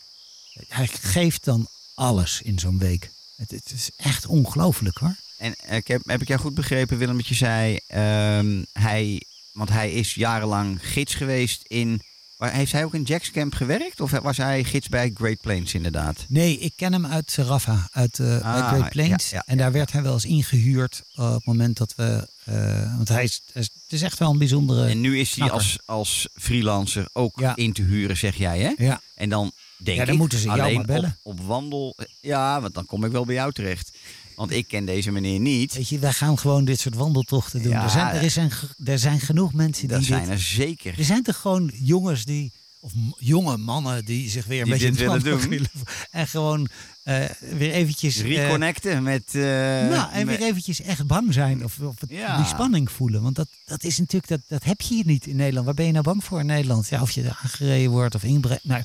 hij 0.69 0.87
geeft 0.87 1.45
dan 1.45 1.67
alles 1.95 2.41
in 2.43 2.59
zo'n 2.59 2.79
week. 2.79 3.11
Het, 3.37 3.51
het 3.51 3.71
is 3.75 3.91
echt 3.97 4.27
ongelooflijk 4.27 4.99
hoor. 4.99 5.17
En 5.39 5.55
eh, 5.57 5.77
ik 5.77 5.87
heb, 5.87 6.01
heb 6.07 6.23
ik 6.23 6.29
jou 6.29 6.41
goed 6.41 6.55
begrepen, 6.55 6.99
Willem, 6.99 7.17
wat 7.17 7.27
je 7.27 7.35
zei? 7.35 7.79
ehm, 7.87 8.63
hij, 8.73 9.23
want 9.53 9.69
hij 9.69 9.93
is 9.93 10.15
jarenlang 10.15 10.79
gids 10.83 11.15
geweest 11.15 11.63
in... 11.67 12.03
Heeft 12.51 12.73
hij 12.73 12.85
ook 12.85 12.95
in 12.95 13.03
Jack's 13.03 13.31
Camp 13.31 13.55
gewerkt? 13.55 14.01
Of 14.01 14.11
was 14.11 14.37
hij 14.37 14.65
gids 14.65 14.89
bij 14.89 15.11
Great 15.15 15.41
Plains 15.41 15.75
inderdaad? 15.75 16.25
Nee, 16.29 16.59
ik 16.59 16.73
ken 16.77 16.93
hem 16.93 17.07
uit 17.07 17.37
Rafa, 17.37 17.89
uit, 17.93 18.21
uit 18.21 18.43
Ah, 18.43 18.69
Great 18.73 18.91
Plains. 18.91 19.31
ja, 19.31 19.37
ja, 19.37 19.43
en 19.47 19.57
daar 19.59 19.73
werd 19.73 19.93
hij 19.93 20.03
wel 20.03 20.13
eens 20.13 20.25
ingehuurd 20.25 21.03
eh, 21.15 21.25
op 21.27 21.33
het 21.35 21.45
moment 21.47 21.77
dat 21.77 21.95
we... 21.97 22.29
eh, 22.45 22.97
want 22.97 23.09
hij 23.09 23.25
is, 23.25 23.43
het 23.53 23.71
is 23.89 24.03
echt 24.03 24.19
wel 24.19 24.31
een 24.31 24.39
bijzondere... 24.39 24.89
En 24.89 25.01
nu 25.01 25.19
is 25.19 25.35
hij 25.35 25.51
als, 25.51 25.79
als 25.85 26.29
freelancer 26.35 27.09
ook 27.13 27.41
Ja. 27.41 27.57
in 27.57 27.73
te 27.73 27.83
huren, 27.83 28.17
zeg 28.17 28.37
jij, 28.37 28.61
hè? 28.61 28.85
Ja, 28.85 29.01
En 29.15 29.29
dan 29.29 29.53
denk 29.77 29.99
Ja, 29.99 30.05
dan 30.05 30.15
ik 30.15 30.21
moeten 30.21 30.39
ze 30.39 30.47
jou 30.47 30.75
maar 30.75 30.85
bellen. 30.85 31.19
Op, 31.23 31.39
op 31.41 31.47
wandel... 31.47 31.97
Ja, 32.21 32.61
want 32.61 32.75
dan 32.75 32.87
kom 32.87 33.05
ik 33.05 33.13
wel 33.13 33.25
bij 33.25 33.35
jou 33.35 33.53
terecht. 33.53 33.97
Want 34.37 34.51
ik 34.51 34.69
ken 34.69 34.85
deze 34.85 35.11
meneer 35.11 35.41
niet. 35.41 35.75
weet 35.75 35.89
je, 35.89 35.99
wij 35.99 36.13
gaan 36.13 36.39
gewoon 36.39 36.65
dit 36.65 36.81
soort 36.81 36.95
wandeltochten 36.95 37.63
doen. 37.63 37.73
Ja, 37.73 37.83
er, 37.83 37.91
zijn, 37.91 38.15
er, 38.15 38.23
is 38.23 38.37
een, 38.37 38.51
er 38.85 38.99
zijn 38.99 39.21
genoeg 39.21 39.53
mensen 39.53 39.89
die 39.89 39.97
Dat 39.97 40.07
zijn 40.07 40.21
dit... 40.21 40.31
er 40.31 40.39
zeker. 40.41 40.99
Er 40.99 41.05
zijn 41.05 41.23
toch 41.23 41.37
gewoon 41.37 41.71
jongens 41.75 42.25
die... 42.25 42.53
Of 42.81 42.93
jonge 43.19 43.57
mannen 43.57 44.05
die 44.05 44.31
zich 44.31 44.47
weer 44.47 44.59
een 44.59 44.65
Die 44.65 44.91
beetje 44.91 45.05
willen 45.05 45.23
doen. 45.25 45.67
En 46.11 46.29
gewoon 46.29 46.69
eh, 47.03 47.25
weer 47.41 47.71
eventjes... 47.73 48.17
eh, 48.19 48.37
Reconnecten 48.37 49.03
met... 49.03 49.23
nou, 49.33 50.13
en 50.13 50.27
met- 50.27 50.39
weer 50.39 50.49
eventjes 50.49 50.81
echt 50.81 51.07
bang 51.07 51.33
zijn 51.33 51.65
of, 51.65 51.79
of 51.81 52.01
het- 52.01 52.11
Ja. 52.11 52.37
die 52.37 52.47
spanning 52.47 52.91
voelen. 52.91 53.23
Want 53.23 53.37
dat, 53.37 53.49
dat 53.65 53.85
is 53.85 53.99
natuurlijk, 53.99 54.29
dat, 54.29 54.41
dat 54.49 54.65
heb 54.65 54.81
je 54.81 54.95
hier 54.95 55.07
niet 55.07 55.27
in 55.27 55.37
Nederland. 55.37 55.67
Waar 55.67 55.75
ben 55.75 55.87
je 55.87 55.93
nou 55.93 56.05
bang 56.05 56.25
voor 56.25 56.41
in 56.41 56.47
Nederland? 56.47 56.89
Ja, 56.89 57.01
of 57.03 57.11
je 57.11 57.35
aangereden 57.43 57.91
wordt 57.91 58.15
of 58.15 58.23
inbrengt. 58.23 58.65
Nou, 58.65 58.83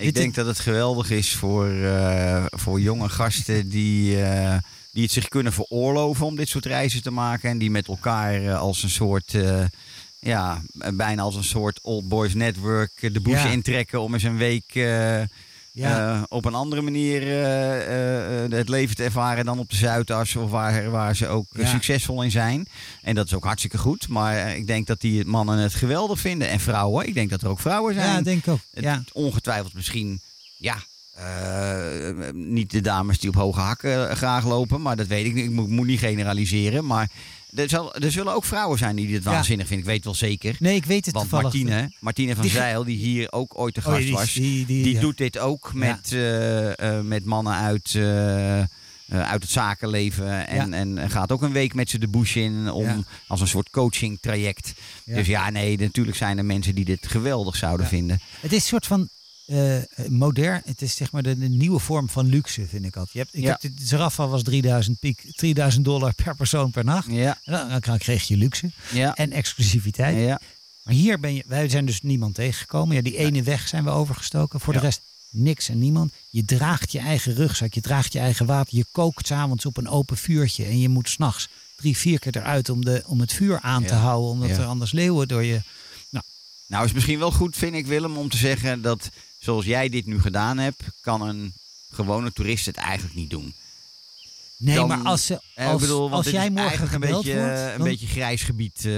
Ik 0.00 0.14
denk 0.14 0.34
dat 0.34 0.46
het 0.46 0.58
geweldig 0.58 1.10
is 1.10 1.34
voor, 1.34 1.70
eh, 1.70 2.44
voor 2.50 2.80
jonge 2.80 3.08
gasten 3.08 3.68
die, 3.68 4.22
eh, 4.22 4.56
die 4.92 5.02
het 5.02 5.12
zich 5.12 5.28
kunnen 5.28 5.52
veroorloven 5.52 6.26
om 6.26 6.36
dit 6.36 6.48
soort 6.48 6.66
reizen 6.66 7.02
te 7.02 7.10
maken. 7.10 7.50
En 7.50 7.58
die 7.58 7.70
met 7.70 7.88
elkaar 7.88 8.34
eh, 8.44 8.58
als 8.58 8.82
een 8.82 8.90
soort, 8.90 9.34
ja, 10.18 10.62
bijna 10.94 11.22
als 11.22 11.36
een 11.36 11.44
soort 11.44 11.80
old 11.82 12.08
boys 12.08 12.34
network 12.34 12.92
de 13.00 13.20
Ja. 13.24 13.46
intrekken 13.46 14.00
om 14.00 14.14
eens 14.14 14.22
een 14.22 14.36
week 14.36 14.72
Ja. 15.72 16.14
eh, 16.14 16.22
op 16.28 16.44
een 16.44 16.54
andere 16.54 16.80
manier 16.82 17.22
eh, 17.22 18.44
eh, 18.44 18.50
het 18.52 18.68
leven 18.68 18.96
te 18.96 19.04
ervaren 19.04 19.44
dan 19.44 19.58
op 19.58 19.70
de 19.70 19.76
Zuidas. 19.76 20.36
Of 20.36 20.50
waar, 20.50 20.90
waar 20.90 21.16
ze 21.16 21.26
ook 21.26 21.46
Ja. 21.52 21.66
succesvol 21.66 22.22
in 22.22 22.30
zijn. 22.30 22.66
En 23.02 23.14
dat 23.14 23.26
is 23.26 23.34
ook 23.34 23.44
hartstikke 23.44 23.78
goed. 23.78 24.08
Maar 24.08 24.56
ik 24.56 24.66
denk 24.66 24.86
dat 24.86 25.00
die 25.00 25.24
mannen 25.24 25.58
het 25.58 25.74
geweldig 25.74 26.18
vinden. 26.20 26.48
En 26.48 26.60
vrouwen. 26.60 27.06
Ik 27.06 27.14
denk 27.14 27.30
dat 27.30 27.42
er 27.42 27.48
ook 27.48 27.60
vrouwen 27.60 27.94
zijn. 27.94 28.06
ja, 28.16 28.22
denk 28.22 28.38
ik 28.46 28.52
ook. 28.52 28.60
Het- 28.74 28.84
Ja. 28.84 29.02
Ongetwijfeld 29.12 29.74
misschien, 29.74 30.20
ja, 30.56 30.76
niet 32.32 32.70
de 32.70 32.80
dames 32.80 33.18
die 33.18 33.28
op 33.30 33.34
hoge 33.36 33.60
hakken 33.60 34.16
graag 34.16 34.46
lopen, 34.46 34.82
maar 34.82 34.96
dat 34.96 35.06
weet 35.06 35.26
ik 35.26 35.34
niet. 35.34 35.44
Ik 35.44 35.50
moet, 35.50 35.68
moet 35.68 35.86
niet 35.86 35.98
generaliseren, 35.98 36.86
maar 36.86 37.08
er, 37.54 37.68
zal, 37.68 37.94
er 37.94 38.12
zullen 38.12 38.34
ook 38.34 38.44
vrouwen 38.44 38.78
zijn 38.78 38.96
die 38.96 39.06
dit 39.06 39.24
Ja. 39.24 39.30
waanzinnig 39.30 39.66
vinden. 39.66 39.86
Ik 39.86 39.92
weet 39.92 40.04
wel 40.04 40.14
zeker. 40.14 40.56
Nee, 40.58 40.74
ik 40.74 40.84
weet 40.84 41.04
het 41.06 41.14
Want 41.14 41.28
toevallig. 41.28 41.52
Martine, 41.64 41.92
Martine 42.00 42.32
van 42.34 42.42
Die- 42.42 42.50
Zeil, 42.52 42.84
die 42.84 42.96
hier 42.96 43.32
ook 43.32 43.58
ooit 43.58 43.74
te 43.74 43.80
Oh, 43.80 43.86
gast 43.86 43.98
die- 44.02 44.12
was, 44.12 44.32
die- 44.32 44.66
die- 44.66 44.94
ja. 44.94 45.00
doet 45.00 45.16
dit 45.18 45.38
ook 45.38 45.74
met, 45.74 46.12
eh, 46.12 46.96
eh, 46.98 47.04
met 47.04 47.24
mannen 47.24 47.54
uit, 47.54 47.94
eh, 47.94 48.58
uit 49.30 49.42
het 49.42 49.50
zakenleven. 49.50 50.46
En, 50.46 50.70
Ja. 50.70 50.76
en 50.76 51.10
gaat 51.10 51.32
ook 51.32 51.42
een 51.42 51.52
week 51.52 51.74
met 51.74 51.90
ze 51.90 51.98
de 51.98 52.08
bush 52.08 52.36
in 52.36 52.70
om, 52.70 52.84
Ja. 52.84 52.98
als 53.26 53.40
een 53.40 53.48
soort 53.48 53.70
coaching 53.70 54.18
traject. 54.20 54.72
Ja. 55.04 55.14
Dus 55.14 55.26
ja, 55.26 55.50
nee, 55.50 55.78
natuurlijk 55.78 56.16
zijn 56.16 56.38
er 56.38 56.44
mensen 56.44 56.74
die 56.74 56.84
dit 56.84 57.06
geweldig 57.06 57.56
zouden 57.56 57.86
vinden. 57.86 58.20
Het 58.40 58.52
is 58.52 58.62
een 58.62 58.68
soort 58.68 58.86
van 58.86 59.08
eh, 59.50 60.08
modern. 60.08 60.62
Het 60.64 60.82
is 60.82 60.94
zeg 60.96 61.12
maar 61.12 61.22
de, 61.22 61.38
de 61.38 61.48
nieuwe 61.48 61.78
vorm 61.78 62.08
van 62.08 62.26
luxe, 62.26 62.66
vind 62.66 62.84
ik 62.84 62.96
altijd. 62.96 63.12
Je 63.12 63.18
hebt, 63.18 63.34
ik 63.34 63.42
Ja. 63.42 63.58
heb 63.60 63.76
de, 63.76 63.86
Zarafa 63.86 64.26
was 64.28 64.42
3000, 64.42 64.98
piek, 64.98 65.22
3000 65.36 65.84
dollar 65.84 66.14
per 66.14 66.36
persoon 66.36 66.70
per 66.70 66.84
nacht. 66.84 67.10
Ja, 67.10 67.38
En 67.44 67.80
dan, 67.80 67.98
kreeg 67.98 68.28
je 68.28 68.36
luxe 68.36 68.70
ja. 68.92 69.14
en 69.14 69.32
exclusiviteit. 69.32 70.16
ja. 70.26 70.40
Maar 70.82 70.94
hier 70.94 71.20
ben 71.20 71.34
je, 71.34 71.44
wij 71.46 71.68
zijn 71.68 71.86
dus 71.86 72.02
niemand 72.02 72.34
tegengekomen. 72.34 72.96
Ja, 72.96 73.02
die 73.02 73.16
ene 73.16 73.42
weg 73.42 73.68
zijn 73.68 73.84
we 73.84 73.90
overgestoken. 73.90 74.60
Voor 74.60 74.72
de 74.72 74.78
rest 74.78 75.00
niks 75.30 75.68
en 75.68 75.78
niemand. 75.78 76.12
Je 76.28 76.44
draagt 76.44 76.92
je 76.92 76.98
eigen 76.98 77.34
rugzak, 77.34 77.74
je 77.74 77.80
draagt 77.80 78.12
je 78.12 78.18
eigen 78.18 78.46
water. 78.46 78.76
Je 78.76 78.84
kookt 78.92 79.26
s'avonds 79.26 79.66
op 79.66 79.76
een 79.76 79.88
open 79.88 80.16
vuurtje. 80.16 80.64
En 80.64 80.78
je 80.78 80.88
moet 80.88 81.08
s'nachts 81.08 81.48
drie, 81.76 81.96
vier 81.96 82.18
keer 82.18 82.36
eruit 82.36 82.68
om, 82.68 82.84
de, 82.84 83.02
om 83.06 83.20
het 83.20 83.32
vuur 83.32 83.60
aan 83.60 83.84
te 83.84 83.94
houden. 83.94 84.30
Omdat 84.30 84.50
er 84.56 84.64
anders 84.64 84.92
leeuwen 84.92 85.28
door 85.28 85.44
je... 85.44 85.60
Nou, 86.66 86.84
is 86.84 86.92
misschien 86.92 87.18
wel 87.18 87.30
goed, 87.32 87.56
vind 87.56 87.74
ik, 87.74 87.86
Willem, 87.86 88.16
om 88.16 88.28
te 88.28 88.36
zeggen 88.36 88.82
dat 88.82 89.08
zoals 89.40 89.64
jij 89.64 89.88
dit 89.88 90.06
nu 90.06 90.20
gedaan 90.20 90.58
hebt, 90.58 90.82
kan 91.00 91.22
een 91.22 91.52
gewone 91.92 92.32
toerist 92.32 92.66
het 92.66 92.76
eigenlijk 92.76 93.14
niet 93.14 93.30
doen. 93.30 93.54
Nee, 94.56 94.74
Dan- 94.74 94.88
maar 94.88 94.98
als, 95.02 95.26
ze, 95.26 95.40
Eh, 95.54 95.64
ik 95.66 95.70
als, 95.72 95.80
bedoel, 95.80 96.22
jij 96.22 96.50
morgen 96.50 96.92
een 96.94 97.00
beetje, 97.00 97.34
wordt... 97.34 97.78
een 97.78 97.82
beetje 97.84 98.06
grijs 98.06 98.42
gebied 98.42 98.84
eh, 98.84 98.92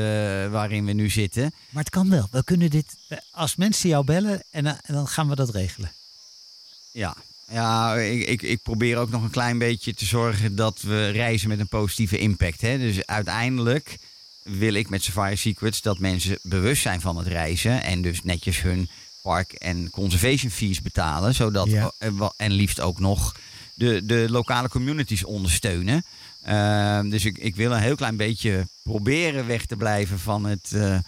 waarin 0.51 0.85
we 0.85 0.93
nu 0.93 1.11
zitten. 1.11 1.53
Maar 1.71 1.83
het 1.83 1.93
kan 1.93 2.11
wel. 2.11 2.29
We 2.31 2.45
kunnen 2.45 2.71
dit... 2.71 2.87
Als 3.31 3.57
mensen 3.57 3.89
jou 3.89 4.05
bellen, 4.05 4.43
en, 4.51 4.65
dan- 4.65 4.79
en 4.83 4.95
dan 4.95 5.09
gaan 5.09 5.29
we 5.29 5.35
dat 5.35 5.51
regelen. 5.51 5.93
Ja, 6.93 7.17
ja 7.51 7.95
ik, 7.97 8.29
ik, 8.29 8.43
ik 8.43 8.63
probeer 8.63 8.97
ook 8.97 9.11
nog 9.11 9.23
een 9.23 9.31
klein 9.31 9.59
beetje 9.59 9.95
te 9.95 10.05
zorgen 10.05 10.57
dat 10.57 10.81
we 10.81 11.09
reizen 11.09 11.49
met 11.49 11.59
een 11.61 11.69
positieve 11.69 12.19
impact. 12.19 12.61
Hè? 12.61 12.79
Dus 12.79 13.07
uiteindelijk 13.07 13.99
wil 14.43 14.75
ik 14.75 14.89
met 14.89 15.03
Safari 15.03 15.37
Secrets 15.37 15.83
dat 15.83 15.99
mensen 15.99 16.39
bewust 16.43 16.83
zijn 16.83 17.01
van 17.01 17.17
het 17.17 17.27
reizen. 17.27 17.83
En 17.83 18.03
dus 18.03 18.23
netjes 18.23 18.63
hun 18.63 18.89
park- 19.23 19.53
en 19.53 19.91
conservation 19.91 20.51
fees 20.51 20.83
betalen. 20.83 21.35
Zodat, 21.35 21.71
Ja. 21.71 21.93
en 22.37 22.53
liefst 22.53 22.81
ook 22.81 22.99
nog 22.99 23.35
de, 23.75 24.07
de 24.07 24.27
lokale 24.31 24.69
communities 24.69 25.25
ondersteunen. 25.25 26.05
Ehm, 26.43 27.09
dus 27.09 27.25
ik, 27.25 27.39
ik 27.39 27.57
wil 27.57 27.73
een 27.73 27.83
heel 27.83 27.95
klein 27.97 28.17
beetje 28.17 28.67
proberen 28.83 29.47
weg 29.47 29.67
te 29.67 29.77
blijven 29.77 30.19
van 30.19 30.45
het, 30.45 30.73
eh, 30.75 30.99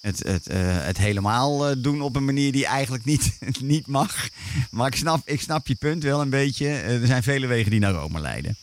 het, 0.00 0.22
het, 0.22 0.46
eh, 0.46 0.58
het 0.84 0.98
helemaal 0.98 1.68
eh, 1.68 1.76
doen 1.78 2.00
op 2.02 2.16
een 2.16 2.24
manier 2.24 2.52
die 2.52 2.66
eigenlijk 2.66 3.04
niet, 3.04 3.38
niet 3.60 3.86
mag. 3.86 4.28
Maar 4.70 4.86
ik 4.86 4.96
snap, 4.96 5.28
ik 5.28 5.40
snap 5.40 5.66
je 5.66 5.74
punt 5.74 6.02
wel 6.02 6.20
een 6.20 6.30
beetje. 6.30 6.68
Er 6.68 7.06
zijn 7.06 7.22
vele 7.22 7.46
wegen 7.46 7.70
die 7.70 7.80
naar 7.80 7.92
Rome 7.92 8.20
leiden. 8.20 8.56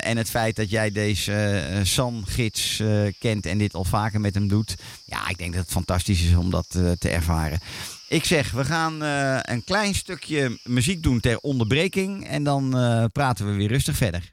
En 0.00 0.16
het 0.16 0.30
feit 0.30 0.56
dat 0.56 0.70
jij 0.70 0.92
deze 0.92 1.80
San-gids 1.82 2.80
eh, 2.80 3.02
kent 3.18 3.46
en 3.46 3.58
dit 3.58 3.74
al 3.74 3.84
vaker 3.84 4.20
met 4.20 4.34
hem 4.34 4.48
doet. 4.48 4.74
Ja, 5.04 5.28
ik 5.28 5.38
denk 5.38 5.52
dat 5.52 5.62
het 5.62 5.72
fantastisch 5.72 6.22
is 6.22 6.34
om 6.34 6.50
dat 6.50 6.66
te 6.98 7.08
ervaren. 7.08 7.60
Ik 8.08 8.24
zeg, 8.24 8.50
we 8.50 8.64
gaan 8.64 9.02
eh, 9.02 9.38
een 9.42 9.64
klein 9.64 9.94
stukje 9.94 10.58
muziek 10.64 11.02
doen 11.02 11.20
ter 11.20 11.38
onderbreking. 11.38 12.26
En 12.26 12.44
dan 12.44 12.78
eh, 12.78 13.04
praten 13.12 13.46
we 13.46 13.52
weer 13.52 13.68
rustig 13.68 13.96
verder. 13.96 14.32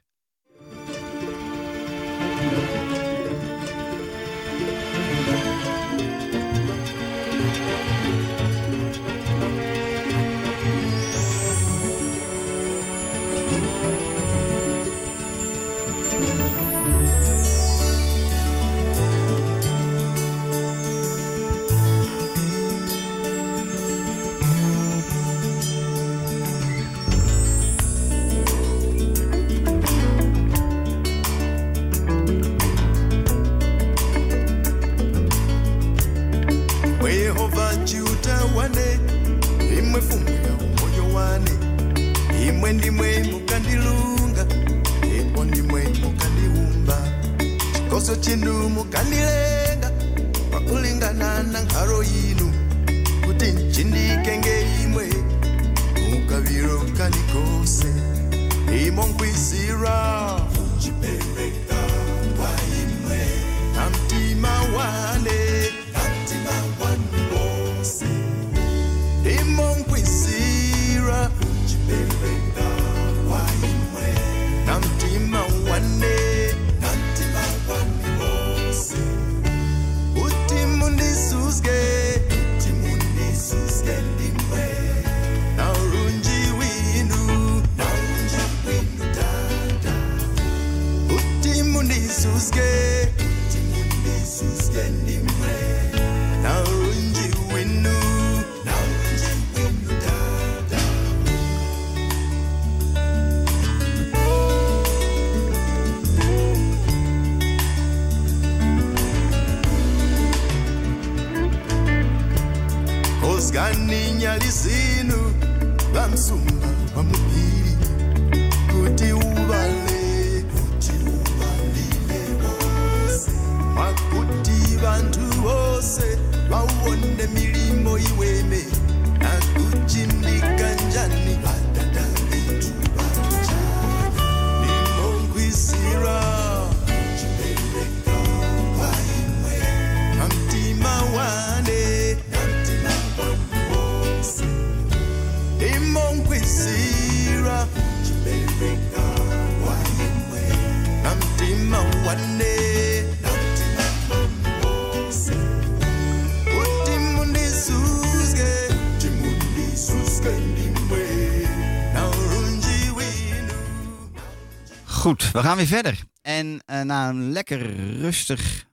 We 165.32 165.42
gaan 165.42 165.56
weer 165.56 165.66
verder. 165.66 165.98
En 166.22 166.62
eh, 166.66 166.80
na 166.80 167.08
een 167.08 167.32
lekker 167.32 167.76
rustig, 167.98 168.66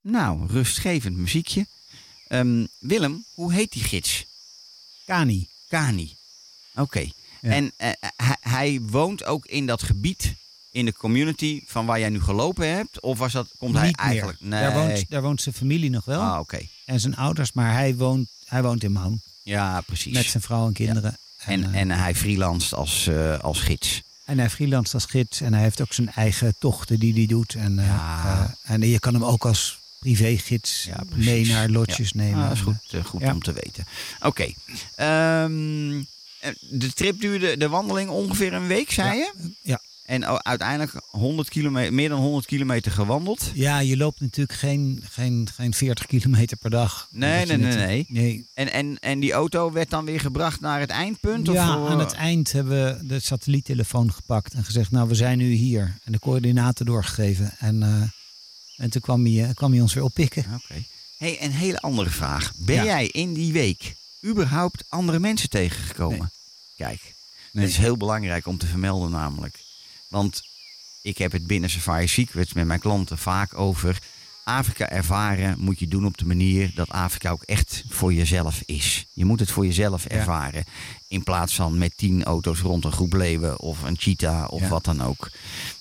nou, 0.00 0.46
rustgevend 0.46 1.16
muziekje. 1.16 1.66
Ehm, 2.28 2.66
Willem, 2.78 3.24
hoe 3.34 3.52
heet 3.52 3.72
die 3.72 3.82
gids? 3.84 4.26
Kani. 5.06 5.48
Kani. 5.68 6.16
Oké. 6.74 7.10
Ja. 7.40 7.50
En 7.50 7.72
eh, 7.76 7.90
hij, 8.16 8.36
hij 8.40 8.80
woont 8.80 9.24
ook 9.24 9.46
in 9.46 9.66
dat 9.66 9.82
gebied, 9.82 10.34
in 10.70 10.84
de 10.84 10.92
community 10.92 11.62
van 11.66 11.86
waar 11.86 11.98
jij 11.98 12.08
nu 12.08 12.20
gelopen 12.20 12.68
hebt? 12.74 13.00
Of 13.00 13.18
was 13.18 13.32
dat, 13.32 13.48
komt 13.58 13.76
hij 13.76 13.92
eigenlijk... 13.92 14.40
meer. 14.40 14.50
Daar, 14.60 14.72
woont, 14.72 15.10
daar 15.10 15.22
woont 15.22 15.42
zijn 15.42 15.54
familie 15.54 15.90
nog 15.90 16.04
wel. 16.04 16.20
Ah, 16.20 16.38
oké. 16.38 16.60
En 16.84 17.00
zijn 17.00 17.16
ouders. 17.16 17.52
Maar 17.52 17.72
hij 17.72 17.96
woont, 17.96 18.28
hij 18.44 18.62
woont 18.62 18.84
in 18.84 18.92
Maan. 18.92 19.20
Ja, 19.42 19.80
precies. 19.80 20.14
Met 20.14 20.26
zijn 20.26 20.42
vrouw 20.42 20.66
en 20.66 20.72
kinderen. 20.72 21.18
en, 21.38 21.64
eh, 21.64 21.80
en 21.80 21.90
hij 21.90 22.14
freelanced 22.14 22.74
als, 22.74 23.06
eh, 23.06 23.38
als 23.38 23.60
gids. 23.60 24.02
En 24.24 24.38
hij 24.38 24.50
freelance 24.50 24.94
als 24.94 25.04
gids 25.04 25.40
en 25.40 25.54
hij 25.54 25.62
heeft 25.62 25.80
ook 25.80 25.92
zijn 25.92 26.12
eigen 26.12 26.54
tochten 26.58 26.98
die 26.98 27.12
hij 27.12 27.26
doet. 27.26 27.54
En, 27.54 27.78
eh, 27.78 27.86
Ja. 27.86 28.54
eh, 28.64 28.72
en 28.74 28.80
je 28.88 28.98
kan 28.98 29.14
hem 29.14 29.24
ook 29.24 29.44
als 29.44 29.78
privégids 29.98 30.84
Ja, 30.84 31.02
mee 31.14 31.46
naar 31.46 31.68
lotjes 31.68 32.10
Ja. 32.14 32.20
nemen. 32.22 32.42
Ah, 32.42 32.48
dat 32.48 32.56
is 32.56 32.62
goed, 32.62 32.74
eh, 32.90 33.04
goed 33.04 33.20
ja. 33.20 33.32
om 33.32 33.42
te 33.42 33.52
weten. 33.52 33.84
Oké. 34.20 34.52
Ehm, 34.94 35.98
eh, 36.40 36.50
de 36.60 36.92
trip 36.94 37.20
duurde, 37.20 37.56
de 37.56 37.68
wandeling 37.68 38.10
ongeveer 38.10 38.52
een 38.52 38.66
week, 38.66 38.90
zei 38.90 39.16
je? 39.18 39.32
ja. 39.62 39.80
En 40.04 40.44
uiteindelijk 40.44 41.00
100 41.06 41.48
kilometer, 41.48 41.92
meer 41.92 42.08
dan 42.08 42.20
100 42.20 42.46
kilometer 42.46 42.92
gewandeld. 42.92 43.50
Ja, 43.54 43.78
je 43.78 43.96
loopt 43.96 44.20
natuurlijk 44.20 44.58
geen, 44.58 45.04
geen, 45.10 45.48
geen 45.54 45.74
40 45.74 46.06
kilometer 46.06 46.56
per 46.56 46.70
dag. 46.70 47.08
Nee, 47.10 47.46
nee, 47.46 47.56
nee, 47.56 47.66
natuurlijk- 47.66 48.08
nee. 48.08 48.46
En, 48.54 48.72
en, 48.72 48.98
en 48.98 49.20
die 49.20 49.32
auto 49.32 49.72
werd 49.72 49.90
dan 49.90 50.04
weer 50.04 50.20
gebracht 50.20 50.60
naar 50.60 50.80
het 50.80 50.90
eindpunt? 50.90 51.46
Ja, 51.46 51.82
of, 51.82 51.88
aan 51.90 51.98
het 51.98 52.12
eind 52.12 52.52
hebben 52.52 52.98
we 52.98 53.06
de 53.06 53.20
satelliettelefoon 53.20 54.12
gepakt 54.12 54.52
en 54.52 54.64
gezegd, 54.64 54.90
nou 54.90 55.08
we 55.08 55.14
zijn 55.14 55.38
nu 55.38 55.52
hier. 55.52 55.98
En 56.04 56.12
de 56.12 56.18
coördinaten 56.18 56.86
doorgegeven. 56.86 57.54
En, 57.58 57.82
eh, 57.82 58.02
en 58.76 58.90
toen 58.90 59.00
kwam 59.02 59.24
hij, 59.24 59.44
eh, 59.48 59.54
kwam 59.54 59.72
hij 59.72 59.80
ons 59.80 59.94
weer 59.94 60.04
oppikken. 60.04 60.44
Oké. 60.54 60.82
Hey, 61.18 61.42
een 61.42 61.52
hele 61.52 61.80
andere 61.80 62.10
vraag. 62.10 62.52
Ben 62.56 62.74
Ja. 62.74 62.84
jij 62.84 63.06
in 63.06 63.32
die 63.34 63.52
week 63.52 63.94
überhaupt 64.26 64.84
andere 64.88 65.18
mensen 65.18 65.48
tegengekomen? 65.50 66.30
Kijk, 66.76 67.00
Nee. 67.52 67.64
dat 67.64 67.72
is 67.72 67.78
heel 67.78 67.96
belangrijk 67.96 68.46
om 68.46 68.58
te 68.58 68.66
vermelden 68.66 69.10
namelijk. 69.10 69.62
Want 70.14 70.42
ik 71.02 71.18
heb 71.18 71.32
het 71.32 71.46
binnen 71.46 71.70
Safari 71.70 72.08
Secrets 72.08 72.52
met 72.52 72.66
mijn 72.66 72.80
klanten 72.80 73.18
vaak 73.18 73.58
over 73.58 73.98
Afrika 74.44 74.88
ervaren 74.88 75.54
moet 75.58 75.78
je 75.78 75.88
doen 75.88 76.06
op 76.06 76.18
de 76.18 76.26
manier 76.26 76.72
dat 76.74 76.88
Afrika 76.88 77.30
ook 77.30 77.42
echt 77.42 77.84
voor 77.88 78.12
jezelf 78.12 78.62
is. 78.66 79.06
Je 79.12 79.24
moet 79.24 79.40
het 79.40 79.50
voor 79.50 79.66
jezelf 79.66 80.04
ervaren. 80.04 80.64
In 81.08 81.22
plaats 81.22 81.54
van 81.54 81.78
met 81.78 81.92
tien 81.96 82.24
auto's 82.24 82.60
rond 82.60 82.84
een 82.84 82.92
groep 82.92 83.12
leeuwen 83.12 83.60
of 83.60 83.82
een 83.82 83.96
cheetah 83.98 84.52
of 84.52 84.60
Ja. 84.60 84.68
wat 84.68 84.84
dan 84.84 85.02
ook. 85.02 85.30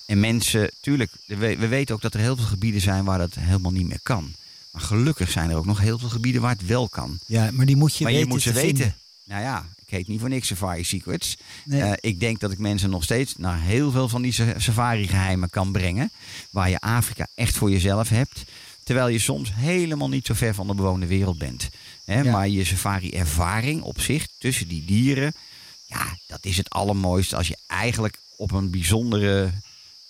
En 0.05 0.19
mensen, 0.19 0.71
tuurlijk, 0.81 1.11
we, 1.25 1.35
we 1.57 1.67
weten 1.67 1.95
ook 1.95 2.01
dat 2.01 2.13
er 2.13 2.19
heel 2.19 2.35
veel 2.35 2.45
gebieden 2.45 2.81
zijn 2.81 3.03
waar 3.05 3.17
dat 3.17 3.35
helemaal 3.35 3.71
niet 3.71 3.87
meer 3.87 3.99
kan. 4.03 4.33
Maar 4.71 4.81
gelukkig 4.81 5.31
zijn 5.31 5.49
er 5.49 5.55
ook 5.57 5.65
nog 5.65 5.79
heel 5.79 5.99
veel 5.99 6.09
gebieden 6.09 6.41
waar 6.41 6.51
het 6.55 6.65
wel 6.65 6.89
kan. 6.89 7.19
Ja, 7.25 7.49
maar 7.51 7.65
die 7.65 7.75
moet 7.75 7.95
je 7.97 8.03
maar 8.03 8.11
weten 8.13 8.27
je 8.27 8.33
moet 8.33 8.43
ze 8.43 8.49
te 8.49 8.55
weten. 8.55 8.75
vinden. 8.77 8.95
Nou 9.25 9.41
ja, 9.41 9.65
heet 9.95 10.07
niet 10.07 10.19
voor 10.19 10.29
niks 10.29 10.47
Safari 10.47 10.83
Secrets. 10.83 11.37
Nee. 11.65 11.81
Eh, 11.81 11.91
ik 12.11 12.19
denk 12.19 12.39
dat 12.39 12.51
ik 12.51 12.57
mensen 12.57 12.89
nog 12.89 13.03
steeds 13.03 13.35
naar 13.37 13.61
heel 13.61 13.91
veel 13.91 14.09
van 14.09 14.21
die 14.21 14.31
sa- 14.31 14.59
safari-geheimen 14.59 15.49
kan 15.49 15.71
brengen. 15.71 16.11
Waar 16.51 16.69
je 16.69 16.79
Afrika 16.79 17.27
echt 17.35 17.55
voor 17.55 17.71
jezelf 17.71 18.09
hebt. 18.09 18.43
Terwijl 18.83 19.07
je 19.07 19.19
soms 19.19 19.53
helemaal 19.53 20.09
niet 20.09 20.25
zo 20.25 20.33
ver 20.33 20.53
van 20.53 20.67
de 20.67 20.75
bewoonde 20.75 21.05
wereld 21.07 21.37
bent. 21.37 21.69
Hè, 22.05 22.19
Ja. 22.21 22.31
Maar 22.31 22.47
je 22.47 22.63
safari-ervaring 22.63 23.81
op 23.81 23.99
zich 24.01 24.27
tussen 24.37 24.67
die 24.67 24.85
dieren. 24.85 25.33
Ja, 25.87 26.17
dat 26.27 26.45
is 26.45 26.57
het 26.57 26.69
allermooiste 26.69 27.35
als 27.35 27.47
je 27.47 27.57
eigenlijk 27.67 28.17
op 28.37 28.51
een 28.51 28.69
bijzondere 28.71 29.51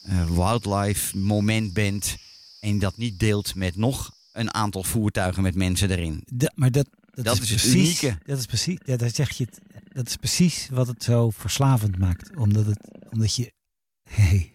eh, 0.04 0.26
wildlife 0.30 1.18
moment 1.18 1.74
bent. 1.74 2.16
En 2.60 2.80
dat 2.80 2.98
niet 2.98 3.20
deelt 3.20 3.56
met 3.56 3.76
nog 3.76 4.12
een 4.32 4.54
aantal 4.54 4.84
voertuigen 4.84 5.44
met 5.44 5.56
mensen 5.56 5.92
erin. 5.92 6.24
Da- 6.32 6.52
maar 6.56 6.72
dat, 6.72 6.88
dat, 7.14 7.26
Dat 7.26 7.36
is, 7.36 7.42
is 7.42 7.50
het 7.50 7.60
precies, 7.62 8.02
unieke. 8.02 8.18
Dat 8.26 8.38
is 8.38 8.46
precies, 8.46 8.78
ja, 8.86 8.96
dat 8.98 9.16
zeg 9.16 9.32
je 9.38 9.44
het, 9.44 9.60
dat 9.94 10.08
is 10.08 10.16
precies 10.16 10.68
wat 10.72 10.88
het 10.88 11.04
zo 11.04 11.30
verslavend 11.30 11.98
maakt. 11.98 12.36
Omdat, 12.38 12.66
het, 12.66 12.80
omdat 13.10 13.36
je, 13.36 13.52
hey, 14.10 14.54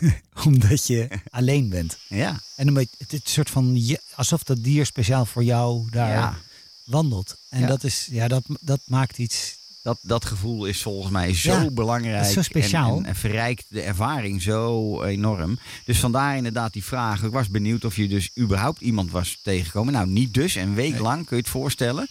omdat 0.46 0.86
je 0.86 1.08
alleen 1.30 1.68
bent. 1.68 1.98
Ja, 2.08 2.40
En 2.56 2.68
omdat 2.68 2.90
je- 2.90 2.96
het 2.98 3.12
is 3.12 3.20
een 3.24 3.30
soort 3.30 3.50
van, 3.50 3.86
je- 3.86 4.00
alsof 4.14 4.42
dat 4.42 4.62
dier 4.64 4.86
speciaal 4.86 5.24
voor 5.26 5.44
jou 5.44 5.90
daar 5.90 6.10
ja. 6.10 6.36
wandelt. 6.84 7.36
En 7.48 7.60
Ja. 7.60 7.66
dat 7.66 7.84
is, 7.84 8.08
ja, 8.10 8.28
dat, 8.28 8.44
dat 8.60 8.80
maakt 8.86 9.18
iets. 9.18 9.60
Dat, 9.82 9.98
dat 10.02 10.24
gevoel 10.24 10.66
is 10.66 10.82
volgens 10.82 11.12
mij 11.12 11.34
zo 11.34 11.52
Ja, 11.52 11.70
belangrijk. 11.70 12.24
zo 12.32 12.42
speciaal. 12.42 12.90
En, 12.90 12.96
en, 12.98 13.04
en 13.04 13.16
verrijkt 13.16 13.64
de 13.68 13.80
ervaring 13.82 14.42
zo 14.42 15.02
enorm. 15.02 15.58
Dus 15.84 15.98
vandaar 15.98 16.36
inderdaad 16.36 16.72
die 16.72 16.84
vraag. 16.84 17.22
Ik 17.22 17.32
was 17.32 17.48
benieuwd 17.48 17.84
of 17.84 17.96
je 17.96 18.08
dus 18.08 18.30
überhaupt 18.38 18.80
iemand 18.80 19.10
was 19.10 19.38
tegengekomen. 19.42 19.92
Nou, 19.92 20.06
niet 20.08 20.34
dus. 20.34 20.54
Een 20.54 20.74
week 20.74 20.98
lang, 20.98 21.26
kun 21.26 21.36
je 21.36 21.42
het 21.42 21.50
voorstellen. 21.52 22.08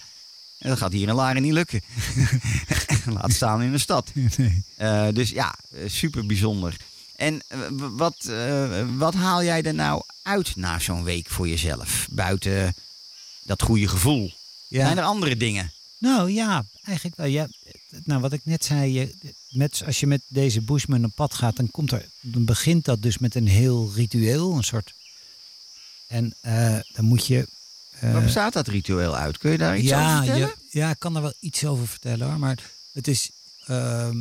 En 0.62 0.70
dat 0.70 0.78
gaat 0.78 0.91
hier 0.91 1.07
in 1.07 1.14
Laren 1.14 1.41
niet 1.41 1.53
lukken. 1.53 1.82
Laat 3.18 3.32
staan 3.32 3.62
in 3.62 3.72
de 3.72 3.78
stad. 3.78 4.12
Nee. 4.38 4.64
Eh, 4.76 5.07
dus 5.14 5.30
ja, 5.30 5.55
eh, 5.72 5.89
super 5.89 6.26
bijzonder. 6.26 6.76
En 7.16 7.41
eh, 7.47 7.59
wat, 7.78 8.32
wat 8.97 9.14
haal 9.14 9.43
jij 9.43 9.64
er 9.64 9.74
nou 9.74 10.03
uit 10.22 10.55
na 10.55 10.80
zo'n 10.80 11.03
week 11.03 11.30
voor 11.30 11.47
jezelf? 11.47 12.07
Buiten 12.12 12.74
dat 13.43 13.62
goede 13.62 13.88
gevoel. 13.88 14.34
Ja. 14.68 14.86
Zijn 14.86 14.97
er 14.97 15.03
andere 15.03 15.38
dingen? 15.38 15.72
Nou 15.97 16.32
ja, 16.32 16.66
eigenlijk 16.84 17.18
wel. 17.18 17.28
Ja, 17.28 17.47
nou, 18.03 18.22
wat 18.22 18.34
ik 18.34 18.41
net 18.43 18.66
zei, 18.66 18.93
je, 18.93 19.16
met, 19.49 19.84
als 19.86 19.99
je 19.99 20.07
met 20.07 20.22
deze 20.28 20.62
Bushman 20.62 21.05
op 21.05 21.16
pad 21.16 21.34
gaat, 21.34 21.55
dan, 21.55 21.72
komt 21.72 21.91
er, 21.91 22.05
dan 22.20 22.45
begint 22.45 22.86
dat 22.86 23.01
dus 23.01 23.18
met 23.18 23.36
een 23.36 23.47
heel 23.47 23.91
ritueel, 23.95 24.55
een 24.55 24.64
soort. 24.64 24.93
En 26.07 26.34
dan 26.93 27.05
moet 27.05 27.28
je. 27.28 27.47
Eh, 28.02 28.12
Waar 28.14 28.22
bestaat 28.24 28.54
dat 28.54 28.68
ritueel 28.68 29.16
uit? 29.16 29.38
Kun 29.38 29.52
je 29.52 29.58
daar 29.58 29.78
iets 29.78 29.91
over 29.93 30.16
vertellen? 30.18 30.39
je, 30.39 30.56
ja, 30.80 30.89
ik 30.89 30.99
kan 30.99 31.14
daar 31.14 31.22
wel 31.22 31.34
iets 31.39 31.66
over 31.66 31.88
vertellen 31.88 32.28
hoor. 32.28 32.39
Maar 32.39 32.58
het 32.93 33.08
is. 33.08 33.30
ehm, 33.66 34.18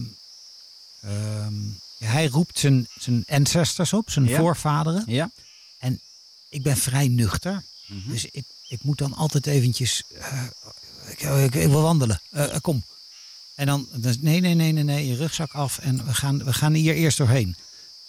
ehm, 1.00 1.54
hij 1.98 2.26
roept 2.26 2.58
zijn, 2.58 2.86
zijn 2.98 3.24
ancestors 3.26 3.92
op, 3.92 4.10
zijn 4.10 4.24
Ja. 4.26 4.38
voorvaderen. 4.38 5.02
Ja. 5.06 5.30
Ik 6.48 6.62
ben 6.62 6.76
vrij 6.76 7.08
nuchter. 7.08 7.62
Mhm. 7.86 8.10
Dus 8.10 8.24
ik, 8.24 8.44
ik 8.68 8.82
moet 8.82 8.98
dan 8.98 9.14
altijd 9.14 9.46
eventjes. 9.46 10.02
eh, 10.18 10.42
ik, 11.06 11.20
ik, 11.20 11.54
ik 11.54 11.68
wil 11.68 11.82
wandelen. 11.82 12.20
Eh, 12.30 12.54
eh, 12.54 12.60
kom. 12.60 12.82
En 13.54 13.66
dan, 13.66 13.88
dan. 13.92 14.16
Nee, 14.20 14.40
nee, 14.40 14.54
nee, 14.54 14.72
nee, 14.72 14.84
nee. 14.84 15.06
Je 15.06 15.16
rugzak 15.16 15.52
af. 15.52 15.78
En 15.78 16.06
we 16.06 16.14
gaan, 16.14 16.44
we 16.44 16.52
gaan 16.52 16.72
hier 16.72 16.94
eerst 16.94 17.18
doorheen. 17.18 17.56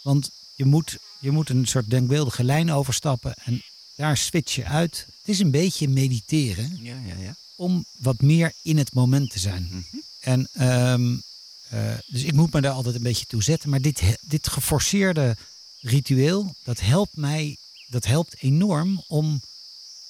Want 0.02 0.30
je 0.56 0.66
moet, 0.66 0.98
je 1.20 1.32
moet 1.32 1.50
een 1.50 1.68
soort 1.68 1.90
denkbeeldige 1.90 2.44
lijn 2.44 2.72
overstappen. 2.72 3.34
En 3.44 3.64
daar 3.96 4.18
switch 4.18 4.56
je 4.56 4.66
uit. 4.66 5.06
Het 5.18 5.30
is 5.30 5.40
een 5.40 5.52
beetje 5.52 5.88
mediteren. 5.88 6.78
Ja, 6.82 6.96
ja, 7.06 7.16
ja. 7.20 7.36
Om 7.56 7.86
wat 7.98 8.22
meer 8.22 8.54
in 8.62 8.78
het 8.78 8.94
moment 8.94 9.30
te 9.32 9.40
zijn. 9.40 9.64
Mhm. 9.70 9.82
En 10.20 10.48
ehm, 10.54 11.16
eh, 11.70 11.94
dus 12.08 12.24
ik 12.24 12.34
moet 12.34 12.54
me 12.54 12.62
daar 12.62 12.72
altijd 12.74 12.96
een 12.96 13.04
beetje 13.04 13.26
toe 13.26 13.44
zetten. 13.44 13.70
Maar 13.70 13.82
dit, 13.82 14.02
dit 14.22 14.48
geforceerde 14.48 15.38
ritueel, 15.80 16.56
dat 16.64 16.80
helpt 16.80 17.16
mij, 17.16 17.58
dat 17.88 18.06
helpt 18.06 18.36
enorm 18.40 19.04
om, 19.08 19.42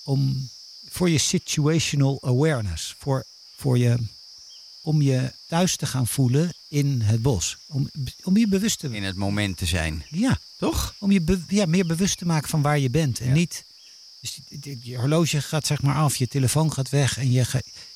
om 0.04 0.50
voor 0.90 1.10
je 1.10 1.18
situational 1.18 2.18
awareness, 2.24 2.96
voor, 2.98 3.24
voor 3.56 3.78
je, 3.78 3.98
om 4.82 5.02
je 5.02 5.34
thuis 5.48 5.76
te 5.76 5.86
gaan 5.86 6.08
voelen 6.08 6.54
in 6.68 7.02
het 7.02 7.22
bos. 7.22 7.58
Om, 7.68 7.90
om 8.24 8.38
je 8.38 8.48
bewust 8.48 8.80
te 8.80 8.90
In 8.96 9.04
het 9.04 9.16
moment 9.16 9.58
te 9.58 9.66
zijn. 9.66 10.06
ja, 10.10 10.40
Toch? 10.58 10.96
om 11.00 11.12
je 11.12 11.22
be- 11.22 11.44
ja, 11.48 11.66
meer 11.66 11.86
bewust 11.86 12.18
te 12.18 12.26
maken 12.26 12.50
van 12.50 12.62
waar 12.62 12.80
je 12.80 12.90
bent. 12.90 13.20
En 13.20 13.28
Ja. 13.28 13.34
niet, 13.34 13.64
dus 14.22 14.40
je, 14.82 14.98
horloge 14.98 15.42
gaat 15.42 15.66
zeg 15.68 15.82
maar 15.82 15.96
af, 15.96 16.16
je 16.16 16.28
telefoon 16.28 16.74
gaat 16.74 16.90
weg 16.90 17.18
en 17.18 17.32
je, 17.32 17.46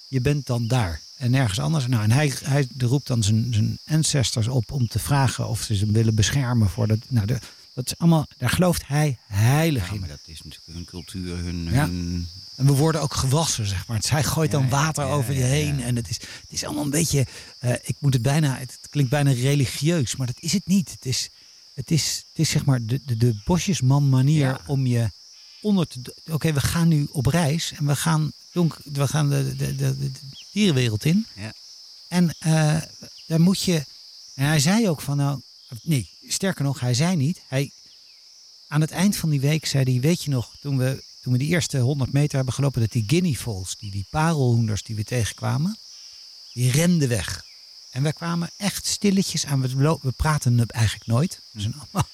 je 0.07 0.21
bent 0.21 0.45
dan 0.45 0.67
daar. 0.67 1.01
En 1.17 1.31
nergens 1.31 1.59
anders. 1.59 1.87
Nou, 1.87 2.03
en 2.03 2.11
hij, 2.11 2.33
hij 2.43 2.67
roept 2.77 3.07
dan 3.07 3.23
zijn, 3.23 3.53
zijn 3.53 3.79
ancestors 3.87 4.47
op 4.47 4.71
om 4.71 4.87
te 4.87 4.99
vragen 4.99 5.47
of 5.47 5.61
ze 5.61 5.75
ze 5.75 5.85
willen 5.91 6.15
beschermen 6.15 6.69
voor 6.69 6.87
dat. 6.87 6.97
Nou, 7.07 7.25
de, 7.27 7.39
dat 7.73 7.85
is 7.85 7.97
allemaal, 7.97 8.25
daar 8.37 8.49
gelooft 8.49 8.87
hij 8.87 9.17
heilig 9.27 9.87
Ja, 9.87 9.93
in. 9.93 9.99
maar 9.99 10.09
dat 10.09 10.19
is 10.25 10.37
natuurlijk 10.43 10.71
hun 10.73 10.85
cultuur, 10.85 11.37
hun... 11.37 11.63
Ja. 11.71 11.85
hun 11.85 12.27
En 12.55 12.65
we 12.65 12.71
worden 12.73 13.01
ook 13.01 13.13
gewassen, 13.13 13.65
zeg 13.67 13.87
maar. 13.87 14.01
Hij 14.07 14.23
gooit 14.23 14.51
Ja, 14.51 14.57
dan 14.57 14.67
ja, 14.67 14.71
water 14.71 15.05
ja, 15.05 15.11
over 15.11 15.33
je 15.33 15.39
ja, 15.39 15.45
heen. 15.45 15.77
ja. 15.77 15.83
En 15.85 15.95
het 15.95 16.09
is, 16.09 16.15
het 16.17 16.49
is 16.51 16.63
allemaal 16.63 16.83
een 16.83 16.89
beetje. 16.89 17.25
eh, 17.59 17.71
ik 17.83 17.95
moet 17.99 18.13
het 18.13 18.21
bijna. 18.21 18.57
Het, 18.57 18.77
klinkt 18.89 19.09
bijna 19.11 19.31
religieus, 19.31 20.15
maar 20.15 20.27
dat 20.27 20.39
is 20.39 20.53
het 20.53 20.65
niet. 20.67 20.91
Het 20.91 21.05
is, 21.05 21.29
het 21.73 21.91
is, 21.91 22.23
het 22.27 22.39
is 22.39 22.49
zeg 22.49 22.65
maar 22.65 22.85
de, 22.85 23.01
de, 23.05 23.17
de 23.17 23.41
bosjesman 23.45 24.09
manier 24.09 24.39
Ja. 24.47 24.59
om 24.65 24.85
je 24.87 25.09
onder 25.65 25.87
te. 25.87 26.15
Oké, 26.29 26.53
we 26.53 26.61
gaan 26.61 26.87
nu 26.87 27.07
op 27.11 27.25
reis 27.25 27.71
en 27.71 27.85
we 27.85 27.95
gaan, 27.95 28.31
donk, 28.51 28.77
we 28.83 29.07
gaan 29.07 29.29
de, 29.29 29.55
de, 29.55 29.75
de, 29.75 29.97
de 29.97 30.11
dierenwereld 30.51 31.05
in. 31.05 31.25
Ja. 31.35 31.53
En 32.07 32.35
eh, 32.39 32.81
daar 33.27 33.41
moet 33.41 33.61
je. 33.61 33.85
En 34.33 34.45
hij 34.45 34.59
zei 34.59 34.89
ook 34.89 35.01
van 35.01 35.17
nou. 35.17 35.41
Nee, 35.81 36.09
sterker 36.27 36.63
nog, 36.63 36.79
hij 36.79 36.93
zei 36.93 37.15
niet. 37.15 37.41
Hij, 37.47 37.71
aan 38.67 38.81
het 38.81 38.91
eind 38.91 39.15
van 39.15 39.29
die 39.29 39.39
week 39.39 39.65
zei 39.65 39.91
hij, 39.91 40.01
weet 40.01 40.23
je 40.23 40.29
nog, 40.29 40.55
toen 40.61 40.77
we, 40.77 41.03
toen 41.21 41.33
we 41.33 41.39
die 41.39 41.47
eerste 41.47 41.77
100 41.77 42.11
meter 42.11 42.35
hebben 42.35 42.53
gelopen, 42.53 42.81
dat 42.81 42.91
die 42.91 43.03
guinea 43.07 43.33
foals, 43.33 43.75
die, 43.79 43.91
die 43.91 44.05
parelhoenders 44.09 44.83
die 44.83 44.95
we 44.95 45.03
tegenkwamen, 45.03 45.77
die 46.53 46.71
renden 46.71 47.09
weg. 47.09 47.43
En 47.91 48.03
we 48.03 48.13
kwamen 48.13 48.49
echt 48.57 48.85
stilletjes 48.85 49.45
aan. 49.45 49.61
We, 49.61 49.97
we 50.01 50.11
praten 50.11 50.65
eigenlijk 50.67 51.07
nooit. 51.07 51.39
We 51.51 51.61
zijn 51.61 51.75
allemaal 51.79 52.09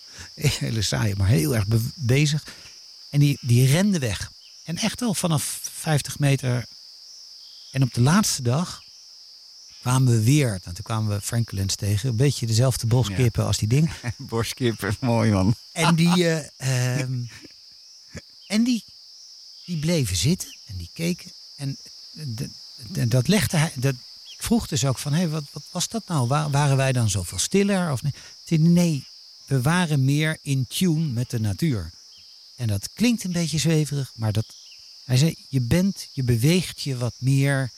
hele 0.70 0.82
saaie, 0.82 1.16
maar 1.16 1.28
heel 1.28 1.56
erg 1.56 1.68
be- 1.68 1.89
bezig. 1.95 2.43
En 3.12 3.20
die, 3.20 3.38
die 3.41 3.68
renden 3.68 3.99
weg. 3.99 4.32
En 4.64 4.78
echt 4.78 5.01
al 5.01 5.14
vanaf 5.14 5.59
50 5.74 6.20
meter. 6.20 6.66
En 7.72 7.84
op 7.84 7.93
de 7.93 8.01
laatste 8.01 8.41
dag 8.41 8.84
kwamen 9.82 10.14
we 10.14 10.24
weer. 10.24 10.53
En 10.64 10.74
toen 10.74 10.84
kwamen 10.84 11.16
we 11.16 11.22
Franklins 11.22 11.76
tegen. 11.76 12.09
Een 12.09 12.16
beetje 12.16 12.45
dezelfde 12.45 12.88
boskippen 12.88 13.45
als 13.45 13.57
die 13.57 13.68
dingen. 13.68 13.91
Borstkippen, 14.18 14.95
mooi 14.99 15.32
man. 15.32 15.55
En 15.72 15.95
die, 15.95 16.28
eh, 16.28 16.99
ehm, 16.99 17.20
en 18.47 18.64
die, 18.64 18.84
die 19.66 19.78
bleven 19.80 20.16
zitten 20.16 20.55
en 20.68 20.78
die 20.78 20.89
keken. 20.93 21.32
En 21.55 21.78
dat 23.09 23.28
legde 23.28 23.57
hij. 23.57 23.72
Dat, 23.76 23.95
ik 24.38 24.43
vroeg 24.43 24.68
dus 24.68 24.86
ook 24.86 24.97
van, 24.97 25.14
hé, 25.14 25.30
wat, 25.30 25.43
wat 25.51 25.64
was 25.72 25.88
dat 25.88 26.03
nou? 26.07 26.28
Wa- 26.28 26.49
waren 26.49 26.78
wij 26.78 26.91
dan 26.91 27.09
zoveel 27.09 27.39
stiller? 27.39 27.91
Of 27.91 28.01
nee? 28.01 28.59
Nee, 28.59 29.05
we 29.45 29.62
waren 29.62 30.05
meer 30.05 30.38
in 30.41 30.66
tune 30.68 31.05
met 31.05 31.30
de 31.30 31.39
natuur. 31.39 31.91
En 32.62 32.68
dat 32.68 32.89
klinkt 32.93 33.24
een 33.24 33.32
beetje 33.32 33.57
zweverig, 33.57 34.12
maar 34.16 34.32
dat, 34.32 34.45
hij 35.05 35.18
zei, 35.18 35.36
je 35.49 35.62
bent, 35.62 36.07
je 36.14 36.24
beweegt 36.24 36.82
je 36.82 36.97
wat 36.97 37.14
meer, 37.18 37.72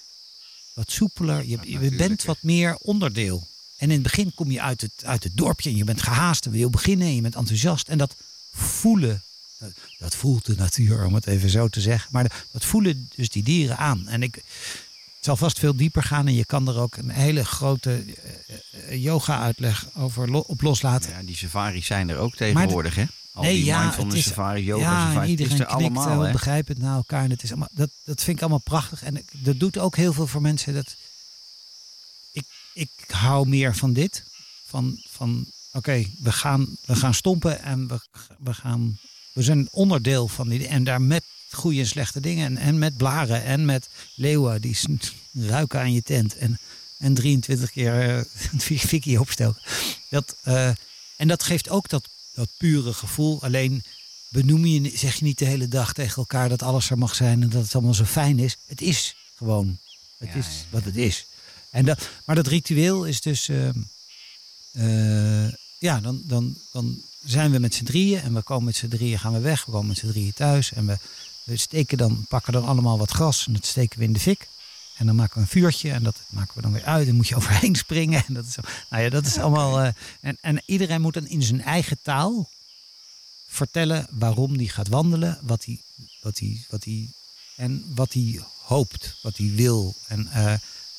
wat 0.73 0.91
soepeler. 0.91 1.45
Je, 1.45 1.57
je 1.61 1.77
bent 1.97 2.23
wat 2.23 2.37
meer 2.41 2.75
onderdeel. 2.75 3.47
En 3.77 3.87
in 3.87 3.93
het 3.93 4.03
begin 4.03 4.33
kom 4.33 4.51
je 4.51 4.61
uit 4.61 4.81
het, 4.81 4.91
uit 5.03 5.23
het 5.23 5.37
dorpje 5.37 5.69
en 5.69 5.75
je 5.75 5.83
bent 5.83 6.01
gehaast 6.01 6.45
en 6.45 6.51
wil 6.51 6.69
beginnen 6.69 7.07
en 7.07 7.15
je 7.15 7.21
bent 7.21 7.35
enthousiast. 7.35 7.87
En 7.87 7.97
dat 7.97 8.15
voelen, 8.51 9.23
dat, 9.97 10.15
voelt 10.15 10.45
de 10.45 10.55
natuur, 10.55 11.05
om 11.05 11.13
het 11.13 11.27
even 11.27 11.49
zo 11.49 11.67
te 11.67 11.81
zeggen. 11.81 12.09
Maar 12.11 12.45
dat- 12.51 12.65
voelen 12.65 13.09
dus 13.15 13.29
die 13.29 13.43
dieren 13.43 13.77
aan. 13.77 14.07
En 14.07 14.23
ik, 14.23 14.35
het 14.35 15.25
zal 15.25 15.35
vast 15.37 15.59
veel 15.59 15.75
dieper 15.75 16.03
gaan 16.03 16.27
en 16.27 16.33
je 16.33 16.45
kan 16.45 16.67
er 16.67 16.77
ook 16.77 16.95
een 16.97 17.09
hele 17.09 17.45
grote 17.45 18.05
yoga-uitleg 18.91 19.87
over 19.95 20.33
op 20.33 20.61
loslaten. 20.61 21.09
Ja, 21.11 21.21
die 21.23 21.35
safaris 21.35 21.85
zijn 21.85 22.09
er 22.09 22.17
ook 22.17 22.35
tegenwoordig, 22.35 22.95
hè? 22.95 23.05
Al 23.33 23.43
Nee, 23.43 23.55
die 23.55 23.65
ja, 23.65 23.81
mindfulness 23.81 24.15
het 24.15 24.25
is- 24.25 24.31
safari, 24.31 24.63
yoga 24.63 24.83
ja, 24.83 25.07
safari, 25.07 25.29
iedereen 25.29 25.53
is 25.53 25.59
er 25.59 25.65
knikt 25.65 25.81
allemaal, 25.81 26.21
hè? 26.21 26.31
begrijpend 26.31 26.77
naar 26.77 26.95
elkaar. 26.95 27.23
En 27.23 27.29
het 27.29 27.43
is 27.43 27.49
allemaal, 27.49 27.69
dat, 27.71 27.89
dat 28.03 28.23
vind 28.23 28.35
ik 28.37 28.41
allemaal 28.41 28.61
prachtig. 28.63 29.03
En 29.03 29.25
dat 29.31 29.59
doet 29.59 29.77
ook 29.77 29.95
heel 29.95 30.13
veel 30.13 30.27
voor 30.27 30.41
mensen. 30.41 30.73
Dat, 30.73 30.95
ik, 32.31 32.45
ik 32.73 32.89
hou 33.07 33.47
meer 33.47 33.75
van 33.75 33.93
dit. 33.93 34.23
Van, 34.65 35.01
van 35.09 35.45
oké, 35.71 36.05
we, 36.19 36.31
gaan, 36.31 36.77
we 36.85 36.95
gaan 36.95 37.13
stompen 37.13 37.61
en 37.63 37.87
we, 37.87 37.99
we 38.39 38.53
gaan 38.53 38.99
we 39.33 39.43
zijn 39.43 39.67
onderdeel 39.71 40.27
van 40.27 40.49
die. 40.49 40.67
En 40.67 40.83
daar 40.83 41.01
met 41.01 41.23
goede 41.51 41.79
en 41.79 41.87
slechte 41.87 42.19
dingen. 42.19 42.45
En, 42.45 42.57
en 42.57 42.77
met 42.79 42.97
blaren 42.97 43.43
en 43.43 43.65
met 43.65 43.89
leeuwen 44.15 44.61
die 44.61 44.77
ruiken 45.31 45.79
aan 45.79 45.93
je 45.93 46.03
tent. 46.03 46.37
En, 46.37 46.59
en 46.97 47.13
23 47.13 47.71
keer 47.71 48.09
eh, 48.09 48.17
een 48.69 48.79
fikkie 48.79 49.19
opstoken. 49.19 49.61
Dat, 50.09 50.35
eh, 50.43 50.69
en 51.17 51.27
dat 51.27 51.43
geeft 51.43 51.69
ook 51.69 51.89
dat, 51.89 52.09
dat 52.33 52.49
pure 52.57 52.93
gevoel. 52.93 53.41
Alleen 53.43 53.83
benoem 54.29 54.65
je, 54.65 54.91
zeg 54.97 55.15
je 55.15 55.23
niet 55.23 55.37
de 55.37 55.45
hele 55.45 55.67
dag 55.67 55.93
tegen 55.93 56.15
elkaar 56.15 56.49
dat 56.49 56.61
alles 56.61 56.89
er 56.89 56.97
mag 56.97 57.15
zijn 57.15 57.41
en 57.41 57.49
dat 57.49 57.63
het 57.63 57.73
allemaal 57.75 57.93
zo 57.93 58.05
fijn 58.05 58.39
is. 58.39 58.57
Het 58.65 58.81
is 58.81 59.15
gewoon. 59.37 59.77
Het 60.17 60.29
Ja, 60.29 60.35
is 60.35 60.45
ja, 60.45 60.51
ja. 60.51 60.63
wat 60.69 60.83
het 60.83 60.95
is. 60.97 61.25
En 61.69 61.85
dat, 61.85 62.09
maar 62.25 62.35
dat 62.35 62.47
ritueel 62.47 63.05
is 63.05 63.21
dus. 63.21 63.49
ehm, 63.49 63.79
eh, 64.71 65.47
ja, 65.77 65.99
dan, 65.99 66.21
dan, 66.25 66.55
dan 66.71 67.01
zijn 67.25 67.51
we 67.51 67.59
met 67.59 67.75
z'n 67.75 67.83
drieën 67.83 68.21
en 68.21 68.33
we 68.33 68.41
komen 68.41 68.63
met 68.65 68.75
z'n 68.75 68.87
drieën, 68.87 69.19
gaan 69.19 69.33
we 69.33 69.39
weg. 69.39 69.65
We 69.65 69.71
komen 69.71 69.87
met 69.87 69.97
z'n 69.97 70.07
drieën 70.07 70.33
thuis 70.33 70.73
en 70.73 70.85
we, 70.85 70.97
we 71.43 71.57
steken 71.57 71.97
dan, 71.97 72.25
pakken 72.29 72.53
dan 72.53 72.65
allemaal 72.65 72.97
wat 72.97 73.11
gras 73.11 73.47
en 73.47 73.53
dat 73.53 73.65
steken 73.65 73.99
we 73.99 74.05
in 74.05 74.13
de 74.13 74.19
fik. 74.19 74.47
En 74.97 75.05
dan 75.05 75.15
maken 75.15 75.35
we 75.35 75.41
een 75.41 75.47
vuurtje 75.47 75.91
en 75.91 76.03
dat 76.03 76.21
maken 76.29 76.55
we 76.55 76.61
dan 76.61 76.71
weer 76.71 76.83
uit. 76.83 77.07
En 77.07 77.15
moet 77.15 77.27
je 77.27 77.35
overheen 77.41 77.75
springen. 77.75 78.23
En 78.27 78.33
dat 78.33 78.45
is, 78.45 78.55
nou 78.89 79.03
ja, 79.03 79.09
dat 79.09 79.25
is 79.25 79.37
allemaal. 79.37 79.79
eh, 79.81 79.93
en, 80.21 80.37
en 80.41 80.61
iedereen 80.65 81.01
moet 81.01 81.13
dan 81.13 81.27
in 81.27 81.43
zijn 81.43 81.61
eigen 81.61 81.97
taal 82.01 82.49
vertellen 83.47 84.07
waarom 84.09 84.57
die 84.57 84.69
gaat 84.69 84.87
wandelen, 84.87 85.39
wat 85.41 85.65
hij, 85.65 85.79
wat 86.21 86.39
hij, 86.39 86.65
wat 86.69 86.83
hij, 86.83 87.07
en 87.55 87.85
wat 87.95 88.13
hij 88.13 88.41
hoopt, 88.61 89.15
wat 89.21 89.37
hij 89.37 89.51
wil. 89.55 89.95
En, 90.07 90.27
eh, 90.31 90.53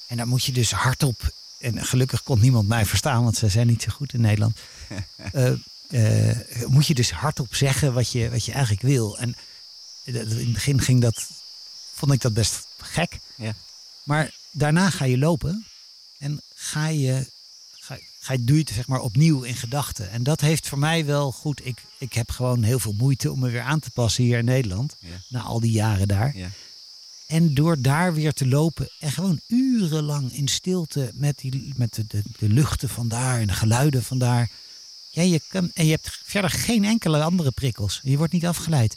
en 0.07 0.17
daar 0.17 0.29
moet 0.29 0.45
je 0.45 0.53
dus 0.53 0.71
hardop. 0.71 1.33
En 1.59 1.85
gelukkig 1.87 2.23
kon 2.23 2.41
niemand 2.41 2.69
mij 2.69 2.87
verstaan, 2.87 3.23
want 3.23 3.37
ze 3.37 3.49
zijn 3.49 3.67
niet 3.67 3.83
zo 3.83 3.91
goed 3.91 4.13
in 4.13 4.21
Nederland. 4.21 4.57
Eh, 5.89 6.67
moet 6.67 6.87
je 6.87 6.95
dus 6.95 7.11
hardop 7.11 7.55
zeggen 7.55 7.93
wat 7.93 8.11
je, 8.13 8.31
wat 8.31 8.45
je 8.45 8.53
eigenlijk 8.53 8.83
wil. 8.83 9.19
En 9.19 9.37
in 10.05 10.15
het 10.15 10.53
begin 10.53 10.81
ging 10.81 11.01
dat, 11.01 11.27
vond 11.95 12.13
ik 12.13 12.21
dat 12.21 12.35
best 12.35 12.67
gek. 12.79 13.19
Ja. 13.37 13.55
Maar 14.05 14.35
daarna 14.51 14.91
ga 14.91 15.05
je 15.05 15.19
lopen 15.19 15.67
en 16.19 16.41
ga 16.55 16.87
je, 16.89 17.31
ga, 17.73 17.99
ga 18.21 18.33
je, 18.33 18.45
doe 18.45 18.57
je 18.57 18.63
het 18.63 18.73
zeg 18.75 18.87
maar 18.87 19.01
opnieuw 19.01 19.43
in 19.43 19.55
gedachten. 19.55 20.11
En 20.11 20.23
dat 20.23 20.41
heeft 20.41 20.69
voor 20.69 20.79
mij 20.79 21.05
wel 21.05 21.33
goed. 21.33 21.67
Ik, 21.67 21.83
ik 21.99 22.13
heb 22.13 22.31
gewoon 22.31 22.63
heel 22.63 22.79
veel 22.79 22.93
moeite 22.93 23.33
om 23.33 23.39
me 23.39 23.51
weer 23.51 23.63
aan 23.63 23.81
te 23.81 23.91
passen 23.91 24.25
hier 24.25 24.39
in 24.39 24.45
Nederland. 24.45 24.97
Ja. 24.99 25.09
Na 25.29 25.41
al 25.41 25.61
die 25.61 25.73
jaren 25.73 26.09
daar. 26.09 26.37
Ja. 26.37 26.49
En 27.27 27.55
door 27.55 27.81
daar 27.81 28.15
weer 28.15 28.33
te 28.33 28.47
lopen 28.47 28.89
en 28.99 29.13
gewoon 29.13 29.41
urenlang 29.47 30.33
in 30.33 30.49
stilte 30.49 31.11
met, 31.15 31.39
die, 31.39 31.73
met 31.77 31.95
de, 31.95 32.05
de, 32.07 32.23
de 32.39 32.49
luchten 32.49 32.89
van 32.89 33.09
daar 33.09 33.41
en 33.41 33.47
de 33.47 33.53
geluiden 33.53 34.03
van 34.03 34.19
daar. 34.19 34.51
Ja, 35.11 35.23
je 35.23 35.41
kan, 35.49 35.71
en 35.75 35.85
je 35.85 35.91
hebt 35.91 36.19
verder 36.25 36.51
geen 36.51 36.85
enkele 36.85 37.23
andere 37.23 37.51
prikkels. 37.51 38.01
Je 38.03 38.17
wordt 38.17 38.33
niet 38.33 38.47
afgeleid. 38.47 38.97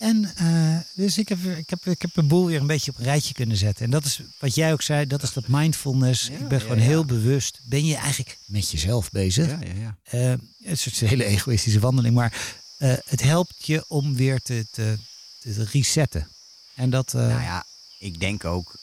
En 0.00 0.32
eh, 0.36 0.78
dus 0.94 1.18
ik 1.18 1.28
heb, 1.28 1.38
ik, 1.38 1.70
heb, 1.70 1.86
ik 1.86 2.02
heb 2.02 2.16
een 2.16 2.28
boel 2.28 2.46
weer 2.46 2.60
een 2.60 2.66
beetje 2.66 2.90
op 2.90 2.98
een 2.98 3.04
rijtje 3.04 3.34
kunnen 3.34 3.56
zetten. 3.56 3.84
En 3.84 3.90
dat 3.90 4.04
is 4.04 4.20
wat 4.38 4.54
jij 4.54 4.72
ook 4.72 4.82
zei, 4.82 5.06
dat 5.06 5.22
is 5.22 5.32
dat 5.32 5.48
mindfulness. 5.48 6.26
Ja, 6.26 6.32
ik 6.32 6.48
ben 6.48 6.58
ja, 6.58 6.62
gewoon 6.64 6.78
ja. 6.78 6.84
heel 6.84 7.04
bewust. 7.04 7.60
Ben 7.62 7.84
je 7.86 7.96
eigenlijk 7.96 8.38
met 8.44 8.70
jezelf 8.70 9.10
bezig? 9.10 9.46
Ja, 9.46 9.58
ja, 9.60 9.72
ja. 9.80 9.96
Eh, 10.02 10.34
het 10.64 10.86
is 10.86 11.00
een 11.00 11.08
hele 11.08 11.24
egoïstische 11.24 11.80
wandeling, 11.80 12.14
maar 12.14 12.56
eh, 12.78 12.92
het 13.04 13.22
helpt 13.22 13.66
je 13.66 13.84
om 13.88 14.16
weer 14.16 14.40
te, 14.42 14.66
te, 14.70 14.98
te 15.38 15.64
resetten. 15.72 16.28
En 16.74 16.90
dat. 16.90 17.12
Nou 17.12 17.42
ja, 17.42 17.64
ik 17.98 18.20
denk 18.20 18.44
ook, 18.44 18.74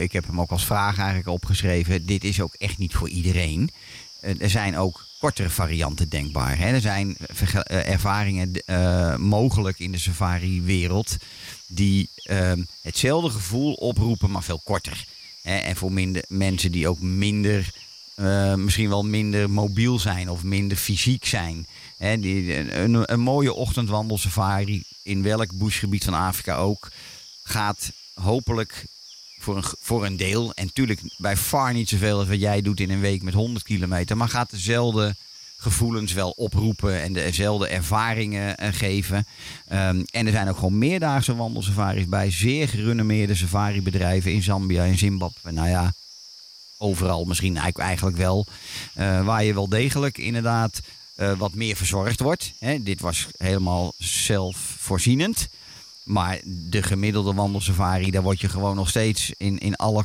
ik 0.00 0.12
heb 0.12 0.26
hem 0.26 0.40
ook 0.40 0.50
als 0.50 0.66
vraag 0.66 0.98
eigenlijk 0.98 1.28
opgeschreven. 1.28 2.06
Dit 2.06 2.24
is 2.24 2.40
ook 2.40 2.54
echt 2.54 2.78
niet 2.78 2.94
voor 2.94 3.08
iedereen. 3.08 3.70
Er 4.20 4.50
zijn 4.50 4.76
ook 4.76 5.06
kortere 5.20 5.50
varianten 5.50 6.08
denkbaar. 6.08 6.58
Hè? 6.58 6.66
Er 6.66 6.80
zijn 6.80 7.16
eh, 7.16 7.88
ervaringen 7.88 8.52
eh, 8.52 9.16
mogelijk 9.16 9.78
in 9.78 9.92
de 9.92 9.98
safari-wereld 9.98 11.16
die 11.66 12.08
ehm, 12.22 12.62
hetzelfde 12.82 13.30
gevoel 13.30 13.72
oproepen, 13.72 14.30
maar 14.30 14.42
veel 14.42 14.60
korter. 14.64 15.04
Hè? 15.42 15.56
En 15.56 15.76
voor 15.76 15.92
minder, 15.92 16.24
mensen 16.28 16.72
die 16.72 16.88
ook 16.88 17.00
minder, 17.00 17.70
eh, 18.14 18.54
misschien 18.54 18.88
wel 18.88 19.04
minder 19.04 19.50
mobiel 19.50 19.98
zijn 19.98 20.30
of 20.30 20.42
minder 20.42 20.76
fysiek 20.76 21.24
zijn. 21.24 21.66
Hè? 21.98 22.20
Die, 22.20 22.72
een, 22.74 23.12
een 23.12 23.20
mooie 23.20 23.52
ochtendwandelsafari 23.52 24.82
in 25.02 25.22
welk 25.22 25.58
bushgebied 25.58 26.04
van 26.04 26.14
Afrika 26.14 26.56
ook 26.56 26.90
gaat 27.42 27.92
hopelijk 28.14 28.86
voor 29.42 29.56
een, 29.56 29.64
voor 29.80 30.06
een 30.06 30.16
deel, 30.16 30.52
en 30.54 30.64
natuurlijk 30.64 31.00
bij 31.16 31.36
far 31.36 31.72
niet 31.72 31.88
zoveel 31.88 32.18
als 32.18 32.28
wat 32.28 32.40
jij 32.40 32.62
doet 32.62 32.80
in 32.80 32.90
een 32.90 33.00
week 33.00 33.22
met 33.22 33.34
100 33.34 33.64
kilometer, 33.64 34.16
maar 34.16 34.28
gaat 34.28 34.50
dezelfde 34.50 35.14
gevoelens 35.56 36.12
wel 36.12 36.30
oproepen 36.30 37.02
en 37.02 37.12
dezelfde 37.12 37.68
ervaringen 37.68 38.56
eh, 38.56 38.68
geven. 38.72 39.26
Ehm, 39.68 40.02
en 40.10 40.26
er 40.26 40.32
zijn 40.32 40.48
ook 40.48 40.56
gewoon 40.56 40.78
meerdaagse 40.78 41.36
wandelsafaris 41.36 42.06
bij 42.06 42.30
zeer 42.30 42.68
gerenommeerde 42.68 43.34
safaribedrijven 43.34 44.32
in 44.32 44.42
Zambia 44.42 44.84
en 44.84 44.98
Zimbabwe. 44.98 45.52
Nou 45.52 45.68
ja, 45.68 45.92
overal 46.78 47.24
misschien 47.24 47.56
eigenlijk- 47.56 48.16
wel. 48.16 48.46
eh, 48.94 49.24
waar 49.24 49.44
je 49.44 49.54
wel 49.54 49.68
degelijk 49.68 50.18
inderdaad 50.18 50.80
eh, 51.14 51.32
wat 51.38 51.54
meer 51.54 51.76
verzorgd 51.76 52.20
wordt. 52.20 52.52
Hè, 52.58 52.82
dit 52.82 53.00
was 53.00 53.26
helemaal 53.36 53.92
zelfvoorzienend. 53.98 55.48
Maar 56.04 56.40
de 56.44 56.82
gemiddelde 56.82 57.34
wandelsafari, 57.34 58.10
daar 58.10 58.22
word 58.22 58.40
je 58.40 58.48
gewoon 58.48 58.76
nog 58.76 58.88
steeds 58.88 59.32
in, 59.36 59.58
in 59.58 59.76
alle 59.76 60.04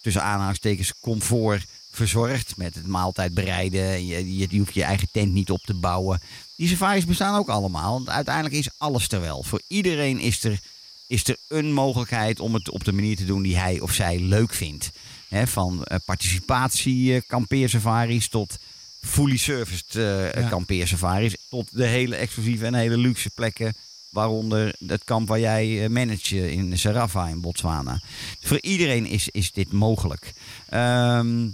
tussen 0.00 0.22
aanhalingstekens 0.22 0.92
comfort 1.00 1.64
verzorgd. 1.90 2.56
Met 2.56 2.74
het 2.74 2.86
maaltijd 2.86 3.34
bereiden. 3.34 4.06
Je, 4.06 4.36
je, 4.36 4.46
je 4.50 4.58
hoeft 4.58 4.74
je 4.74 4.82
eigen 4.82 5.08
tent 5.12 5.32
niet 5.32 5.50
op 5.50 5.62
te 5.62 5.74
bouwen. 5.74 6.20
Die 6.56 6.68
safaris 6.68 7.04
bestaan 7.04 7.38
ook 7.38 7.48
allemaal. 7.48 7.92
Want 7.92 8.08
uiteindelijk 8.08 8.54
is 8.54 8.70
alles 8.76 9.08
er 9.08 9.20
wel. 9.20 9.42
Voor 9.42 9.62
iedereen 9.68 10.18
is 10.18 10.44
er, 10.44 10.60
is 11.06 11.28
er 11.28 11.36
een 11.48 11.72
mogelijkheid 11.72 12.40
om 12.40 12.54
het 12.54 12.70
op 12.70 12.84
de 12.84 12.92
manier 12.92 13.16
te 13.16 13.24
doen 13.24 13.42
die 13.42 13.56
hij 13.56 13.80
of 13.80 13.92
zij 13.92 14.18
leuk 14.18 14.54
vindt. 14.54 14.90
Van 15.30 15.84
eh, 15.84 15.98
participatie 16.04 17.14
eh, 17.14 17.20
kampeersafaris 17.26 18.28
tot 18.28 18.56
fully 19.00 19.36
serviced 19.36 19.92
Ja. 19.92 20.48
kampeersafaris. 20.48 21.36
Tot 21.48 21.68
de 21.72 21.86
hele 21.86 22.16
exclusieve 22.16 22.66
en 22.66 22.74
hele 22.74 22.96
luxe 22.96 23.30
plekken. 23.34 23.74
Waaronder 24.16 24.74
het 24.86 25.04
kamp 25.04 25.28
waar 25.28 25.40
jij 25.40 25.84
eh, 25.84 25.90
manage 25.90 26.52
in 26.52 26.78
Sarafa 26.78 27.28
in 27.28 27.40
Botswana. 27.40 28.00
Voor 28.40 28.60
iedereen 28.60 29.06
is, 29.06 29.28
is 29.28 29.52
dit 29.52 29.72
mogelijk. 29.72 30.32
Ehm, 30.68 31.46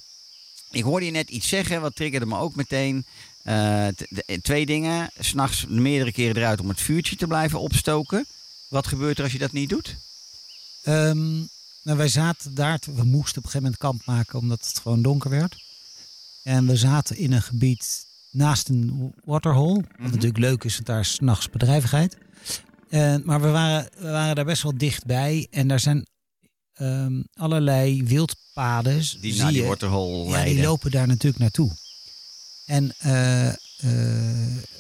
ik 0.71 0.83
hoorde 0.83 1.07
je 1.07 1.13
net 1.13 1.31
iets 1.31 1.49
zeggen, 1.49 1.81
wat 1.81 1.97
triggerde 1.97 2.27
me 2.27 2.39
ook 2.39 2.55
meteen. 2.55 3.05
Eh, 3.43 3.87
de- 4.09 4.39
twee 4.43 4.67
dingen. 4.67 5.11
S'nachts 5.19 5.67
meerdere 5.67 6.13
keren 6.13 6.37
eruit 6.37 6.61
om 6.61 6.69
het 6.69 6.81
vuurtje 6.81 7.17
te 7.17 7.27
blijven 7.27 7.61
opstoken. 7.61 8.27
Wat 8.69 8.87
gebeurt 8.87 9.19
er 9.19 9.23
als 9.25 9.33
je 9.33 9.39
dat 9.39 9.53
niet 9.53 9.69
doet? 9.69 9.97
Ehm, 10.83 11.37
nou, 11.83 11.97
wij 11.99 12.09
zaten 12.09 12.55
daar, 12.55 12.79
te- 12.79 12.95
we 12.95 13.05
moesten 13.05 13.39
op 13.39 13.45
een 13.45 13.51
gegeven 13.51 13.63
moment 13.63 13.79
kamp 13.79 14.03
maken 14.05 14.39
omdat 14.39 14.67
het 14.67 14.79
gewoon 14.79 15.03
donker 15.03 15.31
werd. 15.31 15.57
En 16.43 16.67
we 16.67 16.77
zaten 16.77 17.17
in 17.17 17.33
een 17.33 17.43
gebied 17.43 18.05
naast 18.31 18.69
een 18.69 19.13
waterhole. 19.25 19.75
Wat 19.81 19.99
Mhm. 19.99 20.11
natuurlijk 20.11 20.39
leuk 20.39 20.65
is, 20.65 20.75
want 20.75 20.87
daar 20.87 21.01
is 21.01 21.15
's 21.15 21.19
nachts 21.21 21.51
bedrijvigheid. 21.51 22.17
En, 22.93 23.23
maar 23.25 23.41
we 23.41 23.49
waren, 23.49 23.89
we 23.99 24.09
waren 24.11 24.35
daar 24.35 24.45
best 24.45 24.63
wel 24.63 24.77
dichtbij. 24.77 25.47
En 25.51 25.69
daar 25.69 25.81
zijn 25.81 26.07
ehm, 26.75 27.23
allerlei 27.35 28.05
wildpaden. 28.05 29.03
Die 29.21 29.37
naar 29.37 29.53
die 29.53 29.63
je. 29.63 29.69
waterhole 29.69 30.31
Ja, 30.31 30.45
die 30.45 30.63
lopen 30.63 30.91
daar 30.91 31.07
natuurlijk 31.07 31.43
naartoe. 31.43 31.71
En 32.67 32.95
eh, 32.99 33.49
eh, 33.49 33.57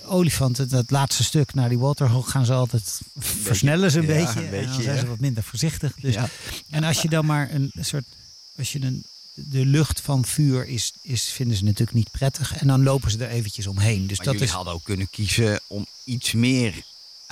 olifanten, 0.07 0.69
dat 0.69 0.91
laatste 0.91 1.25
stuk 1.25 1.55
naar 1.55 1.69
die 1.69 1.79
waterhole 1.79 2.23
gaan 2.23 2.45
ze 2.45 2.53
altijd 2.53 3.01
versnellen 3.19 3.91
ze 3.91 3.99
een 3.99 4.07
ja, 4.07 4.25
beetje. 4.25 4.39
een 4.39 4.45
en 4.45 4.51
beetje, 4.51 4.67
dan 4.67 4.83
zijn 4.83 4.95
ja. 4.95 5.01
ze 5.01 5.07
wat 5.09 5.21
minder 5.21 5.43
voorzichtig. 5.43 5.95
Dus, 6.01 6.15
Ja. 6.15 6.29
En 6.71 6.85
als 6.85 7.03
je 7.03 7.09
dan 7.09 7.27
maar 7.27 7.51
een 7.51 7.73
soort, 7.81 8.05
als 8.57 8.73
je 8.73 8.83
een, 8.83 9.05
de 9.35 9.67
lucht 9.67 10.01
van 10.01 10.25
vuur 10.25 10.67
is, 10.67 10.93
is, 11.03 11.23
vinden 11.23 11.57
ze 11.57 11.65
natuurlijk 11.65 11.97
niet 11.97 12.11
prettig. 12.11 12.57
En 12.57 12.67
dan 12.67 12.83
lopen 12.83 13.11
ze 13.11 13.25
er 13.25 13.31
eventjes 13.31 13.67
omheen. 13.67 14.07
Dus 14.07 14.17
Maar 14.17 14.27
dat 14.27 14.35
jullie 14.35 14.49
is, 14.49 14.55
hadden 14.55 14.73
ook 14.73 14.85
kunnen 14.85 15.11
kiezen 15.11 15.61
om 15.69 15.87
iets 16.05 16.33
meer 16.33 16.75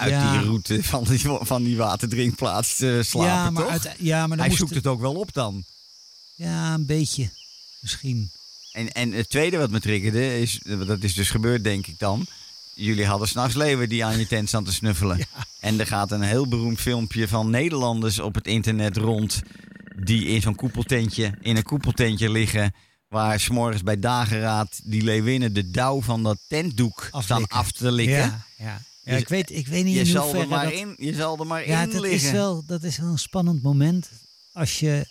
uit 0.01 0.11
Ja. 0.11 0.33
die 0.33 0.47
route 0.47 0.83
van 0.83 1.05
die, 1.05 1.21
van 1.41 1.63
die 1.63 1.77
waterdrinkplaats 1.77 2.77
te 2.77 3.01
slapen, 3.05 3.31
ja, 3.31 3.51
maar 3.51 3.63
toch? 3.63 3.73
uit, 3.73 3.95
ja, 3.99 4.19
maar 4.19 4.29
dan 4.29 4.39
Hij 4.39 4.47
moest 4.49 4.59
zoekt 4.59 4.75
het 4.75 4.87
ook 4.87 5.01
wel 5.01 5.15
op 5.15 5.33
dan. 5.33 5.65
Ja, 6.35 6.75
een 6.75 6.87
beetje. 6.87 7.31
Misschien. 7.81 8.31
En, 8.73 8.93
en 8.93 9.13
het 9.13 9.31
tweede 9.31 9.57
wat 9.59 9.71
me 9.71 9.81
triggerde, 9.81 10.41
is, 10.41 10.61
dat 10.87 11.03
is 11.03 11.15
dus 11.15 11.31
gebeurd 11.31 11.65
denk 11.65 11.87
ik 11.87 11.99
dan. 11.99 12.27
Jullie 12.75 13.07
hadden 13.07 13.29
s'nachts 13.29 13.55
leeuwen 13.55 13.89
die 13.89 14.05
aan 14.05 14.19
je 14.19 14.27
tent 14.27 14.49
staan 14.49 14.65
te 14.65 14.73
snuffelen. 14.73 15.19
En 15.61 15.81
er 15.81 15.87
gaat 15.87 16.11
een 16.11 16.23
heel 16.23 16.49
beroemd 16.49 16.81
filmpje 16.81 17.29
van 17.29 17.51
Nederlanders 17.51 18.19
op 18.19 18.35
het 18.35 18.47
internet 18.47 18.97
rond. 18.97 19.43
Die 19.97 20.27
in 20.27 20.41
zo'n 20.41 20.55
koepeltentje, 20.55 21.35
in 21.41 21.57
een 21.57 21.63
koepeltentje 21.63 22.31
liggen. 22.31 22.75
Waar 23.09 23.41
s'morgens 23.41 23.83
bij 23.83 23.99
dageraad 23.99 24.81
die 24.85 25.03
leeuwinnen 25.03 25.53
de 25.53 25.71
dauw 25.71 26.03
van 26.03 26.23
dat 26.23 26.39
tentdoek 26.49 27.09
staan 27.19 27.47
af 27.47 27.73
te 27.73 27.93
likken. 27.93 28.17
Ja, 28.17 28.45
ja. 28.59 28.83
Ja 29.03 29.17
ik, 29.17 29.29
weet, 29.29 29.51
ik 29.51 29.67
weet 29.67 29.85
niet 29.85 29.95
Je 29.95 30.01
in 30.01 30.07
zal, 30.07 30.35
er 30.35 30.49
maar 30.49 30.65
dat... 30.65 30.73
in, 30.73 30.95
je 30.97 31.15
zal 31.15 31.39
er 31.39 31.47
maar 31.47 31.69
Ja, 31.69 31.83
in 31.83 31.91
dat 31.91 32.01
liggen. 32.01 32.27
is, 32.29 32.33
wel, 32.33 32.63
dat 32.67 32.83
is 32.83 32.99
wel 32.99 33.09
een 33.11 33.19
spannend 33.19 33.63
moment. 33.63 34.11
Als 34.53 34.79
je. 34.81 35.07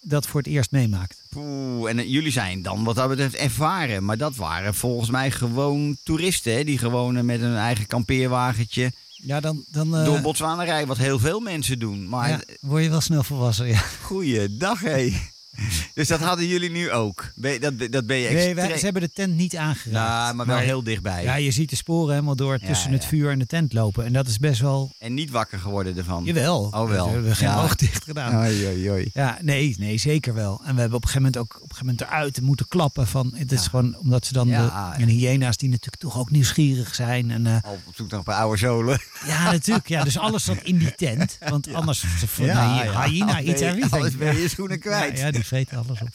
dat 0.00 0.26
voor 0.26 0.40
het 0.40 0.48
eerst 0.48 0.70
meemaakt. 0.70 1.22
Poeh, 1.28 1.90
en 1.90 1.98
eh, 1.98 2.08
jullie 2.10 2.32
zijn 2.32 2.62
dan 2.62 2.84
wat 2.84 2.96
dat 2.96 3.08
betreft 3.08 3.34
ervaren. 3.34 4.04
Maar 4.04 4.16
dat 4.18 4.36
waren 4.36 4.74
volgens 4.74 5.10
mij 5.10 5.30
gewoon 5.30 5.96
toeristen. 6.04 6.52
Hè? 6.52 6.64
Die 6.64 6.78
gewoon 6.78 7.16
eh, 7.16 7.22
met 7.22 7.40
een 7.40 7.56
eigen 7.56 7.86
kampeerwagentje 7.86 8.92
Ja, 9.14 9.40
dan, 9.40 9.64
dan 9.70 9.96
eh, 9.96 10.04
door 10.04 10.20
Botswana 10.20 10.64
rijden. 10.64 10.88
Wat 10.88 10.96
heel 10.98 11.18
veel 11.18 11.40
mensen 11.40 11.78
doen. 11.78 12.08
Maar 12.08 12.28
ja, 12.28 12.40
word 12.60 12.82
je 12.82 12.90
wel 12.90 13.00
snel 13.00 13.22
volwassen. 13.24 13.66
Ja. 13.66 13.78
goeiedag 14.02 14.80
hé. 14.80 15.12
dus 15.94 16.08
dat 16.08 16.20
hadden 16.20 16.46
jullie 16.46 16.70
nu 16.70 16.90
ook. 16.92 17.32
Ben 17.34 17.60
dat, 17.60 17.78
dat 17.92 18.06
ben 18.06 18.16
je 18.16 18.22
Nee, 18.28 18.32
extreem... 18.34 18.54
wij, 18.54 18.78
ze 18.78 18.84
hebben 18.84 19.02
de 19.02 19.10
tent 19.12 19.36
niet 19.36 19.56
aangeraakt. 19.56 20.08
Nou, 20.24 20.34
maar 20.34 20.46
wel 20.46 20.56
heel 20.56 20.82
dichtbij. 20.82 21.22
Ja, 21.22 21.34
je 21.34 21.50
ziet 21.50 21.70
de 21.70 21.76
sporen 21.76 22.12
helemaal 22.14 22.36
door 22.36 22.58
tussen 22.58 22.88
Ja, 22.90 22.94
het 22.94 23.02
ja. 23.02 23.08
vuur 23.08 23.30
en 23.30 23.38
de 23.38 23.46
tent 23.46 23.72
lopen. 23.72 24.04
En 24.04 24.12
dat 24.12 24.26
is 24.28 24.38
best 24.38 24.60
wel... 24.60 24.90
En 24.98 25.14
niet 25.14 25.30
wakker 25.30 25.58
geworden 25.58 25.96
ervan. 25.96 26.24
Jawel. 26.24 26.62
Oh, 26.74 26.88
wel. 26.88 27.06
We 27.06 27.12
hebben 27.12 27.36
geen 27.36 27.48
Ja. 27.48 27.62
oog 27.62 27.74
dicht 27.74 28.04
gedaan. 28.04 28.34
Oei, 28.44 28.66
oei, 28.66 28.90
oei. 28.90 29.10
Ja, 29.12 29.38
nee, 29.42 29.74
nee, 29.78 29.98
zeker 29.98 30.34
wel. 30.34 30.60
En 30.64 30.74
we 30.74 30.80
hebben 30.80 30.96
op 30.98 31.04
een 31.04 31.08
gegeven 31.08 31.22
moment 31.32 31.36
ook 31.36 31.54
op 31.54 31.70
een 31.70 31.76
gegeven 31.76 31.86
moment 31.86 32.00
eruit 32.10 32.40
moeten 32.40 32.68
klappen. 32.68 33.06
Van, 33.06 33.32
het 33.36 33.52
is 33.52 33.62
Ja. 33.62 33.68
gewoon 33.68 33.96
omdat 33.98 34.26
ze 34.26 34.32
dan 34.32 34.48
Ja, 34.48 34.64
de, 34.64 34.70
ja. 34.72 34.96
en 34.98 35.08
hyena's 35.08 35.56
die 35.56 35.68
natuurlijk 35.68 36.02
toch 36.02 36.18
ook 36.18 36.30
nieuwsgierig 36.30 36.94
zijn. 36.94 37.30
En, 37.30 37.46
eh, 37.46 37.56
Al 37.62 37.78
op 37.86 37.94
zoek 37.94 38.08
naar 38.10 38.18
een 38.18 38.24
paar 38.24 38.40
oude 38.40 38.56
zolen. 38.58 39.00
ja, 39.26 39.50
natuurlijk. 39.52 39.88
Ja, 39.88 40.04
dus 40.04 40.18
alles 40.18 40.44
zat 40.44 40.58
in 40.62 40.78
die 40.78 40.94
tent. 40.94 41.38
Want 41.48 41.72
anders 41.74 42.04
ja, 42.36 42.82
ja. 42.84 43.04
hyena 43.04 43.38
je- 43.38 43.54
everything. 43.54 43.92
anders 43.92 44.16
ben 44.16 44.36
je 44.40 44.48
schoenen 44.48 44.78
kwijt. 44.78 45.18
Ja, 45.18 45.24
ja, 45.26 45.30
die 45.30 45.44
alles 45.76 46.00
op. 46.00 46.08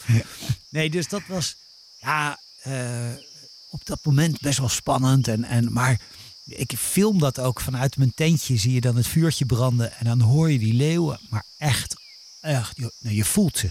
Nee, 0.69 0.89
dus 0.89 1.07
dat 1.07 1.21
was 1.27 1.55
ja, 1.99 2.39
eh, 2.61 3.09
op 3.69 3.85
dat 3.85 3.99
moment 4.05 4.39
best 4.41 4.57
wel 4.59 4.69
spannend. 4.69 5.27
En, 5.27 5.43
en, 5.43 5.73
maar 5.73 5.99
ik 6.45 6.73
film 6.77 7.19
dat 7.19 7.39
ook 7.39 7.61
vanuit 7.61 7.97
mijn 7.97 8.13
tentje. 8.15 8.57
Zie 8.57 8.73
je 8.73 8.81
dan 8.81 8.95
het 8.95 9.07
vuurtje 9.07 9.45
branden. 9.45 9.91
En 9.97 10.05
dan 10.05 10.21
hoor 10.21 10.51
je 10.51 10.59
die 10.59 10.73
leeuwen. 10.73 11.19
Maar 11.29 11.45
echt, 11.57 11.95
echt 12.41 12.77
je, 12.77 12.91
nou, 12.99 13.15
je 13.15 13.25
voelt 13.25 13.57
ze. 13.57 13.69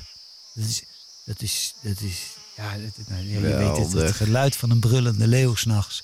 Dat 0.54 0.64
is, 0.64 0.82
dat 1.24 1.42
is, 1.42 1.74
dat 1.80 2.00
is 2.00 2.22
ja, 2.56 2.76
dat- 2.78 3.08
nou, 3.08 3.22
je 3.22 3.40
weet 3.40 3.76
het, 3.76 3.92
het 3.92 4.12
geluid 4.16 4.56
van 4.56 4.70
een 4.70 4.80
brullende 4.80 5.26
leeuw 5.26 5.54
s'nachts 5.54 6.02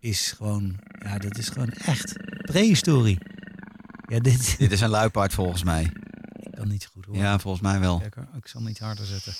is 0.00 0.32
gewoon, 0.36 0.76
ja, 1.02 1.18
dat 1.18 1.38
is 1.38 1.48
gewoon 1.48 1.70
echt 1.70 2.12
prehistorie. 2.42 3.18
Ja, 4.08 4.18
dit 4.20 4.58
Dit 4.58 4.72
is 4.72 4.80
een 4.80 4.88
luipaard 4.88 5.34
volgens 5.34 5.62
mij. 5.62 5.92
Ik 6.54 6.60
kan 6.60 6.68
niet 6.68 6.82
zo 6.82 6.88
goed 6.92 7.04
horen. 7.04 7.20
Ja, 7.20 7.38
volgens 7.38 7.62
mij 7.62 7.80
wel. 7.80 7.98
Kijk, 7.98 8.14
hoor, 8.14 8.26
ik 8.36 8.46
zal 8.46 8.60
niet 8.60 8.78
harder 8.78 9.06
zetten. 9.06 9.34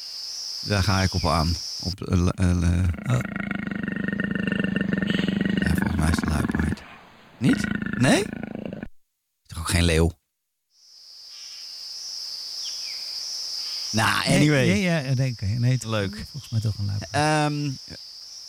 Daar 0.69 0.83
ga 0.83 1.01
ik 1.01 1.15
op 1.15 1.25
aan. 1.27 1.55
Op, 1.81 2.03
eh, 2.03 2.19
eh, 2.35 2.51
eh, 2.51 2.89
Oh. 3.03 3.19
Ja, 5.59 5.75
volgens 5.75 5.97
mij 5.97 6.11
is 6.11 6.17
het 6.21 6.29
luipaard. 6.29 6.83
Niet? 7.39 7.67
Nee? 7.99 8.25
Toch 9.47 9.59
ook 9.59 9.69
geen 9.69 9.83
leeuw? 9.85 10.11
Nou, 13.91 14.27
anyway. 14.27 14.67
Nee, 14.67 14.73
nee, 14.73 14.83
ja, 14.83 15.01
nee, 15.15 15.59
nee, 15.59 15.73
het- 15.73 15.85
Leuk. 15.85 16.25
Volgens 16.31 16.53
mij 16.53 16.61
toch 16.61 16.79
een 16.79 16.87
luipaard. 16.87 17.13
Ehm, 17.13 17.71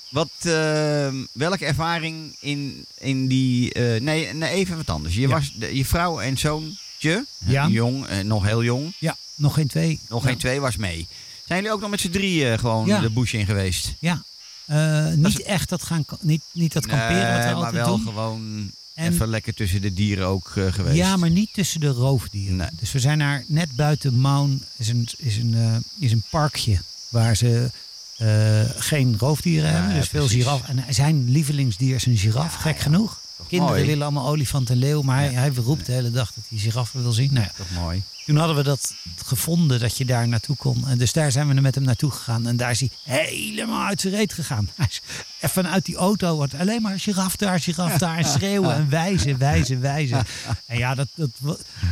wat, 0.10 0.30
ehm, 0.42 1.16
welke 1.34 1.66
ervaring 1.66 2.36
in, 2.40 2.86
in 3.00 3.28
die... 3.28 3.80
nee, 3.80 4.34
nee, 4.34 4.50
even 4.54 4.78
wat 4.78 4.90
anders. 4.90 5.16
Je, 5.16 5.22
Ja. 5.22 5.28
was, 5.28 5.54
de- 5.54 5.78
je 5.78 5.86
vrouw 5.86 6.20
en 6.20 6.38
zoontje, 6.38 6.78
Ja. 6.98 7.68
jong, 7.68 8.06
eh, 8.08 8.20
nog 8.20 8.44
heel 8.46 8.64
jong, 8.64 8.94
Ja, 9.00 9.16
nog 9.36 9.54
geen 9.54 9.68
twee. 9.68 10.00
nog 10.10 10.24
geen 10.24 10.38
twee, 10.38 10.60
was 10.60 10.76
mee. 10.76 11.08
Zijn 11.46 11.60
jullie 11.60 11.74
ook 11.76 11.82
nog 11.82 11.90
met 11.90 12.00
z'n 12.02 12.10
drieën 12.10 12.60
gewoon 12.60 12.88
Ja. 12.88 13.00
de 13.00 13.10
bush 13.10 13.34
in 13.34 13.46
geweest? 13.46 13.94
Ja. 14.00 14.24
Eh, 14.66 15.08
niet 15.14 15.42
echt 15.42 15.70
dat 15.70 15.84
gaan, 15.84 16.06
niet, 16.22 16.42
niet 16.52 16.74
dat 16.74 16.86
kamperen 16.86 17.34
wat 17.34 17.44
we 17.44 17.46
maar 17.46 17.54
altijd 17.56 17.74
wel 17.86 17.96
doen. 17.98 18.06
gewoon 18.06 18.72
En- 18.94 19.12
even 19.14 19.28
lekker 19.28 19.54
tussen 19.54 19.82
de 19.82 19.94
dieren 19.94 20.28
ook 20.28 20.52
eh, 20.56 20.74
geweest. 20.74 20.96
Ja, 20.98 21.18
maar 21.18 21.30
niet 21.30 21.54
tussen 21.54 21.80
de 21.80 21.88
roofdieren. 21.88 22.56
Nee. 22.56 22.68
Dus 22.80 22.92
we 22.92 23.00
zijn 23.00 23.18
naar 23.18 23.44
net 23.48 23.72
buiten 23.76 24.20
Maun 24.22 24.64
is 24.78 24.88
een, 24.90 25.08
is 25.18 25.38
een, 25.38 25.54
eh, 25.56 25.76
is 26.00 26.12
een 26.12 26.24
parkje 26.30 26.78
waar 27.10 27.36
ze 27.36 27.72
eh, 28.18 28.62
geen 28.76 29.16
roofdieren 29.20 29.70
Ja, 29.70 29.76
hebben. 29.76 29.94
ja, 29.94 30.00
Dus 30.00 30.10
veel 30.10 30.24
precies. 30.26 30.44
giraf. 30.44 30.68
En 30.68 30.94
zijn 30.94 31.30
lievelingsdier 31.32 31.96
is 31.96 32.06
een 32.06 32.18
giraf, 32.18 32.54
gek 32.56 32.80
genoeg. 32.80 33.20
Kinderen 33.48 33.74
mooi. 33.74 33.86
willen 33.86 34.04
allemaal 34.04 34.28
olifant 34.28 34.70
en 34.70 34.78
leeuw, 34.78 35.02
maar 35.02 35.18
hij, 35.18 35.34
hij 35.34 35.50
roept 35.50 35.86
de 35.86 35.92
hele 35.92 36.12
dag 36.12 36.34
dat 36.34 36.44
hij 36.50 36.58
giraffen 36.58 37.02
wil 37.02 37.12
zien. 37.12 37.34
Nou 37.34 37.46
ja, 37.46 37.52
Toch 37.58 37.72
mooi. 37.84 38.04
Toen 38.26 38.36
hadden 38.36 38.56
we 38.56 38.64
dat 38.64 38.94
gevonden 39.26 39.80
dat 39.80 39.98
je 39.98 40.06
daar 40.06 40.28
naartoe 40.28 40.56
kon. 40.56 40.88
En 40.88 40.98
dus 40.98 41.14
daar 41.14 41.32
zijn 41.32 41.48
we 41.48 41.62
met 41.62 41.76
hem 41.76 41.84
naartoe 41.84 42.12
gegaan. 42.12 42.48
En 42.48 42.58
daar 42.58 42.72
is 42.72 42.80
hij 42.80 42.90
helemaal 43.04 43.86
uit 43.86 44.02
zijn 44.02 44.14
reet 44.14 44.34
gegaan. 44.34 44.70
Hij 44.76 44.86
is 44.90 45.02
even 45.42 45.70
uit 45.70 45.86
die 45.86 45.96
auto. 45.96 46.36
Wordt 46.36 46.54
alleen 46.54 46.82
maar 46.82 47.00
giraf 47.00 47.36
daar, 47.36 47.60
giraf 47.60 47.98
daar. 47.98 48.18
En 48.18 48.26
schreeuwen 48.26 48.76
en 48.76 48.90
wijzen, 48.90 49.38
wijzen, 49.38 49.82
wijzen. 49.82 50.26
En 50.66 50.78
ja, 50.78 50.96
dat, 50.96 51.08
dat, 51.16 51.30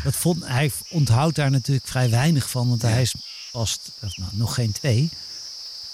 dat 0.04 0.16
vond, 0.16 0.46
hij 0.46 0.72
onthoudt 0.90 1.36
daar 1.36 1.52
natuurlijk 1.52 1.88
vrij 1.88 2.10
weinig 2.10 2.50
van. 2.50 2.70
Want 2.70 2.82
hij 2.82 3.02
is 3.02 3.16
pas 3.52 3.80
nou, 4.16 4.32
nog 4.32 4.54
geen 4.54 4.72
twee. 4.72 5.10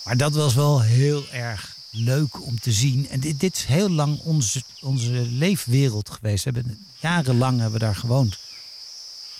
Maar 0.03 0.17
dat 0.17 0.33
was 0.33 0.53
wel 0.53 0.81
heel 0.81 1.29
erg 1.31 1.75
leuk 1.91 2.45
om 2.45 2.59
te 2.59 2.71
zien. 2.71 3.09
En 3.09 3.19
dit, 3.19 3.39
dit 3.39 3.55
is 3.55 3.63
heel 3.65 3.89
lang 3.89 4.19
onze, 4.19 4.63
onze 4.81 5.11
leefwereld 5.11 6.09
geweest. 6.09 6.43
We 6.43 6.51
hebben, 6.53 6.85
jarenlang 6.99 7.59
hebben 7.59 7.79
we 7.79 7.85
daar 7.85 7.95
gewoond. 7.95 8.37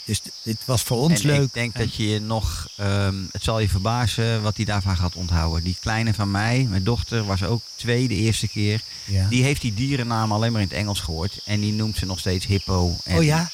Dus 0.05 0.21
dit- 0.43 0.65
was 0.65 0.81
voor 0.81 0.97
ons 0.97 1.21
en 1.21 1.25
leuk. 1.27 1.41
ik 1.45 1.53
denk 1.53 1.73
En- 1.73 1.81
dat 1.85 1.95
je 1.95 2.07
je 2.07 2.19
nog, 2.21 2.67
ehm, 2.77 3.15
het 3.31 3.43
zal 3.43 3.59
je 3.59 3.69
verbazen 3.69 4.41
wat 4.41 4.55
hij 4.55 4.65
daarvan 4.65 4.97
gaat 4.97 5.15
onthouden. 5.15 5.63
Die 5.63 5.77
kleine 5.79 6.13
van 6.13 6.31
mij, 6.31 6.67
mijn 6.69 6.83
dochter, 6.83 7.25
was 7.25 7.43
ook 7.43 7.61
twee 7.75 8.07
de 8.07 8.15
eerste 8.15 8.47
keer. 8.47 8.81
ja. 9.05 9.27
Die 9.27 9.43
heeft 9.43 9.61
die 9.61 9.73
dierennaam 9.73 10.31
alleen 10.31 10.51
maar 10.51 10.61
in 10.61 10.67
het 10.67 10.77
Engels 10.77 10.99
gehoord. 10.99 11.41
En 11.45 11.59
die 11.59 11.73
noemt 11.73 11.97
ze 11.97 12.05
nog 12.05 12.19
steeds 12.19 12.45
hippo. 12.45 12.97
En, 13.03 13.17
oh 13.17 13.23
ja? 13.23 13.51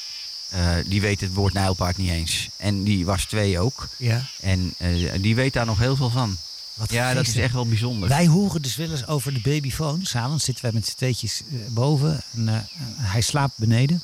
eh, 0.48 0.74
die 0.86 1.00
weet 1.00 1.20
het 1.20 1.32
woord 1.34 1.52
nijlpaard 1.52 1.96
niet 1.96 2.10
eens. 2.10 2.48
En 2.56 2.82
die 2.82 3.04
was 3.04 3.24
twee 3.24 3.58
ook. 3.60 3.88
Ja. 3.96 4.24
En 4.40 4.74
eh, 4.76 4.90
die 5.20 5.34
weet 5.34 5.52
daar 5.52 5.66
nog 5.66 5.78
heel 5.78 5.96
veel 5.96 6.10
van. 6.10 6.36
Wat 6.76 6.90
Ja, 6.90 7.14
dat 7.14 7.26
is 7.26 7.36
echt 7.36 7.52
wel 7.52 7.66
bijzonder. 7.68 8.08
Wij 8.08 8.26
horen 8.26 8.62
dus 8.62 8.76
wel 8.76 8.90
eens 8.90 9.06
over 9.06 9.34
de 9.34 9.40
babyfoon. 9.40 10.04
S'avonds 10.04 10.44
zitten 10.44 10.64
wij 10.64 10.72
met 10.72 10.86
z'n 10.86 10.96
tweetjes 10.96 11.42
eh, 11.50 11.58
boven. 11.68 12.22
En 12.34 12.48
eh, 12.48 12.54
hij 12.96 13.20
slaapt 13.20 13.58
beneden. 13.58 14.02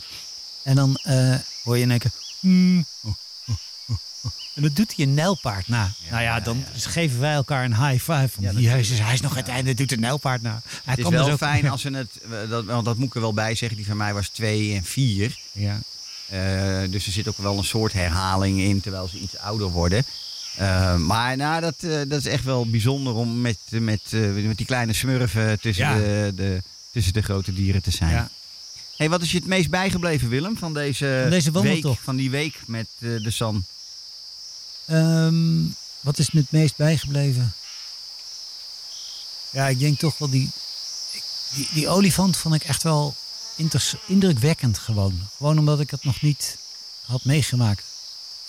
En 0.62 0.74
dan 0.74 0.96
eh, 0.96 1.34
hoor 1.62 1.76
je 1.76 1.82
in 1.82 1.90
één 1.90 1.98
keer... 1.98 2.12
"Hmm." 2.40 2.84
En 4.54 4.62
dat 4.62 4.76
doet 4.76 4.96
hij 4.96 5.04
een 5.04 5.14
nijlpaard 5.14 5.68
na. 5.68 5.92
nou 6.10 6.22
ja, 6.22 6.40
dan 6.40 6.64
geven 6.74 7.20
wij 7.20 7.32
elkaar 7.32 7.64
een 7.64 7.88
high 7.88 8.12
five. 8.12 8.28
Van, 8.28 8.60
Jezus, 8.60 8.98
hij 8.98 9.14
is 9.14 9.20
nog 9.20 9.34
het 9.34 9.48
einde, 9.48 9.74
doet 9.74 9.92
een 9.92 10.00
nijlpaard 10.00 10.42
na. 10.42 10.60
Hij 10.64 10.80
het 10.84 10.98
is 10.98 11.08
wel 11.08 11.24
dus 11.24 11.36
fijn 11.36 11.68
als 11.70 11.80
ze 11.80 11.90
het, 11.90 12.10
eh, 12.30 12.50
dat, 12.50 12.64
want 12.64 12.84
dat 12.84 12.96
moet 12.96 13.08
ik 13.08 13.14
er 13.14 13.20
wel 13.20 13.34
bij 13.34 13.54
zeggen, 13.54 13.76
die 13.76 13.86
van 13.86 13.96
mij 13.96 14.14
was 14.14 14.28
twee 14.28 14.74
en 14.74 14.84
vier. 14.84 15.38
Ja. 15.52 15.80
Eh, 16.28 16.90
dus 16.90 17.06
er 17.06 17.12
zit 17.12 17.28
ook 17.28 17.36
wel 17.38 17.58
een 17.58 17.64
soort 17.64 17.92
herhaling 17.92 18.60
in 18.60 18.80
terwijl 18.80 19.08
ze 19.08 19.18
iets 19.18 19.38
ouder 19.38 19.68
worden. 19.68 20.04
Eh, 20.56 20.96
maar 20.96 21.36
nou, 21.36 21.60
dat, 21.60 21.74
eh, 21.80 21.90
dat 22.08 22.18
is 22.18 22.26
echt 22.26 22.44
wel 22.44 22.70
bijzonder 22.70 23.14
om 23.14 23.40
met, 23.40 23.58
met, 23.70 24.00
eh, 24.10 24.20
met 24.20 24.56
die 24.56 24.66
kleine 24.66 24.92
smurfen 24.92 25.60
tussen, 25.60 25.84
Ja. 25.84 25.94
de, 25.98 26.32
de, 26.36 26.62
tussen 26.92 27.12
de 27.12 27.22
grote 27.22 27.52
dieren 27.52 27.82
te 27.82 27.90
zijn. 27.90 28.10
Ja. 28.10 28.30
Hey, 28.96 29.08
wat 29.08 29.22
is 29.22 29.30
je 29.32 29.38
het 29.38 29.46
meest 29.46 29.70
bijgebleven, 29.70 30.28
Willem, 30.28 30.56
van 30.58 30.74
deze, 30.74 31.18
Van 31.22 31.30
deze 31.30 31.50
week, 31.62 31.86
van 32.02 32.16
die 32.16 32.30
week 32.30 32.60
met 32.66 32.86
eh, 32.98 33.08
de 33.22 33.30
San? 33.30 33.64
Ehm, 34.86 35.60
wat 36.00 36.18
is 36.18 36.30
me 36.30 36.40
het 36.40 36.50
meest 36.50 36.76
bijgebleven? 36.76 37.52
Ja, 39.50 39.68
ik 39.68 39.78
denk 39.78 39.98
toch 39.98 40.18
wel 40.18 40.30
die, 40.30 40.50
ik- 41.12 41.22
die, 41.54 41.68
die 41.72 41.88
olifant 41.88 42.36
vond 42.36 42.54
ik 42.54 42.64
echt 42.64 42.82
wel 42.82 43.14
indrukwekkend 44.06 44.78
gewoon. 44.78 45.20
Gewoon 45.36 45.58
omdat 45.58 45.80
ik 45.80 45.90
het 45.90 46.04
nog 46.04 46.22
niet 46.22 46.56
had 47.06 47.24
meegemaakt. 47.24 47.84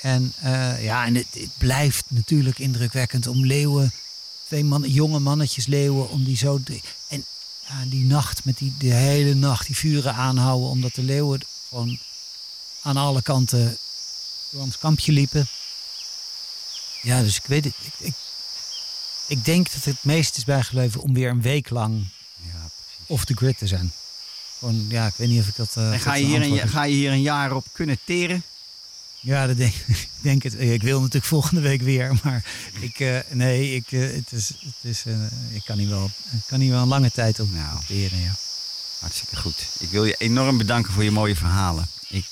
En 0.03 0.33
eh, 0.39 0.83
ja, 0.83 1.05
en 1.05 1.15
het, 1.15 1.27
het 1.31 1.57
blijft 1.57 2.05
natuurlijk 2.07 2.59
indrukwekkend 2.59 3.27
om 3.27 3.45
leeuwen, 3.45 3.91
twee 4.45 4.63
man, 4.63 4.81
jonge 4.89 5.19
mannetjes 5.19 5.65
leeuwen, 5.65 6.09
om 6.09 6.23
die 6.23 6.37
zo. 6.37 6.59
te- 6.63 6.81
en 7.07 7.25
ja, 7.67 7.85
die 7.85 8.03
nacht 8.05 8.45
met 8.45 8.57
die 8.57 8.73
de 8.77 8.93
hele 8.93 9.33
nacht 9.33 9.65
die 9.67 9.75
vuren 9.75 10.13
aanhouden, 10.15 10.69
omdat 10.69 10.95
de 10.95 11.03
leeuwen 11.03 11.41
gewoon 11.69 11.99
aan 12.81 12.97
alle 12.97 13.21
kanten 13.21 13.77
door 14.51 14.61
ons 14.61 14.77
kampje 14.77 15.11
liepen. 15.11 15.47
Ja, 17.01 17.21
dus 17.21 17.35
ik 17.35 17.45
weet 17.45 17.63
het. 17.63 17.73
Ik, 17.81 17.93
ik, 17.97 18.13
ik 19.27 19.45
denk 19.45 19.71
dat 19.73 19.83
het 19.83 20.03
meest 20.03 20.37
is 20.37 20.43
bijgebleven 20.43 21.01
om 21.01 21.13
weer 21.13 21.29
een 21.29 21.41
week 21.41 21.69
lang 21.69 22.07
Ja, 22.53 22.69
off 23.05 23.25
the 23.25 23.33
grid 23.35 23.57
te 23.57 23.67
zijn. 23.67 23.93
Gewoon, 24.59 24.85
ja, 24.89 25.07
ik 25.07 25.13
weet 25.15 25.29
niet 25.29 25.39
of 25.41 25.47
ik 25.47 25.55
dat. 25.55 25.75
eh, 25.77 25.91
en 25.91 25.99
ga 25.99 26.13
je, 26.15 26.25
hier 26.25 26.41
een, 26.61 26.69
ga 26.69 26.83
je 26.83 26.93
hier 26.95 27.11
een 27.11 27.21
jaar 27.21 27.55
op 27.55 27.65
kunnen 27.71 27.99
teren? 28.03 28.43
Ja, 29.23 29.47
dat 29.47 29.57
denk, 29.57 29.73
ik 29.87 30.07
denk 30.21 30.43
het. 30.43 30.59
Ik 30.59 30.81
wil 30.81 30.97
natuurlijk 30.99 31.25
volgende 31.25 31.61
week 31.61 31.81
weer, 31.81 32.19
maar 32.23 32.43
ik, 32.79 32.99
eh, 32.99 33.17
nee, 33.29 33.75
ik, 33.75 33.91
eh, 33.91 33.99
het 34.01 34.31
is, 34.31 34.47
het 34.47 34.73
is, 34.81 35.03
eh, 35.05 35.13
ik 35.51 35.61
kan 35.65 35.77
hier 35.77 35.89
wel, 35.89 36.11
kan 36.45 36.59
hier 36.59 36.71
wel 36.71 36.81
een 36.81 36.87
lange 36.87 37.11
tijd 37.11 37.39
op 37.39 37.51
Nou. 37.51 37.75
opteren, 37.77 38.19
ja. 38.19 38.35
Hartstikke 38.99 39.35
goed. 39.35 39.67
Ik 39.79 39.89
wil 39.89 40.05
je 40.05 40.15
enorm 40.17 40.57
bedanken 40.57 40.93
voor 40.93 41.03
je 41.03 41.11
mooie 41.11 41.35
verhalen. 41.35 41.87
Ik, 42.09 42.25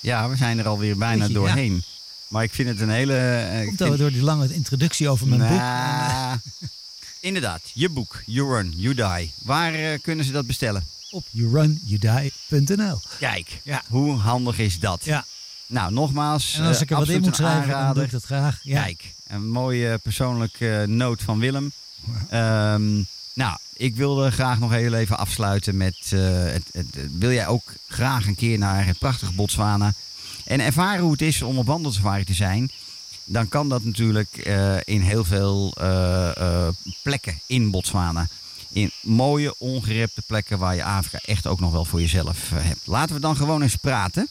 ja, 0.00 0.28
we 0.28 0.36
zijn 0.36 0.58
er 0.58 0.68
alweer 0.68 0.96
bijna 0.96 1.24
ja. 1.26 1.32
doorheen. 1.32 1.82
Maar 2.28 2.42
ik 2.42 2.52
vind 2.54 2.68
het 2.68 2.80
een 2.80 2.90
hele... 2.90 3.62
Komt 3.64 3.76
vind- 3.76 3.98
door 3.98 4.12
die 4.12 4.22
lange 4.22 4.54
introductie 4.54 5.08
over 5.08 5.26
mijn 5.26 5.40
boek. 5.40 5.58
Nou, 5.58 6.38
Inderdaad, 7.20 7.60
je 7.74 7.88
boek, 7.88 8.22
You 8.26 8.54
Run, 8.54 8.72
You 8.76 8.94
Die. 8.94 9.32
Waar 9.42 9.98
kunnen 9.98 10.24
ze 10.24 10.32
dat 10.32 10.46
bestellen? 10.46 10.86
Op 11.10 11.26
yourunyoudie.nl. 11.30 13.00
Kijk, 13.18 13.60
Ja. 13.62 13.82
hoe 13.88 14.16
handig 14.16 14.58
is 14.58 14.78
dat? 14.78 15.04
Ja. 15.04 15.24
Nou, 15.70 15.92
nogmaals. 15.92 16.54
En 16.54 16.66
als 16.66 16.76
eh, 16.76 16.82
ik 16.82 16.90
er 16.90 16.96
wat 16.96 17.08
in 17.08 17.20
moet 17.20 17.36
schrijven, 17.36 17.70
dan 17.70 17.94
doe 17.94 18.04
ik 18.04 18.10
dat 18.10 18.24
graag. 18.24 18.58
Ja. 18.62 18.82
Kijk, 18.82 19.14
een 19.26 19.50
mooie 19.50 19.98
persoonlijke 19.98 20.84
noot 20.88 21.22
van 21.22 21.38
Willem. 21.38 21.72
Ehm, 22.28 22.94
nou, 23.34 23.56
ik 23.76 23.96
wilde 23.96 24.30
graag 24.30 24.58
nog 24.58 24.70
heel 24.70 24.94
even 24.94 25.18
afsluiten 25.18 25.76
met... 25.76 25.96
eh, 26.10 26.20
het, 26.42 26.64
het, 26.72 26.86
wil 27.18 27.30
jij 27.32 27.46
ook 27.46 27.72
graag 27.88 28.26
een 28.26 28.34
keer 28.34 28.58
naar 28.58 28.86
het 28.86 28.98
prachtige 28.98 29.32
Botswana... 29.32 29.92
en 30.44 30.60
ervaren 30.60 31.02
hoe 31.02 31.12
het 31.12 31.22
is 31.22 31.42
om 31.42 31.58
op 31.58 31.66
wandelsafari 31.66 32.24
te 32.24 32.34
zijn... 32.34 32.70
dan 33.24 33.48
kan 33.48 33.68
dat 33.68 33.84
natuurlijk 33.84 34.36
eh, 34.36 34.76
in 34.84 35.00
heel 35.00 35.24
veel 35.24 35.74
eh, 35.80 36.36
eh, 36.36 36.68
plekken 37.02 37.40
in 37.46 37.70
Botswana. 37.70 38.28
In 38.72 38.90
mooie, 39.02 39.54
ongerepte 39.58 40.22
plekken 40.26 40.58
waar 40.58 40.74
je 40.74 40.84
Afrika 40.84 41.18
echt 41.24 41.46
ook 41.46 41.60
nog 41.60 41.72
wel 41.72 41.84
voor 41.84 42.00
jezelf 42.00 42.52
eh, 42.52 42.58
hebt. 42.64 42.86
Laten 42.86 43.14
we 43.14 43.20
dan 43.20 43.36
gewoon 43.36 43.62
eens 43.62 43.76
praten. 43.76 44.28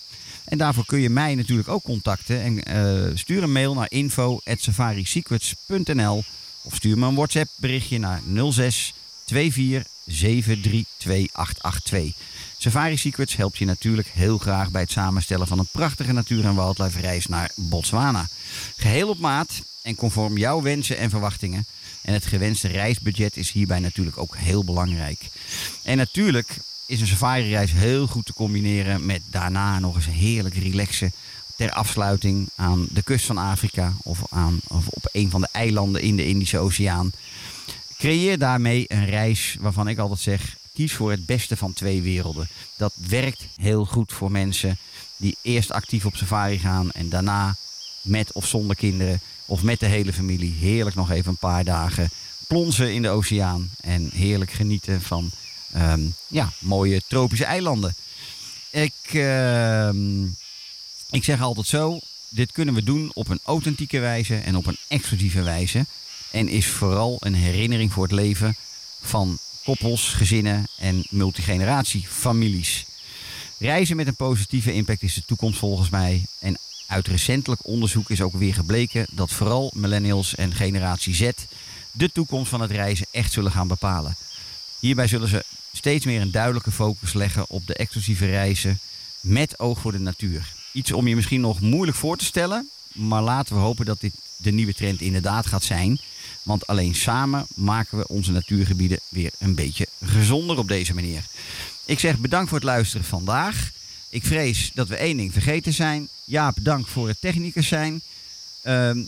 En 0.49 0.57
daarvoor 0.57 0.85
kun 0.85 0.99
je 0.99 1.09
mij 1.09 1.35
natuurlijk 1.35 1.67
ook 1.67 1.83
contacten. 1.83 2.41
En 2.41 2.63
eh, 2.63 3.03
stuur 3.13 3.43
een 3.43 3.51
mail 3.51 3.73
naar 3.73 3.91
info.safarisecrets.nl 3.91 6.23
of 6.63 6.75
stuur 6.75 6.97
me 6.97 7.07
een 7.07 7.15
WhatsApp 7.15 7.49
berichtje 7.55 7.99
naar 7.99 8.21
06 8.51 8.93
24 9.25 9.87
73 10.05 10.85
2882. 10.97 12.13
Safari 12.57 12.97
Secrets 12.97 13.35
helpt 13.35 13.57
je 13.57 13.65
natuurlijk 13.65 14.07
heel 14.07 14.37
graag 14.37 14.71
bij 14.71 14.81
het 14.81 14.91
samenstellen 14.91 15.47
van 15.47 15.59
een 15.59 15.69
prachtige 15.71 16.13
natuur- 16.13 16.45
en 16.45 16.55
wildlife 16.55 16.99
reis 16.99 17.25
naar 17.25 17.51
Botswana. 17.55 18.27
Geheel 18.75 19.09
op 19.09 19.19
maat 19.19 19.61
en 19.81 19.95
conform 19.95 20.37
jouw 20.37 20.61
wensen 20.61 20.97
en 20.97 21.09
verwachtingen. 21.09 21.65
En 22.01 22.13
het 22.13 22.25
gewenste 22.25 22.67
reisbudget 22.67 23.37
is 23.37 23.51
hierbij 23.51 23.79
natuurlijk 23.79 24.17
ook 24.17 24.35
heel 24.35 24.63
belangrijk. 24.63 25.19
En 25.83 25.97
natuurlijk 25.97 26.57
is 26.89 27.01
een 27.01 27.07
safari-reis 27.07 27.71
heel 27.71 28.07
goed 28.07 28.25
te 28.25 28.33
combineren 28.33 29.05
met 29.05 29.21
daarna 29.25 29.79
nog 29.79 29.95
eens 29.95 30.05
heerlijk 30.05 30.55
relaxen 30.55 31.11
ter 31.55 31.71
afsluiting 31.71 32.49
aan 32.55 32.87
de 32.89 33.03
kust 33.03 33.25
van 33.25 33.37
Afrika 33.37 33.93
of, 34.03 34.21
aan, 34.29 34.59
of 34.67 34.87
op 34.87 35.09
een 35.11 35.29
van 35.29 35.41
de 35.41 35.47
eilanden 35.51 36.01
in 36.01 36.15
de 36.15 36.25
Indische 36.25 36.57
Oceaan. 36.57 37.11
Creëer 37.97 38.37
daarmee 38.37 38.85
een 38.87 39.05
reis 39.05 39.57
waarvan 39.59 39.87
ik 39.87 39.97
altijd 39.97 40.19
zeg: 40.19 40.55
kies 40.73 40.93
voor 40.93 41.11
het 41.11 41.25
beste 41.25 41.57
van 41.57 41.73
twee 41.73 42.01
werelden. 42.01 42.47
Dat 42.77 42.93
werkt 43.07 43.47
heel 43.55 43.85
goed 43.85 44.13
voor 44.13 44.31
mensen 44.31 44.77
die 45.17 45.37
eerst 45.41 45.71
actief 45.71 46.05
op 46.05 46.15
safari 46.15 46.59
gaan 46.59 46.91
en 46.91 47.09
daarna 47.09 47.55
met 48.01 48.31
of 48.31 48.47
zonder 48.47 48.75
kinderen 48.75 49.21
of 49.45 49.63
met 49.63 49.79
de 49.79 49.85
hele 49.85 50.13
familie 50.13 50.53
heerlijk 50.53 50.95
nog 50.95 51.11
even 51.11 51.31
een 51.31 51.37
paar 51.37 51.63
dagen 51.63 52.09
plonzen 52.47 52.93
in 52.93 53.01
de 53.01 53.09
oceaan 53.09 53.69
en 53.81 54.09
heerlijk 54.13 54.51
genieten 54.51 55.01
van 55.01 55.31
ehm, 55.71 56.01
ja, 56.27 56.53
mooie 56.59 57.01
tropische 57.07 57.45
eilanden. 57.45 57.95
Ik, 58.69 58.93
ehm, 59.03 60.23
ik 61.09 61.23
zeg 61.23 61.41
altijd 61.41 61.67
zo, 61.67 61.99
dit 62.29 62.51
kunnen 62.51 62.73
we 62.73 62.83
doen 62.83 63.11
op 63.13 63.27
een 63.27 63.39
authentieke 63.43 63.99
wijze 63.99 64.35
en 64.35 64.55
op 64.55 64.65
een 64.65 64.77
exclusieve 64.87 65.41
wijze. 65.41 65.85
En 66.31 66.47
is 66.47 66.67
vooral 66.67 67.17
een 67.19 67.33
herinnering 67.33 67.93
voor 67.93 68.03
het 68.03 68.11
leven 68.11 68.55
van 69.01 69.37
koppels, 69.63 70.13
gezinnen 70.13 70.67
en 70.77 71.05
multigeneratiefamilies. 71.09 72.85
Reizen 73.57 73.95
met 73.95 74.07
een 74.07 74.15
positieve 74.15 74.73
impact 74.73 75.01
is 75.01 75.13
de 75.13 75.25
toekomst 75.25 75.59
volgens 75.59 75.89
mij. 75.89 76.25
En 76.39 76.57
uit 76.87 77.07
recentelijk 77.07 77.67
onderzoek 77.67 78.09
is 78.09 78.21
ook 78.21 78.33
weer 78.33 78.53
gebleken 78.53 79.07
dat 79.11 79.31
vooral 79.31 79.71
millennials 79.75 80.35
en 80.35 80.53
generatie 80.53 81.13
Z 81.15 81.29
de 81.91 82.11
toekomst 82.11 82.49
van 82.49 82.61
het 82.61 82.71
reizen 82.71 83.05
echt 83.11 83.31
zullen 83.31 83.51
gaan 83.51 83.67
bepalen. 83.67 84.15
Hierbij 84.79 85.07
zullen 85.07 85.27
ze 85.27 85.43
steeds 85.73 86.05
meer 86.05 86.21
een 86.21 86.31
duidelijke 86.31 86.71
focus 86.71 87.13
leggen 87.13 87.49
op 87.49 87.67
de 87.67 87.73
exclusieve 87.73 88.25
reizen 88.25 88.79
met 89.19 89.59
oog 89.59 89.79
voor 89.79 89.91
de 89.91 89.99
natuur. 89.99 90.53
Iets 90.71 90.91
om 90.91 91.07
je 91.07 91.15
misschien 91.15 91.41
nog 91.41 91.61
moeilijk 91.61 91.97
voor 91.97 92.17
te 92.17 92.25
stellen, 92.25 92.69
maar 92.93 93.21
laten 93.21 93.55
we 93.55 93.61
hopen 93.61 93.85
dat 93.85 94.01
dit 94.01 94.13
de 94.37 94.51
nieuwe 94.51 94.73
trend 94.73 95.01
inderdaad 95.01 95.45
gaat 95.45 95.63
zijn. 95.63 95.99
Want 96.43 96.67
alleen 96.67 96.95
samen 96.95 97.47
maken 97.55 97.97
we 97.97 98.07
onze 98.07 98.31
natuurgebieden 98.31 98.99
weer 99.09 99.31
een 99.37 99.55
beetje 99.55 99.87
gezonder 100.03 100.57
op 100.57 100.67
deze 100.67 100.93
manier. 100.93 101.23
Ik 101.85 101.99
zeg 101.99 102.17
bedankt 102.17 102.49
voor 102.49 102.57
het 102.57 102.67
luisteren 102.67 103.05
vandaag. 103.05 103.71
Ik 104.09 104.25
vrees 104.25 104.71
dat 104.73 104.87
we 104.87 104.95
één 104.95 105.17
ding 105.17 105.33
vergeten 105.33 105.73
zijn. 105.73 106.09
Jaap, 106.23 106.57
dank 106.61 106.87
voor 106.87 107.07
het 107.07 107.21
technicus 107.21 107.67
zijn. 107.67 108.01
Ehm, 108.61 109.03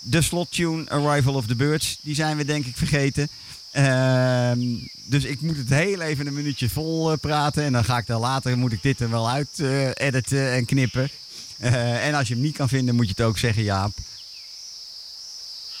de 0.00 0.22
slottune 0.22 0.90
Arrival 0.90 1.34
of 1.34 1.46
the 1.46 1.54
Birds, 1.54 1.98
die 2.02 2.14
zijn 2.14 2.36
we 2.36 2.44
denk 2.44 2.66
ik 2.66 2.76
vergeten. 2.76 3.28
Ehm, 3.70 4.58
dus 5.04 5.24
ik 5.24 5.40
moet 5.40 5.56
het 5.56 5.68
heel 5.68 6.00
even 6.00 6.26
een 6.26 6.34
minuutje 6.34 6.68
vol 6.68 7.12
eh, 7.12 7.18
praten. 7.18 7.64
En 7.64 7.72
dan 7.72 7.84
ga 7.84 7.98
ik 7.98 8.06
dan 8.06 8.20
later, 8.20 8.58
moet 8.58 8.72
ik 8.72 8.82
dit 8.82 9.00
er 9.00 9.10
wel 9.10 9.30
uit 9.30 9.48
eh, 9.60 9.88
editen 9.94 10.52
en 10.52 10.64
knippen. 10.64 11.10
Eh, 11.58 12.06
en 12.06 12.14
als 12.14 12.28
je 12.28 12.34
hem 12.34 12.42
niet 12.42 12.56
kan 12.56 12.68
vinden, 12.68 12.94
moet 12.94 13.04
je 13.08 13.14
het 13.16 13.26
ook 13.26 13.38
zeggen, 13.38 13.62
Jaap. 13.62 13.92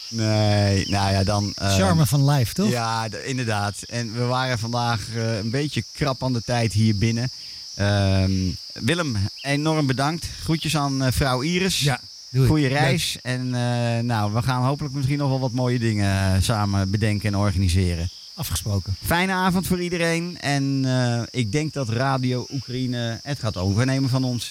Nee, 0.08 0.88
nou 0.88 1.12
ja, 1.12 1.24
dan... 1.24 1.52
Charme 1.56 2.06
van 2.06 2.30
live, 2.30 2.52
toch? 2.54 2.70
ja, 2.70 3.08
d- 3.08 3.14
inderdaad. 3.24 3.82
En 3.82 4.12
we 4.12 4.24
waren 4.24 4.58
vandaag 4.58 5.00
eh, 5.14 5.36
een 5.38 5.50
beetje 5.50 5.84
krap 5.92 6.24
aan 6.24 6.32
de 6.32 6.42
tijd 6.42 6.72
hier 6.72 6.96
binnen. 6.96 7.30
Ehm, 7.74 8.32
Willem, 8.72 9.16
enorm 9.40 9.86
bedankt. 9.86 10.26
Groetjes 10.42 10.76
aan 10.76 11.02
eh, 11.04 11.12
vrouw 11.12 11.40
Iris. 11.40 11.80
Ja, 11.80 12.00
doe 12.30 12.42
ik. 12.42 12.48
Goeie 12.48 12.68
reis. 12.68 13.18
En 13.22 13.54
eh, 13.54 14.02
nou, 14.04 14.32
we 14.32 14.42
gaan 14.42 14.64
hopelijk 14.64 14.94
misschien 14.94 15.18
nog 15.18 15.28
wel 15.28 15.40
wat 15.40 15.52
mooie 15.52 15.78
dingen 15.78 16.34
eh, 16.34 16.40
samen 16.40 16.90
bedenken 16.90 17.28
en 17.28 17.38
organiseren. 17.38 18.08
Afgesproken. 18.34 18.96
Fijne 19.04 19.32
avond 19.32 19.66
voor 19.66 19.80
iedereen. 19.80 20.38
En 20.40 20.82
eh, 20.84 21.22
ik 21.30 21.52
denk 21.52 21.72
dat 21.72 21.88
Radio 21.88 22.46
Oekraïne 22.52 23.20
het 23.22 23.38
gaat 23.38 23.56
overnemen 23.56 24.10
van 24.10 24.24
ons. 24.24 24.48